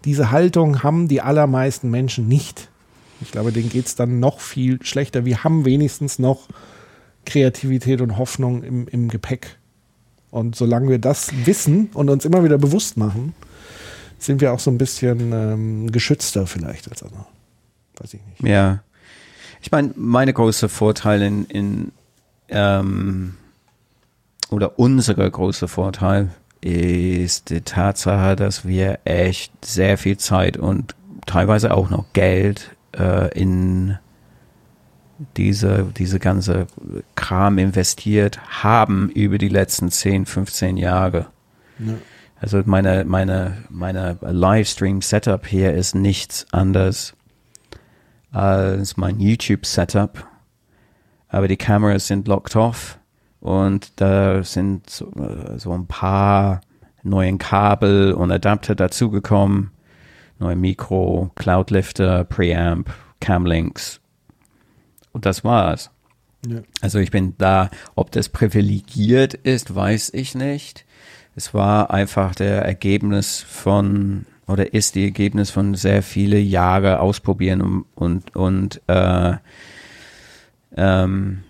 diese 0.05 0.31
Haltung 0.31 0.83
haben 0.83 1.07
die 1.07 1.21
allermeisten 1.21 1.89
Menschen 1.89 2.27
nicht. 2.27 2.69
Ich 3.21 3.31
glaube, 3.31 3.51
denen 3.51 3.69
geht 3.69 3.85
es 3.85 3.95
dann 3.95 4.19
noch 4.19 4.39
viel 4.39 4.81
schlechter. 4.83 5.25
Wir 5.25 5.43
haben 5.43 5.65
wenigstens 5.65 6.19
noch 6.19 6.47
Kreativität 7.25 8.01
und 8.01 8.17
Hoffnung 8.17 8.63
im, 8.63 8.87
im 8.87 9.09
Gepäck. 9.09 9.57
Und 10.31 10.55
solange 10.55 10.89
wir 10.89 10.99
das 10.99 11.31
wissen 11.45 11.89
und 11.93 12.09
uns 12.09 12.23
immer 12.23 12.43
wieder 12.43 12.57
bewusst 12.57 12.97
machen, 12.97 13.33
sind 14.19 14.41
wir 14.41 14.53
auch 14.53 14.59
so 14.59 14.69
ein 14.69 14.77
bisschen 14.77 15.31
ähm, 15.33 15.91
geschützter 15.91 16.45
vielleicht 16.45 16.89
als 16.89 17.03
andere. 17.03 17.25
Weiß 17.97 18.13
ich 18.13 18.21
nicht. 18.25 18.43
Ja. 18.43 18.83
Ich 19.61 19.71
meine, 19.71 19.91
meine 19.95 20.33
große 20.33 20.69
Vorteil 20.69 21.21
in, 21.21 21.45
in 21.45 21.91
ähm, 22.49 23.35
oder 24.49 24.79
unsere 24.79 25.29
große 25.29 25.67
Vorteil 25.67 26.29
ist 26.61 27.49
die 27.49 27.61
Tatsache, 27.61 28.35
dass 28.35 28.67
wir 28.67 28.99
echt 29.05 29.53
sehr 29.63 29.97
viel 29.97 30.17
Zeit 30.17 30.57
und 30.57 30.95
teilweise 31.25 31.73
auch 31.73 31.89
noch 31.89 32.05
Geld 32.13 32.75
äh, 32.97 33.31
in 33.39 33.97
diese, 35.37 35.91
diese 35.97 36.19
ganze 36.19 36.67
Kram 37.15 37.57
investiert 37.57 38.39
haben 38.63 39.09
über 39.09 39.37
die 39.37 39.49
letzten 39.49 39.91
10, 39.91 40.25
15 40.25 40.77
Jahre. 40.77 41.27
Ja. 41.79 41.93
Also 42.41 42.61
meine, 42.65 43.03
meine, 43.05 43.65
meine 43.69 44.17
Livestream-Setup 44.21 45.45
hier 45.45 45.73
ist 45.73 45.93
nichts 45.93 46.45
anderes 46.51 47.13
als 48.31 48.95
mein 48.95 49.19
YouTube-Setup. 49.19 50.25
Aber 51.27 51.47
die 51.47 51.57
Kameras 51.57 52.07
sind 52.07 52.27
locked 52.27 52.55
off 52.55 52.97
und 53.39 54.01
da 54.01 54.43
sind 54.43 54.89
so, 54.89 55.11
so 55.57 55.71
ein 55.71 55.87
paar 55.87 56.61
neuen 57.03 57.37
Kabel 57.37 58.13
und 58.13 58.31
Adapter 58.31 58.75
dazugekommen. 58.75 59.71
Neue 60.39 60.55
Mikro, 60.55 61.31
Cloudlifter, 61.35 62.23
Preamp, 62.23 62.89
Camlinks. 63.19 63.99
Und 65.11 65.25
das 65.25 65.43
war's. 65.43 65.91
Ja. 66.47 66.61
Also 66.81 66.99
ich 66.99 67.11
bin 67.11 67.35
da, 67.37 67.69
ob 67.95 68.11
das 68.11 68.29
privilegiert 68.29 69.33
ist, 69.33 69.75
weiß 69.75 70.13
ich 70.13 70.35
nicht. 70.35 70.85
Es 71.35 71.53
war 71.53 71.91
einfach 71.91 72.35
der 72.35 72.63
Ergebnis 72.63 73.41
von 73.41 74.25
oder 74.47 74.73
ist 74.73 74.95
die 74.95 75.03
Ergebnis 75.03 75.51
von 75.51 75.75
sehr 75.75 76.01
viele 76.01 76.39
Jahre 76.39 77.01
ausprobieren 77.01 77.61
und 77.61 77.85
und, 77.95 78.35
und 78.35 78.81
äh, 78.87 79.35
ähm, 80.75 81.43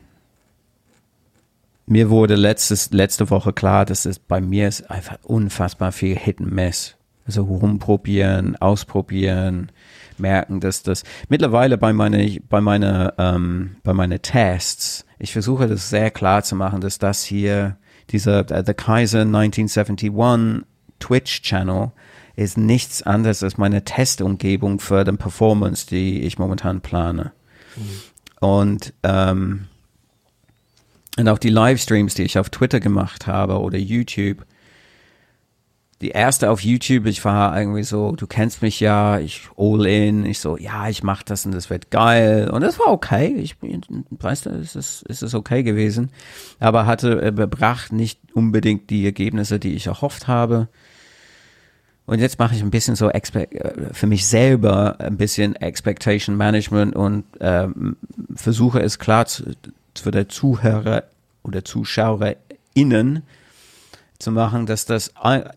mir 1.89 2.09
wurde 2.11 2.35
letztes, 2.35 2.91
letzte 2.91 3.29
Woche 3.31 3.51
klar, 3.51 3.83
dass 3.83 4.05
es 4.05 4.19
bei 4.19 4.41
mir 4.41 4.67
ist 4.67 4.89
einfach 4.91 5.17
unfassbar 5.23 5.91
viel 5.91 6.15
Hit 6.15 6.39
and 6.39 6.51
Miss. 6.51 6.95
Also 7.25 7.43
rumprobieren, 7.43 8.55
ausprobieren, 8.55 9.71
merken, 10.17 10.59
dass 10.59 10.83
das 10.83 11.03
mittlerweile 11.29 11.77
bei 11.77 11.93
meine, 11.93 12.39
bei 12.47 12.61
meine, 12.61 13.13
ähm, 13.17 13.75
bei 13.83 13.93
meine 13.93 14.19
Tests, 14.19 15.05
ich 15.17 15.33
versuche 15.33 15.67
das 15.67 15.89
sehr 15.89 16.11
klar 16.11 16.43
zu 16.43 16.55
machen, 16.55 16.81
dass 16.81 16.99
das 16.99 17.23
hier, 17.23 17.77
dieser 18.09 18.41
uh, 18.51 18.63
The 18.65 18.73
Kaiser 18.73 19.21
1971 19.21 20.11
Twitch 20.99 21.41
Channel 21.41 21.91
ist 22.35 22.57
nichts 22.57 23.03
anderes 23.03 23.43
als 23.43 23.57
meine 23.57 23.83
Testumgebung 23.83 24.79
für 24.79 25.03
den 25.03 25.17
Performance, 25.17 25.87
die 25.87 26.21
ich 26.21 26.39
momentan 26.39 26.81
plane. 26.81 27.31
Mhm. 27.75 28.47
Und 28.47 28.93
ähm, 29.03 29.67
und 31.19 31.27
auch 31.27 31.37
die 31.37 31.49
Livestreams, 31.49 32.13
die 32.13 32.23
ich 32.23 32.39
auf 32.39 32.49
Twitter 32.49 32.79
gemacht 32.79 33.27
habe 33.27 33.59
oder 33.59 33.77
YouTube, 33.77 34.45
die 36.01 36.11
erste 36.11 36.49
auf 36.49 36.61
YouTube, 36.61 37.07
ich 37.07 37.25
war 37.25 37.59
irgendwie 37.59 37.83
so, 37.83 38.13
du 38.13 38.25
kennst 38.25 38.61
mich 38.61 38.79
ja, 38.79 39.19
ich 39.19 39.49
all 39.57 39.85
in, 39.85 40.25
ich 40.25 40.39
so, 40.39 40.55
ja, 40.55 40.87
ich 40.87 41.03
mach 41.03 41.23
das 41.23 41.45
und 41.45 41.53
das 41.53 41.69
wird 41.69 41.91
geil. 41.91 42.49
Und 42.49 42.61
das 42.61 42.79
war 42.79 42.87
okay. 42.87 43.35
Ich 43.35 43.57
weißt 44.09 44.45
du, 44.45 44.51
es 44.51 44.77
ist, 44.77 45.03
es 45.09 45.21
ist 45.21 45.35
okay 45.35 45.61
gewesen. 45.61 46.09
Aber 46.59 46.85
hatte 46.85 47.21
äh, 47.21 47.31
bebracht 47.31 47.91
nicht 47.91 48.19
unbedingt 48.33 48.89
die 48.89 49.03
Ergebnisse, 49.03 49.59
die 49.59 49.73
ich 49.73 49.87
erhofft 49.87 50.29
habe. 50.29 50.69
Und 52.05 52.19
jetzt 52.19 52.39
mache 52.39 52.55
ich 52.55 52.61
ein 52.61 52.71
bisschen 52.71 52.95
so 52.95 53.09
äh, 53.09 53.21
für 53.91 54.07
mich 54.07 54.25
selber 54.25 55.01
ein 55.01 55.17
bisschen 55.17 55.57
Expectation 55.57 56.37
Management 56.37 56.95
und 56.95 57.25
ähm, 57.41 57.97
versuche 58.33 58.79
es 58.79 58.99
klar 58.99 59.25
zu, 59.25 59.43
für 59.95 60.11
der 60.11 60.29
Zuhörer 60.29 61.03
oder 61.43 61.63
ZuschauerInnen 61.65 63.23
zu 64.19 64.31
machen, 64.31 64.65
dass 64.65 64.85
das, 64.85 65.13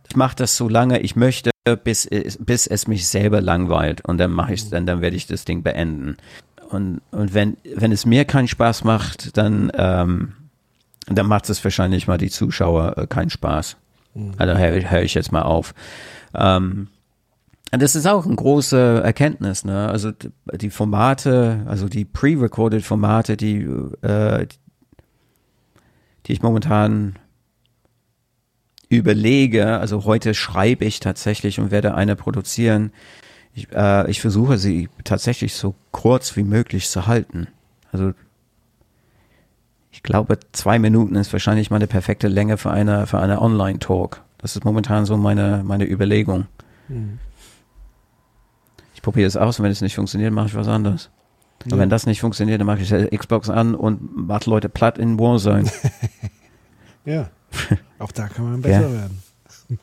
ich 0.09 0.17
mache 0.17 0.37
das 0.37 0.57
so 0.57 0.69
lange 0.69 1.01
ich 1.01 1.17
möchte, 1.17 1.51
bis, 1.85 2.09
bis 2.39 2.67
es 2.67 2.87
mich 2.87 3.09
selber 3.09 3.41
langweilt 3.41 4.05
und 4.05 4.19
dann 4.19 4.33
mache 4.33 4.55
ich 4.55 4.69
dann, 4.71 4.87
dann 4.87 5.01
werde 5.01 5.17
ich 5.17 5.27
das 5.27 5.45
Ding 5.45 5.63
beenden. 5.63 6.17
Und, 6.71 7.03
und 7.11 7.35
wenn, 7.35 7.57
wenn 7.75 7.93
es 7.93 8.07
mir 8.07 8.25
keinen 8.25 8.49
Spaß 8.49 8.85
macht, 8.85 9.37
dann, 9.37 9.71
ähm, 9.75 10.33
dann 11.07 11.27
macht 11.27 11.51
es 11.51 11.63
wahrscheinlich 11.63 12.07
mal 12.07 12.19
die 12.19 12.31
Zuschauer 12.31 12.97
äh, 12.97 13.07
keinen 13.07 13.31
Spaß. 13.31 13.77
Mhm. 14.15 14.33
Also 14.39 14.57
höre 14.57 14.91
hör 14.91 15.03
ich 15.03 15.15
jetzt 15.15 15.33
mal 15.33 15.43
auf. 15.43 15.75
Ähm, 16.35 16.89
das 17.81 17.95
ist 17.97 18.07
auch 18.07 18.27
eine 18.27 18.37
große 18.37 19.01
Erkenntnis, 19.03 19.65
ne? 19.65 19.89
Also 19.89 20.13
die 20.55 20.69
Formate, 20.69 21.65
also 21.67 21.89
die 21.89 22.05
pre-recorded 22.05 22.85
Formate, 22.85 23.37
die, 23.37 23.63
äh, 24.03 24.47
die 26.27 26.33
ich 26.33 26.43
momentan 26.43 27.19
überlege, 28.91 29.79
also 29.79 30.05
heute 30.05 30.35
schreibe 30.35 30.85
ich 30.85 31.01
tatsächlich 31.01 31.59
und 31.59 31.71
werde 31.71 31.95
eine 31.95 32.15
produzieren. 32.15 32.93
Ich, 33.55 33.73
äh, 33.73 34.11
ich 34.11 34.21
versuche 34.21 34.59
sie 34.59 34.91
tatsächlich 35.05 35.55
so 35.55 35.75
kurz 35.93 36.37
wie 36.37 36.43
möglich 36.43 36.91
zu 36.91 37.07
halten. 37.07 37.49
Also 37.91 38.13
ich 39.91 40.03
glaube, 40.03 40.39
zwei 40.53 40.79
Minuten 40.79 41.15
ist 41.15 41.33
wahrscheinlich 41.33 41.71
meine 41.71 41.87
perfekte 41.87 42.29
Länge 42.29 42.59
für 42.59 42.71
eine, 42.71 43.07
für 43.07 43.19
eine 43.19 43.41
Online-Talk. 43.41 44.23
Das 44.39 44.57
ist 44.57 44.65
momentan 44.65 45.07
so 45.07 45.17
meine, 45.17 45.63
meine 45.65 45.89
Überlegung. 45.89 46.47
Mhm. 46.89 47.19
Ich 49.03 49.05
probiere 49.05 49.27
es 49.27 49.37
aus 49.37 49.59
und 49.59 49.65
wenn 49.65 49.73
es 49.73 49.81
nicht 49.81 49.97
funktioniert, 49.97 50.33
mache 50.33 50.47
ich 50.47 50.55
was 50.55 50.69
anderes. 50.69 51.11
Ja. 51.67 51.73
Und 51.73 51.81
wenn 51.81 51.91
das 51.91 52.07
nicht 52.07 52.21
funktioniert, 52.21 52.61
dann 52.61 52.69
mache 52.69 52.83
ich 52.83 53.19
Xbox 53.19 53.51
an 53.51 53.75
und 53.75 54.29
mache 54.29 54.49
Leute 54.49 54.69
platt 54.69 54.97
in 54.97 55.19
Warzone. 55.19 55.69
ja. 57.05 57.29
Auch 57.99 58.13
da 58.13 58.29
kann 58.29 58.49
man 58.49 58.63
besser 58.63 58.83
ja. 58.83 58.93
werden. 58.93 59.23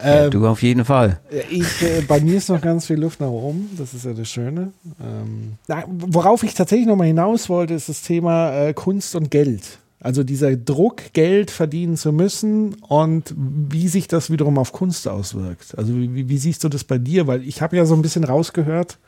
ja, 0.00 0.24
ähm, 0.24 0.30
du 0.32 0.48
auf 0.48 0.64
jeden 0.64 0.84
Fall. 0.84 1.20
Ich, 1.48 1.80
äh, 1.80 2.00
bei 2.00 2.18
mir 2.18 2.38
ist 2.38 2.48
noch 2.48 2.60
ganz 2.60 2.86
viel 2.86 2.98
Luft 2.98 3.20
nach 3.20 3.28
oben. 3.28 3.70
Das 3.78 3.94
ist 3.94 4.04
ja 4.04 4.12
das 4.12 4.28
Schöne. 4.28 4.72
Ähm, 5.00 5.52
na, 5.68 5.84
worauf 5.86 6.42
ich 6.42 6.54
tatsächlich 6.54 6.88
noch 6.88 6.96
mal 6.96 7.06
hinaus 7.06 7.48
wollte, 7.48 7.74
ist 7.74 7.88
das 7.88 8.02
Thema 8.02 8.50
äh, 8.50 8.74
Kunst 8.74 9.14
und 9.14 9.30
Geld. 9.30 9.78
Also 10.00 10.22
dieser 10.22 10.56
Druck, 10.56 11.12
Geld 11.12 11.50
verdienen 11.50 11.96
zu 11.96 12.12
müssen 12.12 12.74
und 12.74 13.34
wie 13.36 13.88
sich 13.88 14.06
das 14.06 14.30
wiederum 14.30 14.56
auf 14.58 14.72
Kunst 14.72 15.08
auswirkt. 15.08 15.76
Also 15.76 15.92
wie, 15.94 16.28
wie 16.28 16.38
siehst 16.38 16.62
du 16.62 16.68
das 16.68 16.84
bei 16.84 16.98
dir? 16.98 17.26
Weil 17.26 17.42
ich 17.42 17.62
habe 17.62 17.76
ja 17.76 17.84
so 17.84 17.94
ein 17.94 18.02
bisschen 18.02 18.22
rausgehört, 18.22 18.98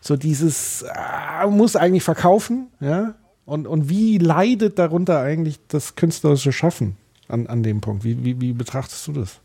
so 0.00 0.16
dieses 0.16 0.82
äh, 0.82 1.46
muss 1.48 1.76
eigentlich 1.76 2.02
verkaufen, 2.02 2.68
ja, 2.80 3.14
und, 3.44 3.66
und 3.66 3.88
wie 3.88 4.18
leidet 4.18 4.78
darunter 4.78 5.20
eigentlich 5.20 5.60
das 5.68 5.94
künstlerische 5.94 6.52
Schaffen 6.52 6.96
an, 7.28 7.46
an 7.46 7.62
dem 7.62 7.80
Punkt? 7.80 8.02
Wie, 8.02 8.24
wie, 8.24 8.40
wie 8.40 8.52
betrachtest 8.52 9.06
du 9.06 9.12
das? 9.12 9.40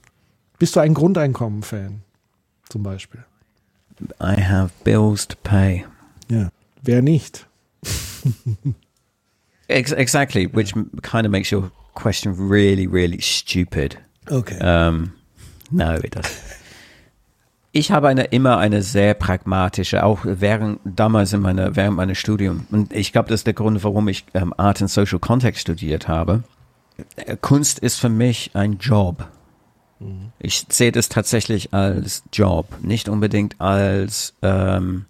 Bist 0.57 0.75
du 0.75 0.79
ein 0.79 0.93
Grundeinkommen-Fan 0.93 2.01
zum 2.69 2.83
Beispiel? 2.83 3.23
I 4.21 4.41
have 4.41 4.71
bills 4.83 5.27
to 5.27 5.35
pay. 5.43 5.85
Ja, 6.29 6.49
wer 6.81 7.01
nicht? 7.01 7.47
exactly, 9.71 10.47
which 10.47 10.73
kind 11.01 11.25
of 11.25 11.31
makes 11.31 11.51
your 11.51 11.71
question 11.93 12.35
really, 12.37 12.87
really 12.87 13.21
stupid. 13.21 13.97
Okay. 14.29 14.59
Um, 14.59 15.13
no, 15.71 15.95
it 15.95 16.11
doesn't. 16.11 16.31
Ich 17.73 17.91
habe 17.91 18.09
eine, 18.09 18.25
immer 18.25 18.57
eine 18.57 18.81
sehr 18.81 19.13
pragmatische, 19.13 20.03
auch 20.03 20.19
während 20.23 20.81
damals 20.83 21.31
in 21.31 21.41
meiner, 21.41 21.73
während 21.77 21.95
meines 21.95 22.17
Studiums. 22.17 22.63
Und 22.69 22.91
ich 22.91 23.13
glaube, 23.13 23.29
das 23.29 23.41
ist 23.41 23.47
der 23.47 23.53
Grund, 23.53 23.81
warum 23.85 24.09
ich 24.09 24.25
ähm, 24.33 24.53
Art 24.57 24.81
and 24.81 24.91
Social 24.91 25.19
Context 25.19 25.61
studiert 25.61 26.09
habe. 26.09 26.43
Äh, 27.15 27.37
Kunst 27.39 27.79
ist 27.79 27.97
für 27.97 28.09
mich 28.09 28.51
ein 28.55 28.77
Job. 28.79 29.25
Mhm. 29.99 30.33
Ich 30.39 30.65
sehe 30.67 30.91
das 30.91 31.07
tatsächlich 31.07 31.73
als 31.73 32.23
Job, 32.33 32.67
nicht 32.81 33.07
unbedingt 33.07 33.61
als 33.61 34.33
ähm, 34.41 35.05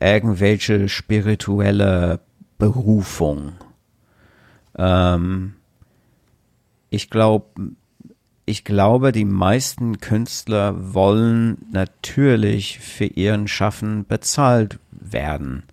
irgendwelche 0.00 0.88
spirituelle 0.88 2.18
Berufung. 2.62 3.54
Ähm, 4.78 5.54
ich 6.90 7.10
glaube, 7.10 7.72
ich 8.44 8.62
glaube, 8.62 9.10
die 9.10 9.24
meisten 9.24 9.98
Künstler 9.98 10.94
wollen 10.94 11.58
natürlich 11.72 12.78
für 12.78 13.06
ihren 13.06 13.48
Schaffen 13.48 14.06
bezahlt 14.06 14.78
werden. 14.92 15.64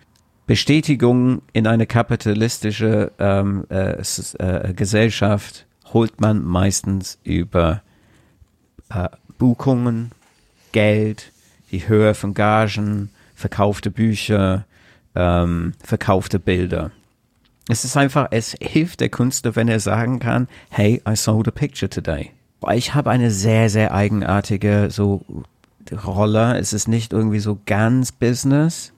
Bestätigung 0.48 1.44
in 1.54 1.68
eine 1.68 1.86
kapitalistische 1.86 3.12
ähm, 3.20 3.68
äh, 3.70 4.02
äh, 4.40 4.74
Gesellschaft 4.74 5.68
holt 5.94 6.20
man 6.20 6.44
meistens 6.44 7.20
über 7.24 7.84
äh, 8.90 9.10
Buchungen, 9.38 10.10
Geld, 10.72 11.34
die 11.70 11.88
Höhe 11.88 12.16
von 12.16 12.34
Gagen, 12.34 13.12
verkaufte 13.36 13.92
Bücher, 13.92 14.66
ähm, 15.16 15.74
verkaufte 15.84 16.40
Bilder. 16.40 16.92
Es 17.68 17.86
ist 17.86 17.98
einfach, 17.98 18.30
es 18.32 18.56
hilft 18.60 19.00
der 19.00 19.10
Künstler, 19.10 19.56
wenn 19.56 19.68
er 19.68 19.80
sagen 19.80 20.20
kann, 20.20 20.48
hey, 20.70 21.02
I 21.08 21.16
sold 21.16 21.48
a 21.48 21.52
picture 21.52 21.90
today 21.90 22.32
ich 22.74 22.94
habe 22.94 23.10
eine 23.10 23.32
sehr, 23.32 23.70
sehr 23.70 23.94
eigenartige 23.94 24.90
so 24.90 25.22
Rolle. 26.06 26.58
Es 26.58 26.74
ist 26.74 26.88
nicht 26.88 27.14
irgendwie 27.14 27.40
so 27.40 27.60
ganz 27.66 28.12
Business 28.12 28.94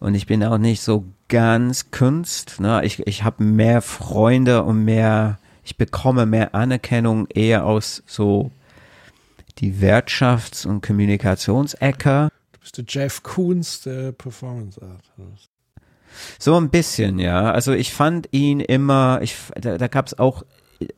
und 0.00 0.14
ich 0.14 0.26
bin 0.26 0.44
auch 0.44 0.58
nicht 0.58 0.82
so 0.82 1.04
ganz 1.28 1.90
Kunst. 1.90 2.60
Ne? 2.60 2.84
Ich, 2.84 3.06
ich 3.06 3.24
habe 3.24 3.42
mehr 3.42 3.80
Freunde 3.80 4.64
und 4.64 4.84
mehr, 4.84 5.38
ich 5.64 5.76
bekomme 5.76 6.26
mehr 6.26 6.54
Anerkennung 6.54 7.26
eher 7.28 7.64
aus 7.64 8.02
so 8.06 8.50
die 9.58 9.74
Wirtschafts- 9.74 10.66
und 10.66 10.82
Kommunikationsecke. 10.82 12.28
Du 12.58 12.62
bist 12.62 12.76
der 12.76 12.84
Jeff 12.88 13.22
Koons 13.22 13.82
der 13.82 14.12
Performance 14.12 14.82
Art. 14.82 15.04
So 16.38 16.56
ein 16.56 16.70
bisschen, 16.70 17.18
ja. 17.18 17.52
Also 17.52 17.72
ich 17.72 17.92
fand 17.92 18.28
ihn 18.32 18.60
immer, 18.60 19.20
ich, 19.22 19.36
da, 19.60 19.78
da 19.78 19.86
gab 19.86 20.06
es 20.06 20.18
auch 20.18 20.42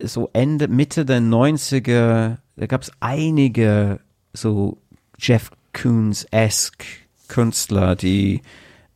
so 0.03 0.31
Ende, 0.33 0.69
Mitte 0.69 1.05
der 1.05 1.21
90er, 1.21 2.37
da 2.57 2.67
gab 2.67 2.83
es 2.83 2.93
einige 3.01 4.01
so 4.33 4.79
Jeff 5.19 5.51
Koons-esque 5.73 6.85
Künstler, 7.29 7.95
die 7.95 8.43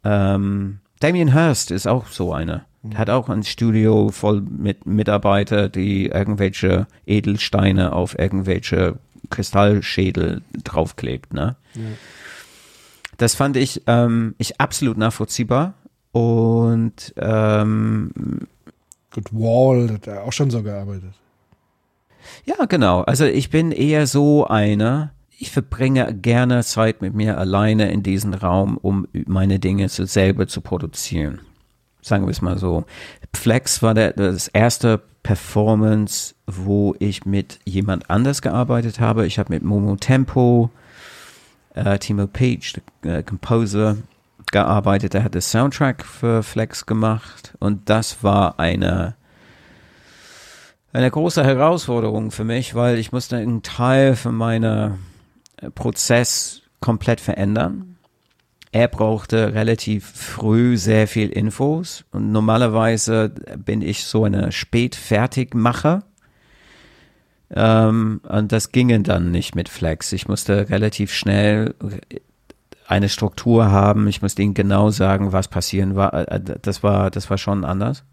ähm, 0.04 0.80
Damien 1.00 1.32
Hirst 1.32 1.70
ist 1.70 1.86
auch 1.86 2.06
so 2.06 2.32
einer. 2.32 2.64
Der 2.82 2.98
hat 2.98 3.10
auch 3.10 3.30
ein 3.30 3.44
Studio 3.44 4.10
voll 4.10 4.42
mit 4.42 4.84
Mitarbeiter, 4.84 5.68
die 5.68 6.06
irgendwelche 6.06 6.86
Edelsteine 7.06 7.92
auf 7.94 8.18
irgendwelche 8.18 8.98
Kristallschädel 9.30 10.42
draufklebt, 10.64 11.32
ne? 11.32 11.56
Ja. 11.74 11.82
Das 13.16 13.34
fand 13.34 13.56
ich, 13.56 13.82
ähm, 13.86 14.34
ich 14.38 14.60
absolut 14.60 14.96
nachvollziehbar 14.96 15.74
und 16.12 17.14
ähm, 17.16 18.10
Gut, 19.14 19.32
Wall 19.32 19.90
hat 19.92 20.08
er 20.08 20.24
auch 20.24 20.32
schon 20.32 20.50
so 20.50 20.62
gearbeitet. 20.62 21.12
Ja, 22.44 22.64
genau. 22.64 23.02
Also 23.02 23.24
ich 23.24 23.48
bin 23.48 23.70
eher 23.70 24.08
so 24.08 24.46
einer, 24.46 25.12
ich 25.38 25.52
verbringe 25.52 26.12
gerne 26.14 26.64
Zeit 26.64 27.00
mit 27.00 27.14
mir 27.14 27.38
alleine 27.38 27.92
in 27.92 28.02
diesem 28.02 28.34
Raum, 28.34 28.76
um 28.76 29.06
meine 29.26 29.60
Dinge 29.60 29.88
selber 29.88 30.48
zu 30.48 30.60
produzieren. 30.60 31.40
sagen 32.02 32.26
wir 32.26 32.32
es 32.32 32.42
mal 32.42 32.58
so. 32.58 32.84
Flex 33.34 33.82
war 33.82 33.94
der, 33.94 34.12
das 34.14 34.48
erste 34.48 35.00
Performance, 35.22 36.34
wo 36.46 36.96
ich 36.98 37.24
mit 37.24 37.60
jemand 37.64 38.10
anders 38.10 38.42
gearbeitet 38.42 38.98
habe. 38.98 39.26
Ich 39.26 39.38
habe 39.38 39.52
mit 39.52 39.62
Momo 39.62 39.94
Tempo, 39.96 40.70
äh, 41.74 41.98
Timo 41.98 42.26
Page, 42.26 42.74
der 43.02 43.18
äh, 43.18 43.22
Composer, 43.22 43.98
gearbeitet. 44.50 45.14
Er 45.14 45.24
hat 45.24 45.34
das 45.34 45.50
Soundtrack 45.50 46.04
für 46.04 46.42
Flex 46.42 46.86
gemacht 46.86 47.54
und 47.58 47.90
das 47.90 48.22
war 48.22 48.58
eine 48.58 49.16
eine 50.92 51.10
große 51.10 51.42
Herausforderung 51.42 52.30
für 52.30 52.44
mich, 52.44 52.76
weil 52.76 52.98
ich 52.98 53.10
musste 53.10 53.36
einen 53.36 53.62
Teil 53.62 54.14
von 54.14 54.36
meiner 54.36 54.98
äh, 55.56 55.68
Prozess 55.70 56.62
komplett 56.80 57.20
verändern. 57.20 57.96
Er 58.70 58.88
brauchte 58.88 59.54
relativ 59.54 60.04
früh 60.04 60.76
sehr 60.76 61.08
viel 61.08 61.30
Infos 61.30 62.04
und 62.12 62.30
normalerweise 62.30 63.30
bin 63.56 63.82
ich 63.82 64.04
so 64.04 64.24
eine 64.24 64.52
Spätfertigmacher. 64.52 66.04
Ähm, 67.54 68.20
und 68.28 68.52
das 68.52 68.72
ging 68.72 69.02
dann 69.04 69.30
nicht 69.30 69.54
mit 69.54 69.68
Flex. 69.68 70.12
Ich 70.12 70.28
musste 70.28 70.68
relativ 70.70 71.12
schnell 71.12 71.74
eine 72.86 73.08
Struktur 73.08 73.70
haben. 73.70 74.08
Ich 74.08 74.22
musste 74.22 74.42
ihnen 74.42 74.54
genau 74.54 74.90
sagen, 74.90 75.32
was 75.32 75.48
passieren 75.48 75.94
war. 75.94 76.12
Äh, 76.28 76.40
das 76.40 76.82
war, 76.82 77.10
das 77.10 77.30
war 77.30 77.38
schon 77.38 77.64
anders. 77.64 78.04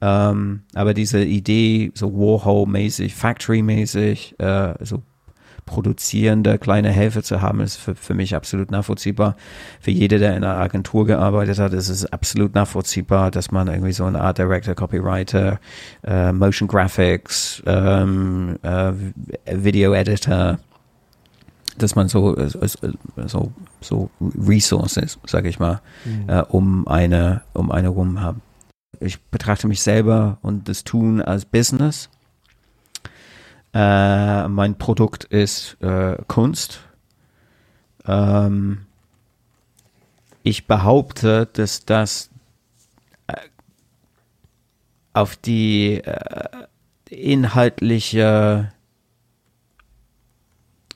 Ähm, 0.00 0.62
aber 0.74 0.92
diese 0.92 1.24
Idee, 1.24 1.90
so 1.94 2.08
Warhol-mäßig, 2.08 3.14
Factory-mäßig, 3.14 4.38
äh, 4.38 4.74
so 4.84 5.02
produzierende 5.66 6.58
kleine 6.58 6.90
Helfer 6.90 7.22
zu 7.22 7.42
haben, 7.42 7.60
ist 7.60 7.76
für, 7.76 7.94
für 7.94 8.14
mich 8.14 8.34
absolut 8.34 8.70
nachvollziehbar. 8.70 9.36
Für 9.80 9.90
jede, 9.90 10.18
der 10.18 10.36
in 10.36 10.44
einer 10.44 10.56
Agentur 10.56 11.06
gearbeitet 11.06 11.58
hat, 11.58 11.72
ist 11.72 11.88
es 11.88 12.06
absolut 12.06 12.54
nachvollziehbar, 12.54 13.30
dass 13.30 13.50
man 13.50 13.66
irgendwie 13.66 13.92
so 13.92 14.04
eine 14.04 14.20
Art 14.20 14.38
Director, 14.38 14.74
Copywriter, 14.74 15.58
äh, 16.04 16.32
Motion 16.32 16.68
Graphics, 16.68 17.62
ähm, 17.66 18.58
äh, 18.62 18.92
Video 19.52 19.92
Editor, 19.92 20.58
dass 21.76 21.94
man 21.94 22.08
so, 22.08 22.34
so, 22.48 23.52
so 23.80 24.10
Resources, 24.20 25.18
sage 25.26 25.48
ich 25.48 25.58
mal, 25.58 25.80
mhm. 26.04 26.28
äh, 26.28 26.42
um 26.42 26.88
eine, 26.88 27.42
um 27.52 27.70
eine 27.70 27.88
rum 27.88 28.20
haben. 28.20 28.40
Ich 29.00 29.20
betrachte 29.24 29.68
mich 29.68 29.82
selber 29.82 30.38
und 30.40 30.68
das 30.68 30.84
Tun 30.84 31.20
als 31.20 31.44
Business. 31.44 32.08
Äh, 33.76 34.48
mein 34.48 34.78
Produkt 34.78 35.24
ist 35.24 35.76
äh, 35.82 36.16
Kunst. 36.28 36.80
Ähm, 38.06 38.86
ich 40.42 40.66
behaupte, 40.66 41.46
dass 41.52 41.84
das 41.84 42.30
äh, 43.26 43.34
auf 45.12 45.36
die 45.36 46.02
äh, 46.02 46.48
inhaltliche 47.10 48.72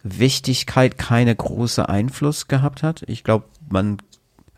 Wichtigkeit 0.03 0.97
keine 0.97 1.37
große 1.37 1.87
Einfluss 1.87 2.49
gehabt 2.49 2.83
hat. 2.83 3.03
Ich 3.09 3.25
glaube, 3.25 3.45
man, 3.69 3.99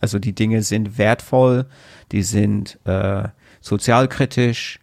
also 0.01 0.21
die 0.21 0.33
Dinge 0.33 0.63
sind 0.63 0.97
wertvoll, 0.97 1.67
die 2.13 2.23
sind 2.23 2.79
äh, 2.85 3.25
sozialkritisch. 3.61 4.79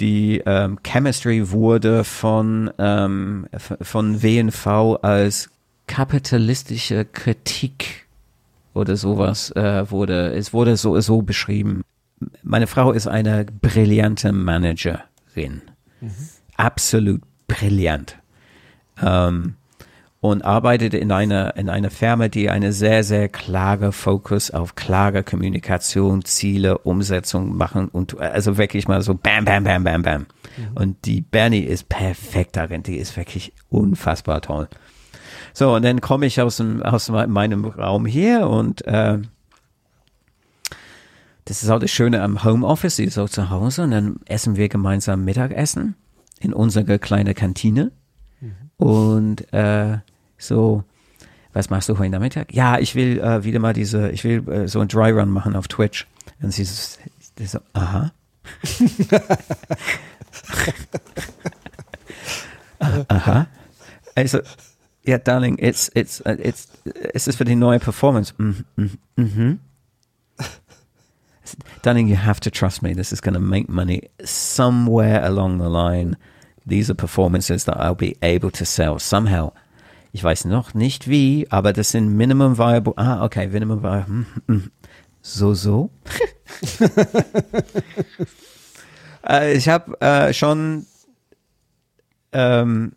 Die 0.00 0.42
ähm, 0.44 0.78
Chemistry 0.82 1.50
wurde 1.50 2.04
von, 2.04 2.70
ähm, 2.78 3.46
von 3.80 4.22
WNV 4.22 4.98
als 5.02 5.50
kapitalistische 5.86 7.04
Kritik 7.04 8.06
oder 8.72 8.96
sowas 8.96 9.50
äh, 9.52 9.90
wurde, 9.90 10.34
es 10.34 10.52
wurde 10.52 10.76
so, 10.76 10.98
so 11.00 11.22
beschrieben. 11.22 11.82
Meine 12.42 12.66
Frau 12.66 12.92
ist 12.92 13.06
eine 13.06 13.44
brillante 13.44 14.32
Managerin. 14.32 15.62
Mhm. 16.00 16.10
Absolut 16.56 17.22
brillant. 17.46 18.16
Ähm, 19.00 19.54
und 20.24 20.42
arbeitet 20.42 20.94
in 20.94 21.12
einer, 21.12 21.54
in 21.54 21.68
einer 21.68 21.90
Firma, 21.90 22.28
die 22.28 22.48
eine 22.48 22.72
sehr, 22.72 23.04
sehr 23.04 23.28
klare 23.28 23.92
Fokus 23.92 24.50
auf 24.50 24.74
klare 24.74 25.22
Kommunikation, 25.22 26.24
Ziele, 26.24 26.78
Umsetzung 26.78 27.54
machen 27.58 27.88
und 27.88 28.18
also 28.18 28.56
wirklich 28.56 28.88
mal 28.88 29.02
so 29.02 29.14
bam, 29.14 29.44
bam, 29.44 29.64
bam, 29.64 29.84
bam, 29.84 30.00
bam. 30.00 30.20
Mhm. 30.22 30.76
Und 30.76 31.04
die 31.04 31.20
Bernie 31.20 31.60
ist 31.60 31.90
perfekt 31.90 32.56
darin, 32.56 32.82
die 32.82 32.96
ist 32.96 33.18
wirklich 33.18 33.52
unfassbar 33.68 34.40
toll. 34.40 34.66
So, 35.52 35.74
und 35.74 35.84
dann 35.84 36.00
komme 36.00 36.24
ich 36.24 36.40
aus, 36.40 36.56
dem, 36.56 36.82
aus 36.82 37.10
meinem 37.10 37.66
Raum 37.66 38.06
hier 38.06 38.48
und 38.48 38.82
äh, 38.86 39.18
das 41.44 41.62
ist 41.62 41.68
auch 41.68 41.80
das 41.80 41.90
Schöne 41.90 42.22
am 42.22 42.42
Homeoffice, 42.44 42.96
sie 42.96 43.04
ist 43.04 43.18
auch 43.18 43.28
zu 43.28 43.50
Hause 43.50 43.82
und 43.82 43.90
dann 43.90 44.16
essen 44.24 44.56
wir 44.56 44.70
gemeinsam 44.70 45.22
Mittagessen 45.22 45.96
in 46.40 46.54
unserer 46.54 46.96
kleinen 46.96 47.34
Kantine. 47.34 47.92
Mhm. 48.40 48.52
Und 48.78 49.52
äh, 49.52 49.98
so, 50.46 50.84
was 51.52 51.70
machst 51.70 51.88
du 51.88 51.98
heute 51.98 52.10
Nachmittag? 52.10 52.52
Ja, 52.52 52.78
ich 52.78 52.94
will 52.94 53.18
äh, 53.20 53.44
wieder 53.44 53.60
mal 53.60 53.72
diese, 53.72 54.10
ich 54.10 54.24
will 54.24 54.48
äh, 54.48 54.68
so 54.68 54.80
ein 54.80 54.88
Dry 54.88 55.10
Run 55.10 55.30
machen 55.30 55.56
auf 55.56 55.68
Twitch. 55.68 56.06
Und 56.42 56.52
sie 56.52 56.64
so, 56.64 56.98
so 57.44 57.58
aha. 57.72 58.12
aha. 63.08 63.46
Also, 64.14 64.40
ja, 65.04 65.18
Darling, 65.18 65.58
it's, 65.58 65.90
it's, 65.94 66.20
uh, 66.20 66.36
it's, 66.38 66.68
ist 67.12 67.28
es 67.28 67.36
für 67.36 67.44
die 67.44 67.56
neue 67.56 67.78
Performance? 67.78 68.34
Mhm. 68.38 68.64
Mm 68.76 68.90
mhm. 69.16 69.60
Darling, 71.82 72.08
you 72.08 72.16
have 72.16 72.40
to 72.40 72.50
trust 72.50 72.82
me. 72.82 72.94
This 72.94 73.12
is 73.12 73.20
going 73.20 73.34
to 73.34 73.40
make 73.40 73.68
money 73.68 74.08
somewhere 74.24 75.22
along 75.22 75.58
the 75.58 75.68
line. 75.68 76.16
These 76.66 76.88
are 76.90 76.94
performances 76.94 77.64
that 77.64 77.76
I'll 77.78 77.94
be 77.94 78.16
able 78.22 78.50
to 78.52 78.64
sell 78.64 78.98
somehow. 78.98 79.52
Ich 80.14 80.22
weiß 80.22 80.44
noch 80.44 80.74
nicht 80.74 81.08
wie, 81.08 81.48
aber 81.50 81.72
das 81.72 81.90
sind 81.90 82.08
Minimum 82.08 82.56
Viable. 82.56 82.92
Ah, 82.94 83.24
okay, 83.24 83.48
Minimum 83.48 83.82
Viable. 83.82 84.06
Hm, 84.06 84.26
hm, 84.46 84.46
hm. 84.46 84.70
So, 85.20 85.54
so. 85.54 85.90
äh, 89.28 89.56
ich 89.56 89.68
habe 89.68 90.00
äh, 90.00 90.32
schon 90.32 90.86
ähm, 92.30 92.92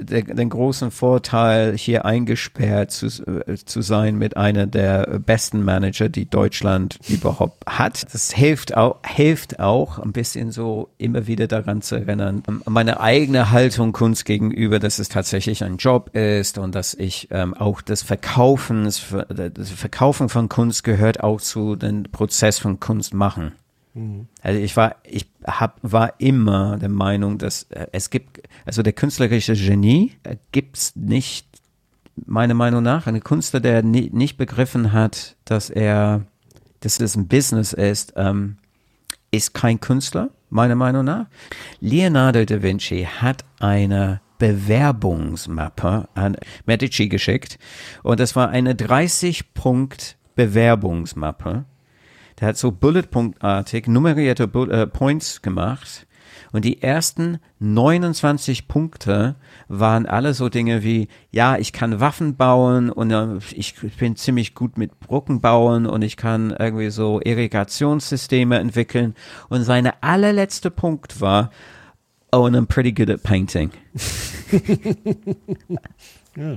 den, 0.00 0.36
den 0.36 0.48
großen 0.48 0.90
Vorteil, 0.90 1.76
hier 1.76 2.04
eingesperrt 2.04 2.90
zu, 2.90 3.06
äh, 3.06 3.56
zu 3.56 3.82
sein 3.82 4.16
mit 4.16 4.36
einer 4.36 4.66
der 4.66 5.20
besten 5.24 5.62
Manager, 5.62 6.08
die 6.08 6.28
Deutschland 6.28 6.98
überhaupt 7.08 7.64
hat. 7.66 8.06
Das 8.12 8.32
hilft 8.32 8.76
auch, 8.76 8.98
hilft 9.06 9.60
auch 9.60 9.98
ein 9.98 10.12
bisschen 10.12 10.50
so 10.52 10.88
immer 10.98 11.26
wieder 11.26 11.46
daran 11.46 11.82
zu 11.82 11.96
erinnern, 11.96 12.42
meine 12.66 13.00
eigene 13.00 13.50
Haltung 13.50 13.92
Kunst 13.92 14.24
gegenüber, 14.24 14.78
dass 14.78 14.98
es 14.98 15.08
tatsächlich 15.08 15.64
ein 15.64 15.76
Job 15.76 16.14
ist 16.14 16.58
und 16.58 16.74
dass 16.74 16.94
ich 16.94 17.28
ähm, 17.30 17.54
auch 17.54 17.80
das 17.82 18.02
Verkaufen, 18.02 18.84
das 18.84 19.70
Verkaufen 19.70 20.28
von 20.28 20.48
Kunst 20.48 20.84
gehört 20.84 21.22
auch 21.22 21.40
zu 21.40 21.76
dem 21.76 22.04
Prozess 22.04 22.58
von 22.58 22.80
Kunst 22.80 23.14
machen. 23.14 23.52
Mhm. 23.94 24.28
Also 24.42 24.60
ich 24.60 24.76
war, 24.76 24.96
ich 25.04 25.26
hab, 25.44 25.78
war 25.82 26.14
immer 26.18 26.78
der 26.78 26.88
Meinung, 26.88 27.38
dass 27.38 27.64
äh, 27.64 27.86
es 27.92 28.10
gibt, 28.10 28.40
also 28.64 28.82
der 28.82 28.92
künstlerische 28.92 29.54
Genie 29.54 30.12
äh, 30.22 30.36
gibt's 30.52 30.94
nicht, 30.96 31.46
meiner 32.26 32.54
Meinung 32.54 32.82
nach, 32.82 33.06
ein 33.06 33.22
Künstler, 33.22 33.60
der 33.60 33.82
nie, 33.82 34.10
nicht 34.12 34.36
begriffen 34.36 34.92
hat, 34.92 35.36
dass 35.44 35.70
er, 35.70 36.26
dass 36.80 37.00
es 37.00 37.16
ein 37.16 37.28
Business 37.28 37.72
ist, 37.72 38.12
ähm, 38.16 38.58
ist 39.30 39.54
kein 39.54 39.80
Künstler, 39.80 40.30
meiner 40.50 40.74
Meinung 40.74 41.04
nach. 41.04 41.26
Leonardo 41.80 42.44
da 42.44 42.62
Vinci 42.62 43.04
hat 43.04 43.44
eine 43.60 44.20
Bewerbungsmappe 44.38 46.08
an 46.14 46.36
Medici 46.64 47.08
geschickt 47.08 47.58
und 48.02 48.20
das 48.20 48.34
war 48.36 48.48
eine 48.48 48.74
30 48.74 49.54
Punkt 49.54 50.16
Bewerbungsmappe 50.34 51.66
der 52.40 52.48
hat 52.48 52.56
so 52.56 52.72
Bullet-Punktartig 52.72 53.86
nummerierte 53.86 54.44
äh, 54.44 54.86
Points 54.86 55.42
gemacht. 55.42 56.06
Und 56.52 56.64
die 56.64 56.82
ersten 56.82 57.38
29 57.60 58.66
Punkte 58.66 59.36
waren 59.68 60.06
alle 60.06 60.34
so 60.34 60.48
Dinge 60.48 60.82
wie, 60.82 61.06
ja, 61.30 61.56
ich 61.58 61.72
kann 61.72 62.00
Waffen 62.00 62.34
bauen 62.34 62.90
und 62.90 63.12
äh, 63.12 63.38
ich 63.52 63.76
bin 63.98 64.16
ziemlich 64.16 64.54
gut 64.54 64.76
mit 64.76 64.98
Brücken 64.98 65.40
bauen 65.40 65.86
und 65.86 66.02
ich 66.02 66.16
kann 66.16 66.50
irgendwie 66.50 66.90
so 66.90 67.20
Irrigationssysteme 67.22 68.58
entwickeln. 68.58 69.14
Und 69.48 69.62
seine 69.62 70.02
allerletzte 70.02 70.72
Punkt 70.72 71.20
war, 71.20 71.50
oh, 72.32 72.46
and 72.46 72.56
I'm 72.56 72.66
pretty 72.66 72.92
good 72.92 73.10
at 73.10 73.22
painting. 73.22 73.70
yeah. 76.36 76.56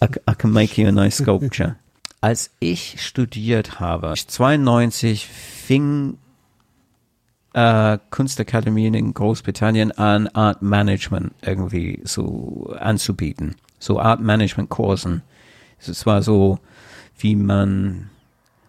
I, 0.00 0.08
I 0.26 0.34
can 0.34 0.50
make 0.50 0.80
you 0.80 0.88
a 0.88 0.92
nice 0.92 1.18
sculpture 1.18 1.76
als 2.22 2.50
ich 2.60 3.02
studiert 3.02 3.80
habe, 3.80 4.14
92 4.14 5.26
fing 5.26 6.16
äh, 7.52 7.98
Kunstakademien 8.10 8.94
in 8.94 9.12
Großbritannien 9.12 9.92
an, 9.92 10.28
Art 10.28 10.62
Management 10.62 11.34
irgendwie 11.42 12.00
so 12.04 12.74
anzubieten. 12.78 13.56
So 13.78 14.00
Art 14.00 14.20
Management 14.20 14.70
Kursen. 14.70 15.22
Es 15.78 16.06
war 16.06 16.22
so, 16.22 16.58
wie 17.18 17.36
man 17.36 18.08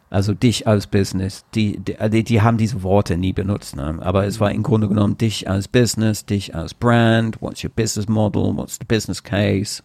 Also 0.10 0.36
dich 0.36 0.68
als 0.68 0.86
Business, 0.86 1.44
die, 1.56 1.80
die, 1.80 2.24
die 2.24 2.42
haben 2.44 2.60
diese 2.60 2.84
Worte 2.84 3.18
nie 3.18 3.34
benutzt, 3.34 3.76
ne? 3.76 3.98
aber 4.02 4.26
es 4.26 4.40
war 4.40 4.52
im 4.52 4.62
Grunde 4.62 4.88
genommen 4.88 5.18
dich 5.18 5.50
als 5.50 5.68
Business, 5.68 6.24
dich 6.24 6.54
als 6.54 6.76
Brand, 6.76 7.42
what's 7.42 7.64
your 7.64 7.72
business 7.72 8.08
model, 8.08 8.56
what's 8.56 8.78
the 8.80 8.86
business 8.86 9.24
case. 9.24 9.82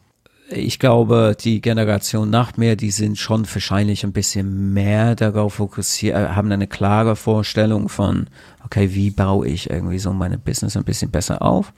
Ich 0.51 0.78
glaube, 0.78 1.36
die 1.38 1.61
Generation 1.61 2.30
nach 2.30 2.57
mir, 2.57 2.74
die 2.74 2.90
sind 2.90 3.18
schon 3.18 3.46
wahrscheinlich 3.53 4.05
ein 4.05 4.12
bisschen 4.12 4.72
mehr 4.72 5.14
darauf 5.14 5.55
fokussiert, 5.55 6.16
äh, 6.16 6.28
haben 6.30 6.51
eine 6.51 6.66
klare 6.66 7.16
Vorstellung 7.16 7.88
von, 7.90 8.28
okay, 8.64 8.94
wie 8.94 9.11
baue 9.11 9.46
ich 9.46 9.68
irgendwie 9.68 9.99
so 9.99 10.12
meine 10.12 10.38
Business 10.38 10.76
ein 10.76 10.84
bisschen 10.84 11.11
besser 11.11 11.42
auf. 11.42 11.72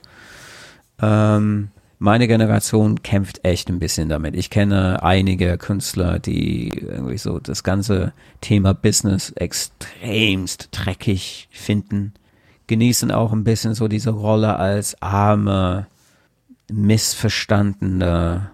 Ähm, 1.01 1.69
meine 1.99 2.27
Generation 2.27 3.03
kämpft 3.03 3.45
echt 3.45 3.69
ein 3.69 3.77
bisschen 3.77 4.09
damit. 4.09 4.35
Ich 4.35 4.49
kenne 4.49 5.03
einige 5.03 5.57
Künstler, 5.57 6.17
die 6.17 6.69
irgendwie 6.69 7.17
so 7.17 7.39
das 7.39 7.63
ganze 7.63 8.13
Thema 8.39 8.73
Business 8.73 9.31
extremst 9.31 10.69
dreckig 10.71 11.47
finden, 11.51 12.13
genießen 12.65 13.11
auch 13.11 13.33
ein 13.33 13.43
bisschen 13.43 13.75
so 13.75 13.87
diese 13.87 14.11
Rolle 14.11 14.55
als 14.55 14.99
arme, 15.01 15.87
missverstandene, 16.71 18.49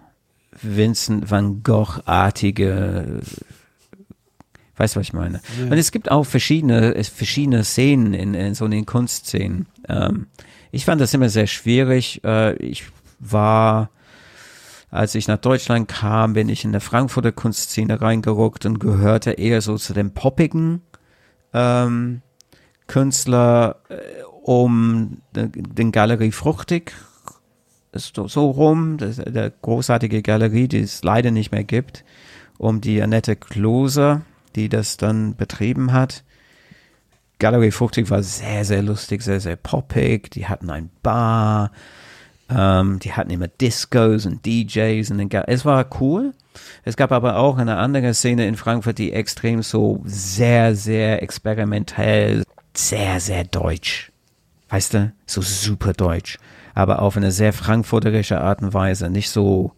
Vincent 0.62 1.30
van 1.30 1.64
Gogh-artige 1.64 3.22
Weißt 4.78 4.96
du, 4.96 5.00
was 5.00 5.08
ich 5.08 5.14
meine? 5.14 5.42
Ja. 5.60 5.66
Und 5.66 5.74
es 5.74 5.92
gibt 5.92 6.12
auch 6.12 6.24
verschiedene, 6.24 7.04
verschiedene 7.04 7.64
Szenen 7.64 8.14
in, 8.14 8.36
in 8.36 8.54
so 8.54 8.68
den 8.68 8.86
Kunstszenen. 8.86 9.66
Ähm, 9.90 10.28
ich 10.72 10.86
fand 10.86 11.02
das 11.02 11.14
immer 11.16 11.30
sehr 11.30 11.48
schwierig. 11.48 12.24
Äh, 12.24 12.56
ich 12.58 12.86
war, 13.20 13.90
als 14.92 15.16
ich 15.16 15.28
nach 15.28 15.40
Deutschland 15.40 15.88
kam, 15.88 16.34
bin 16.34 16.48
ich 16.48 16.64
in 16.64 16.72
der 16.72 16.82
Frankfurter 16.82 17.32
Kunstszene 17.32 18.00
reingeruckt 18.00 18.68
und 18.68 18.80
gehörte 18.80 19.32
eher 19.32 19.62
so 19.62 19.78
zu 19.78 19.94
den 19.94 20.14
poppigen 20.14 20.84
ähm, 21.54 22.22
Künstler 22.86 23.78
äh, 23.90 23.96
um 24.44 25.22
den, 25.36 25.52
den 25.52 25.92
Galerie 25.92 26.32
Fruchtig 26.32 26.94
so, 27.94 28.28
so 28.28 28.50
rum, 28.52 28.98
das, 28.98 29.18
der 29.18 29.52
großartige 29.62 30.22
Galerie, 30.22 30.68
die 30.68 30.80
es 30.80 31.04
leider 31.04 31.32
nicht 31.32 31.52
mehr 31.52 31.64
gibt, 31.64 32.04
um 32.58 32.82
die 32.82 33.02
Annette 33.02 33.36
Klose, 33.36 34.22
die 34.56 34.70
das 34.70 34.98
dann 34.98 35.36
betrieben 35.36 35.94
hat. 35.94 36.24
Galerie 37.40 37.72
Fruchtig 37.72 38.10
war 38.10 38.24
sehr, 38.24 38.66
sehr 38.66 38.82
lustig, 38.82 39.22
sehr, 39.22 39.40
sehr 39.40 39.56
poppig. 39.56 40.32
Die 40.32 40.48
hatten 40.48 40.70
ein 40.72 40.90
Bar, 41.04 41.72
ähm, 42.50 43.00
die 43.00 43.14
hatten 43.14 43.30
immer 43.30 43.48
Discos 43.48 44.26
und 44.26 44.46
DJs 44.46 45.12
und 45.12 45.34
es 45.34 45.66
war 45.66 45.86
cool. 46.00 46.34
Es 46.84 46.98
gab 46.98 47.12
aber 47.12 47.38
auch 47.38 47.58
eine 47.58 47.78
andere 47.78 48.16
Szene 48.16 48.48
in 48.48 48.56
Frankfurt, 48.56 48.98
die 48.98 49.14
extrem 49.14 49.62
so 49.62 50.02
sehr, 50.06 50.76
sehr 50.76 51.22
experimentell, 51.22 52.44
sehr, 52.74 53.20
sehr 53.20 53.44
deutsch. 53.44 54.12
Weißt 54.70 54.94
du? 54.94 55.14
So 55.26 55.42
super 55.42 55.94
deutsch. 55.94 56.38
Aber 56.74 57.02
auf 57.02 57.18
eine 57.18 57.32
sehr 57.32 57.54
frankfurterische 57.54 58.42
Art 58.42 58.62
und 58.62 58.74
Weise. 58.74 59.10
Nicht 59.10 59.30
so 59.30 59.72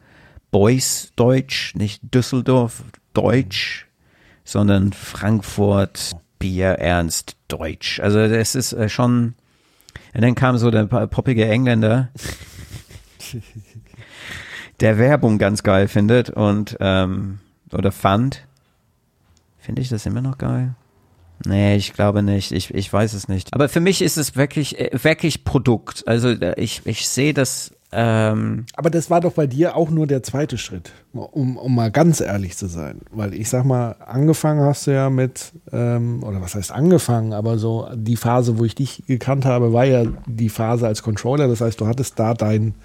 Boys 0.51 1.11
Deutsch, 1.15 1.75
nicht 1.75 2.01
Düsseldorf 2.13 2.83
Deutsch, 3.13 3.87
sondern 4.43 4.93
Frankfurt 4.93 6.15
Bier 6.39 6.71
Ernst 6.79 7.35
Deutsch. 7.47 7.99
Also 7.99 8.27
das 8.27 8.55
ist 8.55 8.73
äh, 8.73 8.89
schon. 8.89 9.35
Und 10.13 10.21
dann 10.21 10.35
kam 10.35 10.57
so 10.57 10.71
der 10.71 10.85
poppige 10.85 11.47
Engländer 11.47 12.09
der 14.79 14.97
Werbung 14.97 15.37
ganz 15.37 15.63
geil 15.63 15.87
findet 15.87 16.29
und 16.29 16.77
ähm, 16.79 17.39
oder 17.71 17.91
fand. 17.91 18.45
Finde 19.59 19.81
ich 19.81 19.89
das 19.89 20.05
immer 20.05 20.21
noch 20.21 20.37
geil? 20.37 20.73
Nee, 21.45 21.75
ich 21.75 21.93
glaube 21.93 22.23
nicht. 22.23 22.51
Ich, 22.51 22.73
ich 22.73 22.91
weiß 22.91 23.13
es 23.13 23.27
nicht. 23.27 23.53
Aber 23.53 23.69
für 23.69 23.79
mich 23.79 24.01
ist 24.01 24.17
es 24.17 24.35
wirklich, 24.35 24.79
äh, 24.79 24.89
wirklich 25.01 25.43
Produkt. 25.43 26.07
Also 26.07 26.29
äh, 26.29 26.59
ich, 26.59 26.81
ich 26.85 27.07
sehe 27.07 27.33
das. 27.33 27.71
Ähm 27.91 28.65
Aber 28.75 28.89
das 28.89 29.09
war 29.09 29.21
doch 29.21 29.33
bei 29.33 29.47
dir 29.47 29.75
auch 29.75 29.89
nur 29.89 30.05
der 30.05 30.21
zweite 30.21 30.57
Schritt, 30.57 30.91
um, 31.13 31.57
um 31.57 31.73
mal 31.73 31.89
ganz 31.89 32.21
ehrlich 32.21 32.55
zu 32.55 32.67
sein. 32.67 32.99
Weil 33.11 33.33
ich 33.33 33.49
sag 33.49 33.63
mal, 33.65 33.95
angefangen 34.05 34.61
hast 34.61 34.85
du 34.85 34.91
ja 34.91 35.09
mit, 35.09 35.53
ähm, 35.71 36.23
oder 36.23 36.41
was 36.41 36.55
heißt 36.55 36.71
angefangen, 36.71 37.33
aber 37.33 37.57
so 37.57 37.87
die 37.95 38.17
Phase, 38.17 38.59
wo 38.59 38.65
ich 38.65 38.75
dich 38.75 39.03
gekannt 39.07 39.45
habe, 39.45 39.73
war 39.73 39.85
ja 39.85 40.05
die 40.27 40.49
Phase 40.49 40.85
als 40.85 41.01
Controller. 41.01 41.47
Das 41.47 41.61
heißt, 41.61 41.81
du 41.81 41.87
hattest 41.87 42.19
da 42.19 42.33
dein 42.33 42.75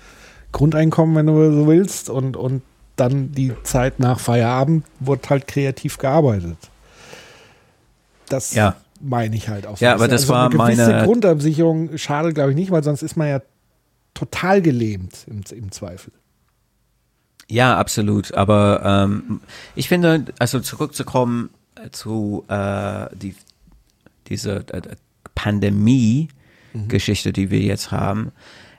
Grundeinkommen, 0.53 1.17
wenn 1.17 1.27
du 1.27 1.53
so 1.53 1.67
willst, 1.67 2.09
und, 2.09 2.37
und 2.37 2.63
dann 2.97 3.33
die 3.33 3.53
Zeit 3.65 3.99
nach 3.99 4.21
Feierabend 4.21 4.85
wurde 5.01 5.29
halt 5.29 5.49
kreativ 5.49 5.99
gearbeitet. 5.99 6.57
Das 8.35 8.53
ja. 8.55 8.75
meine 9.01 9.37
ich 9.37 9.49
halt 9.49 9.67
auch. 9.67 9.77
So. 9.77 9.85
Ja, 9.85 9.95
aber 9.95 10.09
das 10.09 10.23
also 10.23 10.33
war 10.33 10.51
eine 10.51 10.57
gewisse 10.57 10.91
meine 10.91 11.05
Grundabsicherung 11.05 11.97
schadet, 11.97 12.35
glaube 12.35 12.51
ich, 12.51 12.57
nicht, 12.57 12.73
weil 12.73 12.83
sonst 12.83 13.03
ist 13.03 13.17
man 13.17 13.29
ja 13.29 13.41
total 14.13 14.61
gelähmt 14.61 15.27
im, 15.29 15.43
im 15.57 15.71
Zweifel. 15.71 16.13
Ja, 17.49 17.79
absolut. 17.79 18.35
Aber 18.35 18.83
ähm, 18.85 19.41
ich 19.77 19.89
finde, 19.89 20.25
also 20.39 20.59
zurückzukommen 20.61 21.51
zu 21.93 22.45
äh, 22.49 23.07
die, 23.15 23.37
diese 24.29 24.65
äh, 24.73 24.83
Pandemie-Geschichte, 25.35 27.33
die 27.33 27.51
wir 27.51 27.61
jetzt 27.61 27.93
haben, 27.93 28.33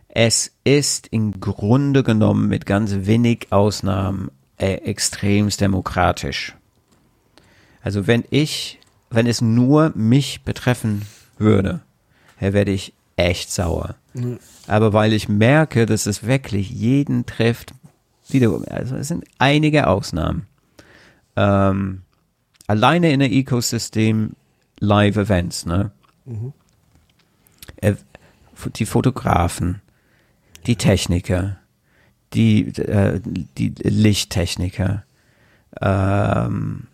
es 0.09 0.51
ist 0.63 1.07
im 1.07 1.39
Grunde 1.39 2.03
genommen 2.03 2.47
mit 2.47 2.65
ganz 2.65 2.93
wenig 3.01 3.51
Ausnahmen 3.51 4.31
äh, 4.57 4.75
extremst 4.75 5.61
demokratisch. 5.61 6.55
Also 7.85 8.07
wenn 8.07 8.23
ich, 8.31 8.79
wenn 9.15 9.27
es 9.27 9.41
nur 9.41 9.91
mich 9.95 10.43
betreffen 10.43 11.03
würde, 11.37 11.81
werde 12.39 12.71
ich 12.71 12.93
echt 13.15 13.51
sauer. 13.51 13.95
Mhm. 14.13 14.39
Aber 14.67 14.93
weil 14.93 15.13
ich 15.13 15.29
merke, 15.29 15.85
dass 15.85 16.05
es 16.05 16.23
wirklich 16.23 16.69
jeden 16.69 17.25
trifft, 17.25 17.73
wiederum, 18.27 18.65
also 18.69 18.95
es 18.95 19.07
sind 19.07 19.25
einige 19.37 19.87
Ausnahmen. 19.87 20.47
Ähm, 21.35 22.01
alleine 22.67 23.11
in 23.11 23.19
der 23.19 23.31
Ecosystem 23.31 24.31
Live-Events, 24.79 25.65
ne? 25.65 25.91
Mhm. 26.25 26.53
Äh, 27.77 27.95
die 28.75 28.85
Fotografen, 28.85 29.81
die 30.65 30.75
Techniker, 30.75 31.57
die, 32.33 32.67
äh, 32.77 33.21
die 33.57 33.73
Lichttechniker, 33.81 35.03
ähm, 35.81 36.87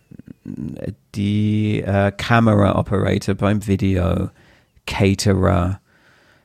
die 1.14 1.80
äh, 1.80 2.08
uh, 2.08 2.10
Camera 2.16 2.78
Operator 2.78 3.34
beim 3.34 3.66
Video, 3.66 4.30
Caterer, 4.86 5.80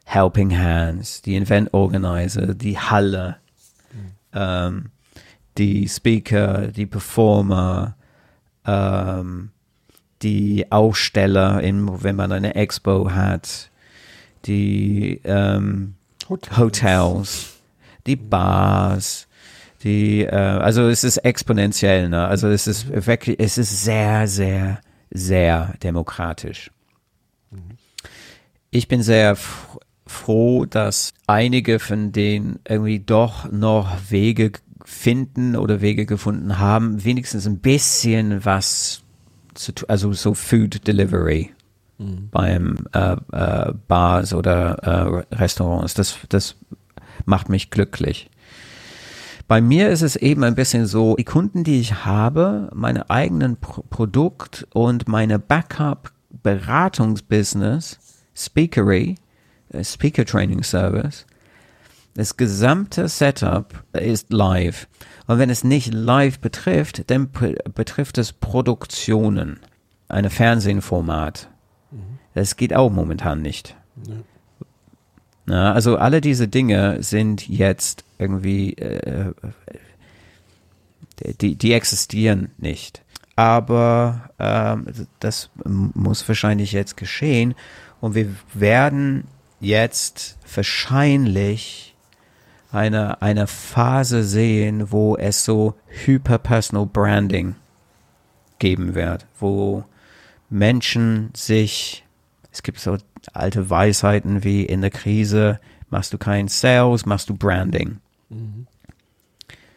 Helping 0.06 0.58
Hands, 0.58 1.22
die 1.22 1.36
Event 1.36 1.74
Organizer, 1.74 2.54
die 2.54 2.78
Halle, 2.78 3.38
mhm. 3.92 4.12
ähm, 4.34 4.68
um, 4.68 4.86
die 5.58 5.88
Speaker, 5.90 6.68
die 6.68 6.86
Performer, 6.86 7.96
um, 8.66 8.74
ähm, 8.74 9.50
die 10.22 10.72
Aussteller, 10.72 11.62
in, 11.62 12.04
wenn 12.04 12.16
man 12.16 12.32
eine 12.32 12.56
Expo 12.56 13.12
hat, 13.12 13.70
die 14.46 15.22
ähm, 15.24 15.96
um, 16.28 16.36
Hotels. 16.38 16.58
Hotels, 16.58 17.54
die 18.06 18.16
Bars, 18.16 19.27
die, 19.84 20.24
äh, 20.24 20.36
also 20.36 20.88
es 20.88 21.04
ist 21.04 21.18
exponentiell, 21.18 22.10
ne? 22.10 22.28
Also 22.28 22.48
es 22.48 22.68
ist 22.68 23.06
wirklich, 23.06 23.40
es 23.40 23.58
ist 23.58 23.84
sehr, 23.84 24.28
sehr, 24.28 24.80
sehr 25.12 25.74
demokratisch. 25.84 26.72
Ich 28.70 28.88
bin 28.88 29.02
sehr 29.02 29.38
froh, 30.06 30.66
dass 30.66 31.14
einige 31.26 31.80
von 31.80 32.12
denen 32.12 32.60
irgendwie 32.68 33.00
doch 33.00 33.52
noch 33.52 33.98
Wege 34.10 34.52
finden 34.84 35.56
oder 35.56 35.82
Wege 35.82 36.06
gefunden 36.06 36.60
haben, 36.60 37.04
wenigstens 37.04 37.48
ein 37.48 37.60
bisschen 37.60 38.46
was 38.46 39.04
zu 39.54 39.74
tun, 39.74 39.90
also 39.90 40.14
so 40.14 40.34
Food 40.34 40.88
Delivery 40.88 41.52
mhm. 41.98 42.30
beim 42.32 42.78
äh, 42.94 43.16
äh, 43.32 43.74
Bars 43.88 44.34
oder 44.34 45.26
äh, 45.32 45.36
Restaurants. 45.36 45.94
Das, 45.94 46.18
das 46.30 46.56
macht 47.26 47.50
mich 47.50 47.70
glücklich. 47.70 48.30
Bei 49.48 49.62
mir 49.62 49.90
ist 49.90 50.02
es 50.02 50.16
eben 50.18 50.44
ein 50.44 50.56
bisschen 50.56 50.88
so, 50.88 51.16
die 51.16 51.24
Kunden, 51.24 51.64
die 51.64 51.80
ich 51.80 52.06
habe, 52.06 52.70
meine 52.74 53.10
eigenen 53.10 53.58
Pro 53.58 53.84
Produkt 53.90 54.68
und 54.74 55.08
meine 55.08 55.40
Backup 55.40 56.12
Beratungsbusiness, 56.44 57.98
Speakery, 58.36 59.16
äh, 59.70 59.84
Speaker 59.84 60.26
Training 60.26 60.64
Service, 60.64 61.26
das 62.16 62.36
gesamte 62.36 63.08
Setup 63.08 63.84
ist 63.94 64.34
live. 64.34 64.88
Und 65.28 65.40
wenn 65.40 65.50
es 65.50 65.64
nicht 65.64 65.94
live 65.94 66.40
betrifft, 66.40 67.10
dann 67.10 67.30
betrifft 67.74 68.18
es 68.18 68.34
Produktionen, 68.34 69.60
ein 70.10 70.30
Fernsehformat, 70.30 71.50
das 72.34 72.56
geht 72.56 72.76
auch 72.76 72.92
momentan 72.92 73.42
nicht. 73.42 73.76
Ja. 74.08 74.16
Na, 75.48 75.74
also 75.74 75.98
alle 75.98 76.22
diese 76.22 76.48
Dinge 76.48 77.02
sind 77.02 77.48
jetzt 77.48 78.04
irgendwie, 78.20 78.74
äh, 78.74 79.34
die, 81.42 81.56
die 81.56 81.74
existieren 81.74 82.52
nicht. 82.58 83.02
aber 83.38 84.32
ähm, 84.40 84.88
das 85.20 85.52
muss 85.64 86.28
wahrscheinlich 86.28 86.72
jetzt 86.74 86.98
geschehen 86.98 87.54
und 88.02 88.16
wir 88.16 88.36
werden 88.54 89.26
jetzt 89.60 90.38
wahrscheinlich 90.54 91.96
eine, 92.72 93.22
eine 93.22 93.48
Phase 93.48 94.24
sehen, 94.24 94.92
wo 94.92 95.16
es 95.16 95.46
so 95.46 95.76
Hyperpersonal 95.88 96.88
Branding 96.88 97.56
geben 98.60 98.96
wird, 98.96 99.26
wo 99.40 99.86
Menschen 100.50 101.30
sich, 101.36 102.04
es 102.52 102.64
gibt 102.64 102.80
so 102.80 102.98
alte 103.34 103.70
Weisheiten 103.70 104.44
wie 104.44 104.64
in 104.64 104.82
der 104.82 104.90
Krise 104.90 105.60
machst 105.90 106.14
du 106.14 106.18
kein 106.18 106.48
Sales, 106.48 107.06
machst 107.06 107.30
du 107.30 107.36
Branding. 107.36 107.98
Mhm. 108.30 108.68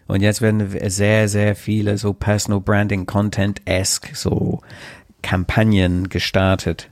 Und 0.07 0.23
jetzt 0.23 0.43
werden 0.43 0.69
sehr, 0.91 1.29
sehr 1.29 1.55
viele 1.55 1.97
so 1.97 2.13
Personal 2.13 2.61
Branding 2.61 3.07
Content-esque 3.07 4.15
so 4.15 4.61
Kampagnen 5.23 6.09
gestartet 6.09 6.89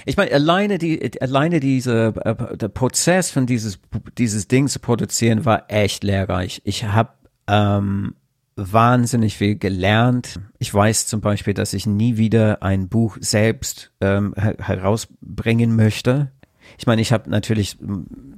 Ich 0.05 0.17
meine, 0.19 0.33
alleine 0.33 0.77
die, 0.79 1.21
alleine 1.23 1.61
diese, 1.61 2.13
äh, 2.25 2.57
der 2.57 2.69
Prozess 2.69 3.31
von 3.31 3.47
dieses, 3.47 3.81
dieses 4.19 4.49
Ding 4.49 4.69
zu 4.69 4.81
produzieren 4.81 5.47
war 5.47 5.65
echt 5.69 6.05
lehrreich. 6.05 6.61
Ich 6.65 6.85
habe 6.85 7.11
ähm, 7.47 8.15
wahnsinnig 8.57 9.39
viel 9.39 9.57
gelernt. 9.57 10.41
Ich 10.59 10.73
weiß 10.75 11.07
zum 11.07 11.23
Beispiel, 11.23 11.55
dass 11.55 11.73
ich 11.73 11.87
nie 11.87 12.19
wieder 12.19 12.63
ein 12.63 12.91
Buch 12.91 13.17
selbst 13.21 13.93
ähm, 14.03 14.35
herausbringen 14.37 15.75
möchte 15.75 16.33
ich 16.81 16.87
meine, 16.87 17.03
ich 17.03 17.13
habe 17.13 17.29
natürlich 17.29 17.77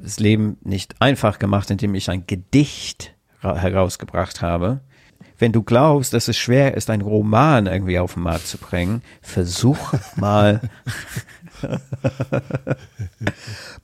das 0.03 0.19
Leben 0.19 0.57
nicht 0.65 0.97
einfach 0.99 1.39
gemacht, 1.39 1.71
indem 1.71 1.95
ich 1.95 2.11
ein 2.11 2.27
Gedicht 2.27 3.15
herausgebracht 3.41 4.43
habe. 4.43 4.81
Wenn 5.39 5.53
du 5.53 5.63
glaubst, 5.63 6.13
dass 6.13 6.27
es 6.27 6.37
schwer 6.37 6.77
ist, 6.77 6.91
einen 6.91 7.03
Roman 7.03 7.67
irgendwie 7.67 8.01
auf 8.01 8.15
den 8.15 8.25
Markt 8.25 8.49
zu 8.49 8.59
bringen, 8.59 9.03
versuch 9.21 9.93
mal. 10.17 10.61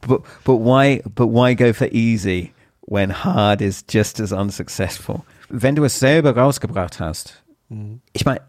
but, 0.01 0.25
but 0.43 0.59
why, 0.59 1.05
but 1.05 1.29
why 1.29 1.55
go 1.55 1.73
for 1.73 1.87
easy 1.93 2.53
when 2.81 3.13
hard 3.13 3.61
is 3.61 3.85
just 3.89 4.19
as 4.19 4.33
unsuccessful? 4.33 5.23
Wenn 5.49 5.77
du 5.77 5.85
es 5.85 6.01
selber 6.01 6.37
rausgebracht 6.37 6.99
hast, 6.99 7.45
ich 8.13 8.25
meine, 8.25 8.41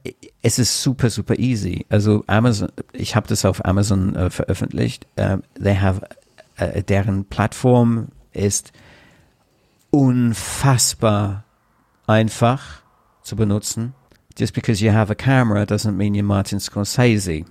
es 0.41 0.59
ist 0.59 0.81
super, 0.81 1.09
super 1.09 1.37
easy. 1.37 1.85
Also 1.89 2.23
Amazon, 2.27 2.69
ich 2.93 3.15
habe 3.15 3.27
das 3.27 3.43
auf 3.43 3.65
Amazon 3.65 4.15
äh, 4.15 4.29
veröffentlicht. 4.29 5.07
Uh, 5.19 5.37
they 5.61 5.75
have, 5.75 6.01
uh, 6.61 6.81
deren 6.81 7.25
Plattform 7.25 8.07
ist 8.31 8.71
unfassbar 9.91 11.43
einfach 12.07 12.81
zu 13.21 13.35
benutzen. 13.35 13.93
Just 14.37 14.53
because 14.53 14.83
you 14.83 14.93
have 14.93 15.11
a 15.11 15.15
camera 15.15 15.63
doesn't 15.63 15.91
mean 15.91 16.13
you're 16.13 16.23
Martin 16.23 16.61
Scorsese. 16.61 17.43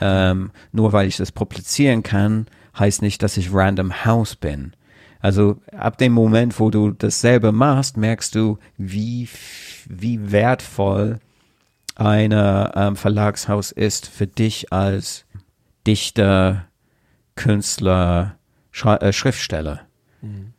Ähm, 0.00 0.50
nur 0.72 0.92
weil 0.92 1.06
ich 1.06 1.16
das 1.18 1.30
publizieren 1.30 2.02
kann, 2.02 2.46
heißt 2.76 3.00
nicht, 3.00 3.22
dass 3.22 3.36
ich 3.36 3.52
Random 3.52 4.04
House 4.04 4.34
bin. 4.34 4.72
Also 5.20 5.60
ab 5.70 5.98
dem 5.98 6.12
Moment, 6.12 6.58
wo 6.58 6.70
du 6.70 6.90
das 6.90 7.20
selber 7.20 7.52
machst, 7.52 7.96
merkst 7.96 8.34
du, 8.34 8.58
wie, 8.76 9.28
wie 9.88 10.32
wertvoll 10.32 11.18
ein 11.94 12.32
ähm, 12.32 12.96
Verlagshaus 12.96 13.70
ist 13.70 14.06
für 14.06 14.26
dich 14.26 14.72
als 14.72 15.26
Dichter, 15.86 16.66
Künstler, 17.34 18.36
Schra 18.70 18.96
äh, 18.96 19.12
Schriftsteller. 19.12 19.80
Mhm. 20.20 20.52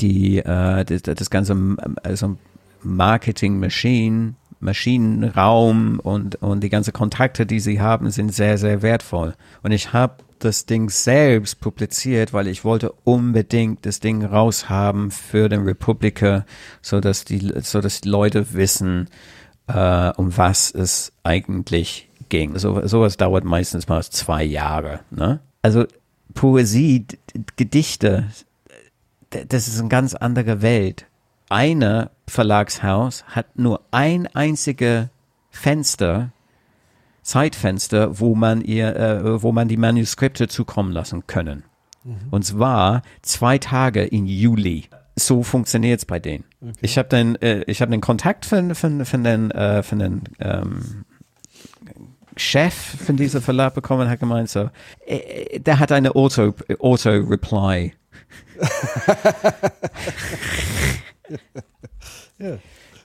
Die, 0.00 0.38
äh, 0.38 0.84
das, 0.84 1.02
das 1.02 1.30
ganze 1.30 1.56
also 2.02 2.36
Marketing 2.82 3.58
Machine, 3.60 4.34
Maschinenraum 4.60 5.98
und, 6.00 6.36
und 6.36 6.60
die 6.60 6.70
ganze 6.70 6.92
Kontakte, 6.92 7.46
die 7.46 7.60
sie 7.60 7.80
haben, 7.80 8.10
sind 8.10 8.32
sehr, 8.32 8.58
sehr 8.58 8.82
wertvoll. 8.82 9.34
Und 9.62 9.72
ich 9.72 9.92
habe 9.92 10.16
das 10.44 10.66
Ding 10.66 10.90
selbst 10.90 11.60
publiziert, 11.60 12.32
weil 12.32 12.48
ich 12.48 12.64
wollte 12.64 12.92
unbedingt 13.04 13.86
das 13.86 14.00
Ding 14.00 14.24
raushaben 14.24 15.10
für 15.10 15.48
den 15.48 15.62
Republiker, 15.62 16.44
so 16.80 17.00
dass 17.00 17.24
die, 17.24 17.52
so 17.62 17.80
dass 17.80 18.00
die 18.00 18.08
Leute 18.08 18.52
wissen, 18.54 19.08
äh, 19.68 20.10
um 20.16 20.36
was 20.36 20.70
es 20.70 21.12
eigentlich 21.22 22.08
ging. 22.28 22.58
So, 22.58 22.86
sowas 22.86 23.16
dauert 23.16 23.44
meistens 23.44 23.88
mal 23.88 24.02
zwei 24.02 24.42
Jahre. 24.42 25.00
Ne? 25.10 25.40
Also 25.62 25.86
Poesie, 26.34 27.06
Gedichte, 27.56 28.26
das 29.30 29.68
ist 29.68 29.78
eine 29.78 29.88
ganz 29.88 30.14
andere 30.14 30.62
Welt. 30.62 31.06
Eine 31.48 32.10
Verlagshaus 32.26 33.24
hat 33.26 33.58
nur 33.58 33.82
ein 33.90 34.26
einziges 34.28 35.08
Fenster 35.50 36.32
Zeitfenster, 37.22 38.18
wo 38.20 38.34
man 38.34 38.60
ihr, 38.62 38.96
äh, 38.96 39.42
wo 39.42 39.52
man 39.52 39.68
die 39.68 39.76
Manuskripte 39.76 40.48
zukommen 40.48 40.92
lassen 40.92 41.26
können. 41.26 41.64
Mhm. 42.04 42.16
Und 42.30 42.44
zwar 42.44 43.02
zwei 43.22 43.58
Tage 43.58 44.02
in 44.02 44.26
Juli. 44.26 44.84
So 45.14 45.42
funktioniert 45.42 46.00
es 46.00 46.06
bei 46.06 46.18
denen. 46.18 46.44
Okay. 46.60 46.72
Ich 46.80 46.98
habe 46.98 47.08
den, 47.08 47.40
äh, 47.42 47.62
ich 47.66 47.80
habe 47.80 47.90
den 47.90 48.00
Kontakt 48.00 48.44
von, 48.46 48.74
von, 48.74 49.04
von 49.04 49.24
den, 49.24 49.50
äh, 49.50 49.82
von 49.82 49.98
den 49.98 50.22
ähm, 50.40 51.04
Chef 52.36 52.74
von 52.74 53.16
diesem 53.16 53.42
Verlag 53.42 53.74
bekommen, 53.74 54.08
hat 54.08 54.20
gemeint 54.20 54.48
so, 54.48 54.70
äh, 55.06 55.60
der 55.60 55.78
hat 55.78 55.92
eine 55.92 56.14
Auto, 56.16 56.54
Auto 56.80 57.10
Reply. 57.10 57.92
ja. 62.38 62.58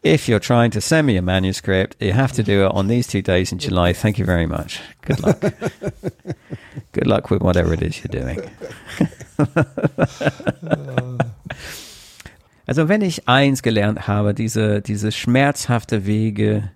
If 0.04 0.28
you're 0.30 0.40
trying 0.40 0.72
to 0.72 0.82
send 0.82 1.08
me 1.08 1.18
a 1.18 1.22
manuscript, 1.22 1.96
you 2.00 2.14
have 2.14 2.32
to 2.34 2.44
do 2.44 2.66
it 2.66 2.72
on 2.72 2.88
these 2.88 3.08
two 3.08 3.22
days 3.22 3.52
in 3.52 3.60
July. 3.60 3.94
Thank 3.94 4.18
you 4.20 4.26
very 4.26 4.46
much. 4.46 4.80
Good 5.02 5.20
luck. 5.20 5.40
Good 6.92 7.08
luck 7.08 7.30
with 7.30 7.42
whatever 7.42 7.74
it 7.74 7.82
is 7.82 8.04
you're 8.04 8.10
doing. 8.10 8.40
also 12.68 12.88
wenn 12.88 13.02
ich 13.02 13.28
eins 13.28 13.62
gelernt 13.62 14.08
habe, 14.08 14.34
diese, 14.34 14.82
diese 14.82 15.12
schmerzhafte 15.12 16.06
Wege 16.06 16.72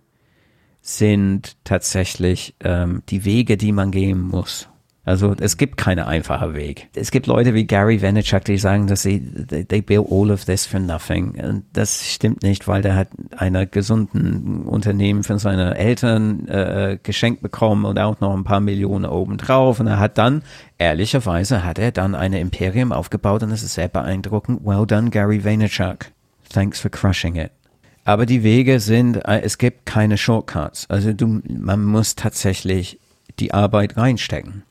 sind 0.81 1.55
tatsächlich 1.63 2.55
ähm, 2.63 3.03
die 3.09 3.23
Wege, 3.23 3.55
die 3.57 3.71
man 3.71 3.91
gehen 3.91 4.19
muss. 4.21 4.67
Also 5.03 5.35
es 5.39 5.57
gibt 5.57 5.77
keine 5.77 6.05
einfache 6.05 6.53
Weg. 6.53 6.89
Es 6.95 7.09
gibt 7.09 7.25
Leute 7.25 7.55
wie 7.55 7.65
Gary 7.65 8.03
Vaynerchuk, 8.03 8.45
die 8.45 8.59
sagen, 8.59 8.85
dass 8.85 9.01
sie 9.01 9.19
they, 9.19 9.65
they 9.65 9.81
build 9.81 10.05
all 10.11 10.29
of 10.29 10.45
this 10.45 10.67
for 10.67 10.79
nothing. 10.79 11.31
Und 11.43 11.63
das 11.73 12.07
stimmt 12.07 12.43
nicht, 12.43 12.67
weil 12.67 12.83
der 12.83 12.95
hat 12.95 13.07
einer 13.35 13.65
gesunden 13.65 14.63
Unternehmen 14.63 15.23
von 15.23 15.39
seinen 15.39 15.73
Eltern 15.73 16.47
äh, 16.47 16.99
geschenkt 17.01 17.41
bekommen 17.41 17.85
und 17.85 17.97
auch 17.97 18.19
noch 18.19 18.35
ein 18.35 18.43
paar 18.43 18.59
Millionen 18.59 19.05
obendrauf. 19.05 19.79
Und 19.79 19.87
er 19.87 19.99
hat 19.99 20.19
dann, 20.19 20.43
ehrlicherweise, 20.77 21.63
hat 21.63 21.79
er 21.79 21.91
dann 21.91 22.13
eine 22.13 22.39
Imperium 22.39 22.91
aufgebaut 22.91 23.41
und 23.41 23.51
es 23.51 23.63
ist 23.63 23.73
sehr 23.73 23.87
beeindruckend. 23.87 24.61
Well 24.63 24.85
done, 24.85 25.09
Gary 25.09 25.43
Vaynerchuk. 25.43 26.11
Thanks 26.49 26.79
for 26.79 26.91
crushing 26.91 27.37
it. 27.37 27.51
Aber 28.03 28.27
die 28.27 28.43
Wege 28.43 28.79
sind, 28.79 29.17
äh, 29.25 29.41
es 29.41 29.57
gibt 29.57 29.87
keine 29.87 30.19
Shortcuts. 30.19 30.87
Also 30.91 31.11
du, 31.13 31.41
man 31.47 31.83
muss 31.85 32.13
tatsächlich 32.13 32.99
die 33.39 33.51
Arbeit 33.51 33.97
reinstecken. 33.97 34.63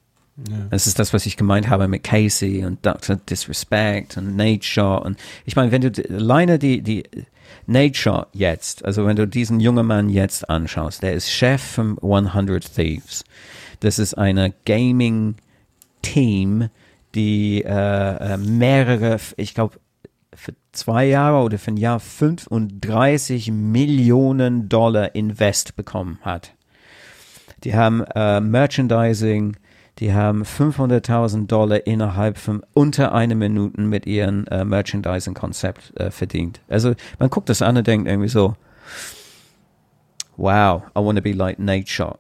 Ja. 0.49 0.67
Das 0.71 0.87
ist 0.87 0.99
das, 0.99 1.13
was 1.13 1.27
ich 1.27 1.37
gemeint 1.37 1.69
habe 1.69 1.89
mit 1.89 2.03
Casey 2.05 2.65
und 2.65 2.87
Dr. 2.87 3.17
Disrespect 3.17 4.17
und 4.17 4.37
Nate 4.37 4.65
Shaw. 4.65 5.03
Und 5.05 5.19
ich 5.45 5.57
meine, 5.57 5.73
wenn 5.73 5.83
du 5.83 5.91
alleine 6.09 6.59
die, 6.59 6.81
die 6.83 7.03
Nate 7.67 7.95
Shaw 7.95 8.27
jetzt, 8.33 8.85
also 8.85 9.07
wenn 9.07 9.17
du 9.17 9.27
diesen 9.27 9.61
jungen 9.61 9.87
Mann 9.87 10.09
jetzt 10.09 10.49
anschaust, 10.49 11.03
der 11.03 11.15
ist 11.15 11.31
Chef 11.31 11.61
von 11.63 11.99
100 11.99 12.75
Thieves. 12.75 13.25
Das 13.81 13.99
ist 13.99 14.15
eine 14.15 14.55
Gaming-Team, 14.67 15.39
die 17.15 17.63
äh, 17.65 18.35
äh 18.35 18.37
mehrere, 18.37 19.19
ich 19.37 19.55
glaube, 19.55 19.79
für 20.35 20.55
zwei 20.73 21.07
Jahre 21.07 21.43
oder 21.45 21.59
für 21.59 21.73
ein 21.73 21.77
Jahr 21.77 22.01
35 22.01 23.51
Millionen 23.51 24.69
Dollar 24.69 25.15
Invest 25.15 25.77
bekommen 25.77 26.19
hat. 26.23 26.55
Die 27.65 27.75
haben 27.75 28.03
äh, 28.15 28.41
Merchandising, 28.41 29.57
Die 30.01 30.15
haben 30.15 30.45
500.000 30.45 31.47
Dollar 31.47 31.87
innerhalb 31.87 32.39
von 32.39 32.63
unter 32.73 33.13
einer 33.13 33.35
Minute 33.35 33.81
mit 33.83 34.07
ihrem 34.07 34.47
äh, 34.47 34.65
Merchandising-Konzept 34.65 35.93
äh, 36.01 36.11
verdient. 36.11 36.61
Also 36.69 36.95
man 37.19 37.29
guckt 37.29 37.51
das 37.51 37.61
an 37.61 37.77
und 37.77 37.87
denkt 37.87 38.09
irgendwie 38.09 38.29
so, 38.29 38.57
wow, 40.39 40.83
I 40.97 41.01
want 41.01 41.19
to 41.19 41.23
be 41.23 41.33
like 41.33 41.59
Shot. 41.87 42.19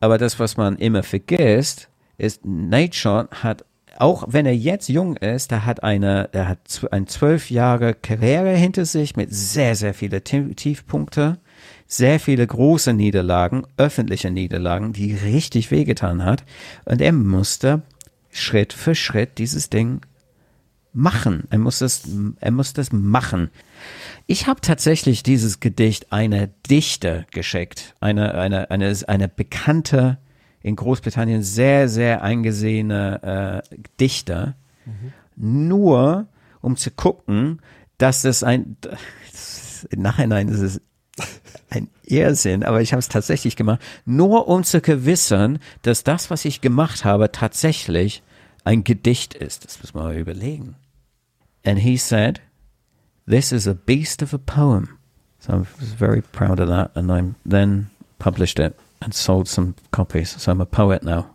Aber 0.00 0.18
das, 0.18 0.38
was 0.38 0.58
man 0.58 0.76
immer 0.76 1.02
vergisst, 1.02 1.88
ist, 2.18 2.42
Shot 2.92 3.42
hat, 3.42 3.64
auch 3.96 4.24
wenn 4.28 4.44
er 4.44 4.54
jetzt 4.54 4.88
jung 4.88 5.16
ist, 5.16 5.50
er 5.50 5.64
hat 5.64 5.82
eine, 5.82 6.28
er 6.32 6.48
hat 6.48 6.86
eine 6.90 7.06
zwölf 7.06 7.50
Jahre 7.50 7.94
Karriere 7.94 8.50
hinter 8.50 8.84
sich 8.84 9.16
mit 9.16 9.32
sehr, 9.32 9.76
sehr 9.76 9.94
viele 9.94 10.22
Tie- 10.22 10.54
Tiefpunkte, 10.54 11.38
sehr 11.86 12.18
viele 12.20 12.46
große 12.46 12.92
Niederlagen, 12.92 13.66
öffentliche 13.76 14.30
Niederlagen, 14.30 14.92
die 14.92 15.14
richtig 15.14 15.70
wehgetan 15.70 16.24
hat. 16.24 16.44
Und 16.84 17.00
er 17.00 17.12
musste 17.12 17.82
Schritt 18.30 18.72
für 18.72 18.94
Schritt 18.94 19.38
dieses 19.38 19.70
Ding 19.70 20.00
machen. 20.92 21.44
Er 21.50 21.58
muss 21.58 21.80
das, 21.80 22.08
er 22.40 22.50
muss 22.50 22.72
das 22.72 22.92
machen. 22.92 23.50
Ich 24.26 24.46
habe 24.46 24.60
tatsächlich 24.60 25.22
dieses 25.22 25.60
Gedicht 25.60 26.12
einer 26.12 26.46
Dichter 26.46 27.26
geschickt, 27.30 27.94
eine, 28.00 28.34
eine, 28.34 28.70
eine, 28.70 28.96
eine 29.06 29.28
bekannte, 29.28 30.18
in 30.62 30.76
Großbritannien 30.76 31.42
sehr, 31.42 31.88
sehr 31.88 32.22
eingesehene 32.22 33.62
äh, 33.70 33.76
Dichter, 34.00 34.54
nur 35.36 36.26
um 36.60 36.76
zu 36.76 36.90
gucken, 36.90 37.60
dass 37.98 38.24
es 38.24 38.42
ein, 38.42 38.76
im 39.90 40.00
Nachhinein 40.00 40.48
ist 40.48 40.60
es 40.60 40.80
ein 41.70 41.88
Irrsinn, 42.04 42.62
aber 42.62 42.80
ich 42.80 42.92
habe 42.92 43.00
es 43.00 43.08
tatsächlich 43.08 43.56
gemacht, 43.56 43.80
nur 44.04 44.48
um 44.48 44.64
zu 44.64 44.80
gewissern, 44.80 45.58
dass 45.82 46.04
das, 46.04 46.30
was 46.30 46.44
ich 46.44 46.60
gemacht 46.60 47.04
habe, 47.04 47.32
tatsächlich 47.32 48.22
ein 48.64 48.84
Gedicht 48.84 49.34
ist. 49.34 49.64
Das 49.64 49.80
muss 49.80 49.94
man 49.94 50.04
mal 50.04 50.16
überlegen. 50.16 50.76
And 51.64 51.78
he 51.78 51.96
said, 51.96 52.40
this 53.26 53.52
is 53.52 53.66
a 53.66 53.74
beast 53.74 54.22
of 54.22 54.34
a 54.34 54.38
poem. 54.38 54.88
So 55.38 55.52
I 55.52 55.58
was 55.78 55.92
very 55.92 56.22
proud 56.22 56.60
of 56.60 56.68
that, 56.68 56.96
and 56.96 57.10
I 57.10 57.34
then 57.48 57.90
published 58.18 58.58
it 58.58 58.74
and 59.00 59.12
sold 59.14 59.48
some 59.48 59.74
copies. 59.90 60.34
So 60.38 60.50
I'm 60.50 60.60
a 60.60 60.66
poet 60.66 61.02
now. 61.02 61.26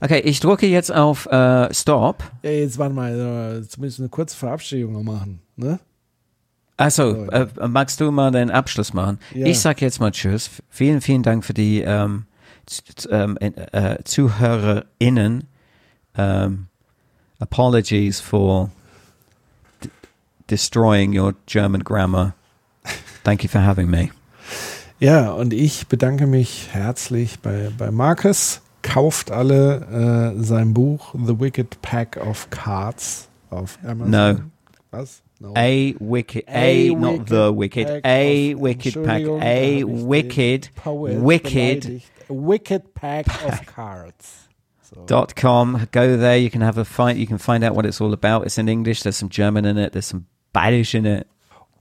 Okay, 0.00 0.20
ich 0.20 0.40
drücke 0.40 0.66
jetzt 0.66 0.92
auf 0.92 1.26
äh, 1.26 1.72
Stop. 1.72 2.24
Ja, 2.42 2.50
jetzt 2.50 2.78
warte 2.78 2.94
mal, 2.94 3.62
äh, 3.62 3.68
zumindest 3.68 4.00
eine 4.00 4.08
kurze 4.08 4.36
Verabschiedung 4.36 5.04
machen. 5.04 5.40
Ne? 5.56 5.78
Also, 6.76 7.26
äh, 7.26 7.46
magst 7.68 8.00
du 8.00 8.10
mal 8.10 8.32
den 8.32 8.50
Abschluss 8.50 8.92
machen? 8.92 9.18
Ja. 9.32 9.46
Ich 9.46 9.60
sag 9.60 9.80
jetzt 9.80 10.00
mal 10.00 10.10
Tschüss. 10.10 10.50
Vielen, 10.70 11.00
vielen 11.00 11.22
Dank 11.22 11.44
für 11.44 11.54
die 11.54 11.82
ähm, 11.82 12.26
ähm, 13.10 13.38
äh, 13.40 14.02
ZuhörerInnen. 14.02 15.44
Ähm, 16.16 16.66
apologies 17.38 18.20
for 18.20 18.70
destroying 20.50 21.16
your 21.18 21.34
German 21.46 21.84
grammar. 21.84 22.34
Thank 23.22 23.42
you 23.42 23.48
for 23.48 23.64
having 23.64 23.88
me. 23.88 24.10
Ja, 25.00 25.32
und 25.32 25.52
ich 25.52 25.88
bedanke 25.88 26.26
mich 26.26 26.68
herzlich 26.70 27.40
bei, 27.40 27.70
bei 27.76 27.90
Marcus. 27.90 28.62
Kauft 28.80 29.32
alle 29.32 30.34
äh, 30.38 30.42
sein 30.42 30.72
Buch 30.72 31.14
The 31.14 31.38
Wicked 31.40 31.82
Pack 31.82 32.16
of 32.16 32.48
Cards 32.50 33.28
auf 33.50 33.78
Amazon. 33.84 34.10
No. 34.10 34.40
Was? 34.92 35.23
No. 35.44 35.52
A 35.58 35.94
wicked, 36.00 36.44
a, 36.48 36.88
A 36.88 36.94
not 36.94 37.26
the 37.26 37.52
wicked, 37.52 38.00
a 38.02 38.54
wicked 38.54 38.94
pack, 39.04 39.20
a 39.20 39.80
hab 39.80 39.84
ich 39.84 39.84
den 39.84 40.06
wicked, 40.06 40.70
wicked 40.86 42.02
wicked 42.30 42.94
Pack 42.94 43.26
of 43.44 43.66
Cards. 43.66 44.48
So. 44.80 45.04
dot 45.04 45.36
com. 45.36 45.86
Go 45.92 46.16
there. 46.16 46.38
You 46.38 46.48
can 46.48 46.62
have 46.62 46.78
a 46.78 46.84
fight. 46.86 47.16
You 47.18 47.26
can 47.26 47.36
find 47.36 47.62
out 47.62 47.74
what 47.74 47.84
it's 47.84 48.00
all 48.00 48.14
about. 48.14 48.46
It's 48.46 48.56
in 48.56 48.70
English. 48.70 49.02
There's 49.02 49.18
some 49.18 49.28
German 49.28 49.66
in 49.66 49.76
it. 49.76 49.92
There's 49.92 50.06
some 50.06 50.24
Bayerisch 50.54 50.94
in 50.94 51.04
it. 51.04 51.26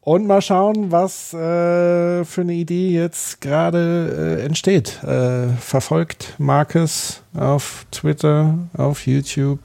Und 0.02 0.27
mal 0.27 0.41
schauen, 0.41 0.91
was 0.91 1.34
äh, 1.34 2.26
für 2.26 2.41
eine 2.41 2.56
Idee 2.56 2.90
jetzt 2.90 3.40
gerade 3.40 4.38
äh, 4.41 4.45
entsteht. 4.45 5.02
Äh, 5.03 5.48
verfolgt 5.57 6.35
Marcus 6.38 7.23
auf 7.34 7.85
Twitter, 7.91 8.57
auf 8.77 9.07
YouTube, 9.07 9.60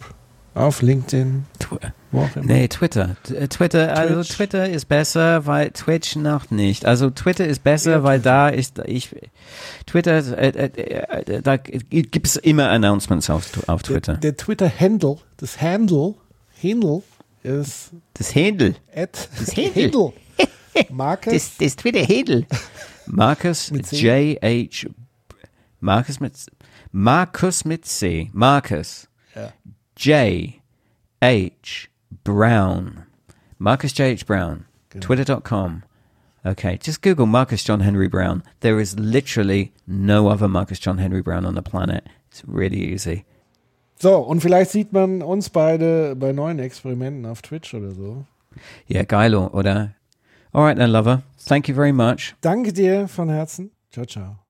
auf 0.54 0.82
LinkedIn, 0.82 1.46
Tw-. 1.58 1.78
Nee, 2.42 2.68
Twitter. 2.68 3.16
Äh, 3.32 3.48
Twitter, 3.48 3.94
also 3.96 4.14
Twitch. 4.22 4.28
Twitter 4.36 4.68
ist 4.68 4.86
besser, 4.86 5.44
weil 5.46 5.70
Twitch 5.72 6.16
noch 6.16 6.50
nicht. 6.50 6.86
Also 6.86 7.10
Twitter 7.10 7.46
ist 7.46 7.62
besser, 7.62 7.90
Ja, 7.90 8.02
weil 8.02 8.18
da 8.20 8.48
ist 8.48 8.80
ich 8.86 9.14
Twitter, 9.86 10.16
äh, 10.38 10.48
äh, 10.48 11.24
äh, 11.34 11.42
da 11.42 11.56
gibt 11.58 12.26
es 12.26 12.36
immer 12.36 12.70
Announcements 12.70 13.28
auf, 13.30 13.46
auf 13.68 13.82
Der, 13.82 13.94
Twitter. 13.94 14.14
der 14.14 14.36
Twitter-Handle, 14.36 15.18
das 15.36 15.60
Handle, 15.60 16.14
Handle 16.62 17.02
ist 17.42 17.90
Das 18.14 18.34
Handle, 18.34 18.74
at 18.96 19.28
Das 19.38 19.54
Handle. 19.56 20.12
Marcus 20.90 21.32
das, 21.32 21.56
das 21.58 21.76
Twitter-Handle. 21.76 22.46
Marcus 23.06 23.70
Mit 23.70 23.86
C? 23.86 24.36
J 24.36 24.42
H 24.42 24.88
Marcus 25.80 26.20
mit 26.20 26.32
Marcus 26.90 27.64
mit 27.64 27.84
C. 27.86 28.30
Marcus 28.32 29.08
Ja. 29.34 29.52
J 29.98 30.60
H 31.20 31.90
Brown. 32.22 33.04
Marcus 33.58 33.92
J 33.92 34.12
H 34.12 34.26
Brown. 34.26 34.64
Twitter.com. 35.00 35.82
Okay, 36.46 36.78
just 36.78 37.02
Google 37.02 37.26
Marcus 37.26 37.64
John 37.64 37.80
Henry 37.80 38.06
Brown. 38.06 38.44
There 38.60 38.78
is 38.78 38.96
literally 38.96 39.72
no 39.88 40.28
other 40.28 40.46
Marcus 40.46 40.78
John 40.78 40.98
Henry 40.98 41.20
Brown 41.20 41.44
on 41.44 41.56
the 41.56 41.62
planet. 41.62 42.06
It's 42.30 42.44
really 42.46 42.80
easy. 42.80 43.24
So, 44.00 44.20
und 44.20 44.40
vielleicht 44.40 44.70
sieht 44.70 44.92
man 44.92 45.20
uns 45.20 45.50
beide 45.50 46.14
bei 46.14 46.30
neuen 46.30 46.60
Experimenten 46.60 47.26
auf 47.26 47.42
Twitch 47.42 47.74
oder 47.74 47.90
so. 47.90 48.24
Yeah, 48.88 49.02
geilo, 49.02 49.48
oder? 49.52 49.96
All 50.54 50.62
right 50.62 50.76
then, 50.76 50.92
lover. 50.92 51.24
Thank 51.40 51.68
you 51.68 51.74
very 51.74 51.92
much. 51.92 52.36
Danke 52.40 52.72
dir 52.72 53.08
von 53.08 53.28
Herzen. 53.28 53.72
Ciao, 53.90 54.04
ciao. 54.04 54.38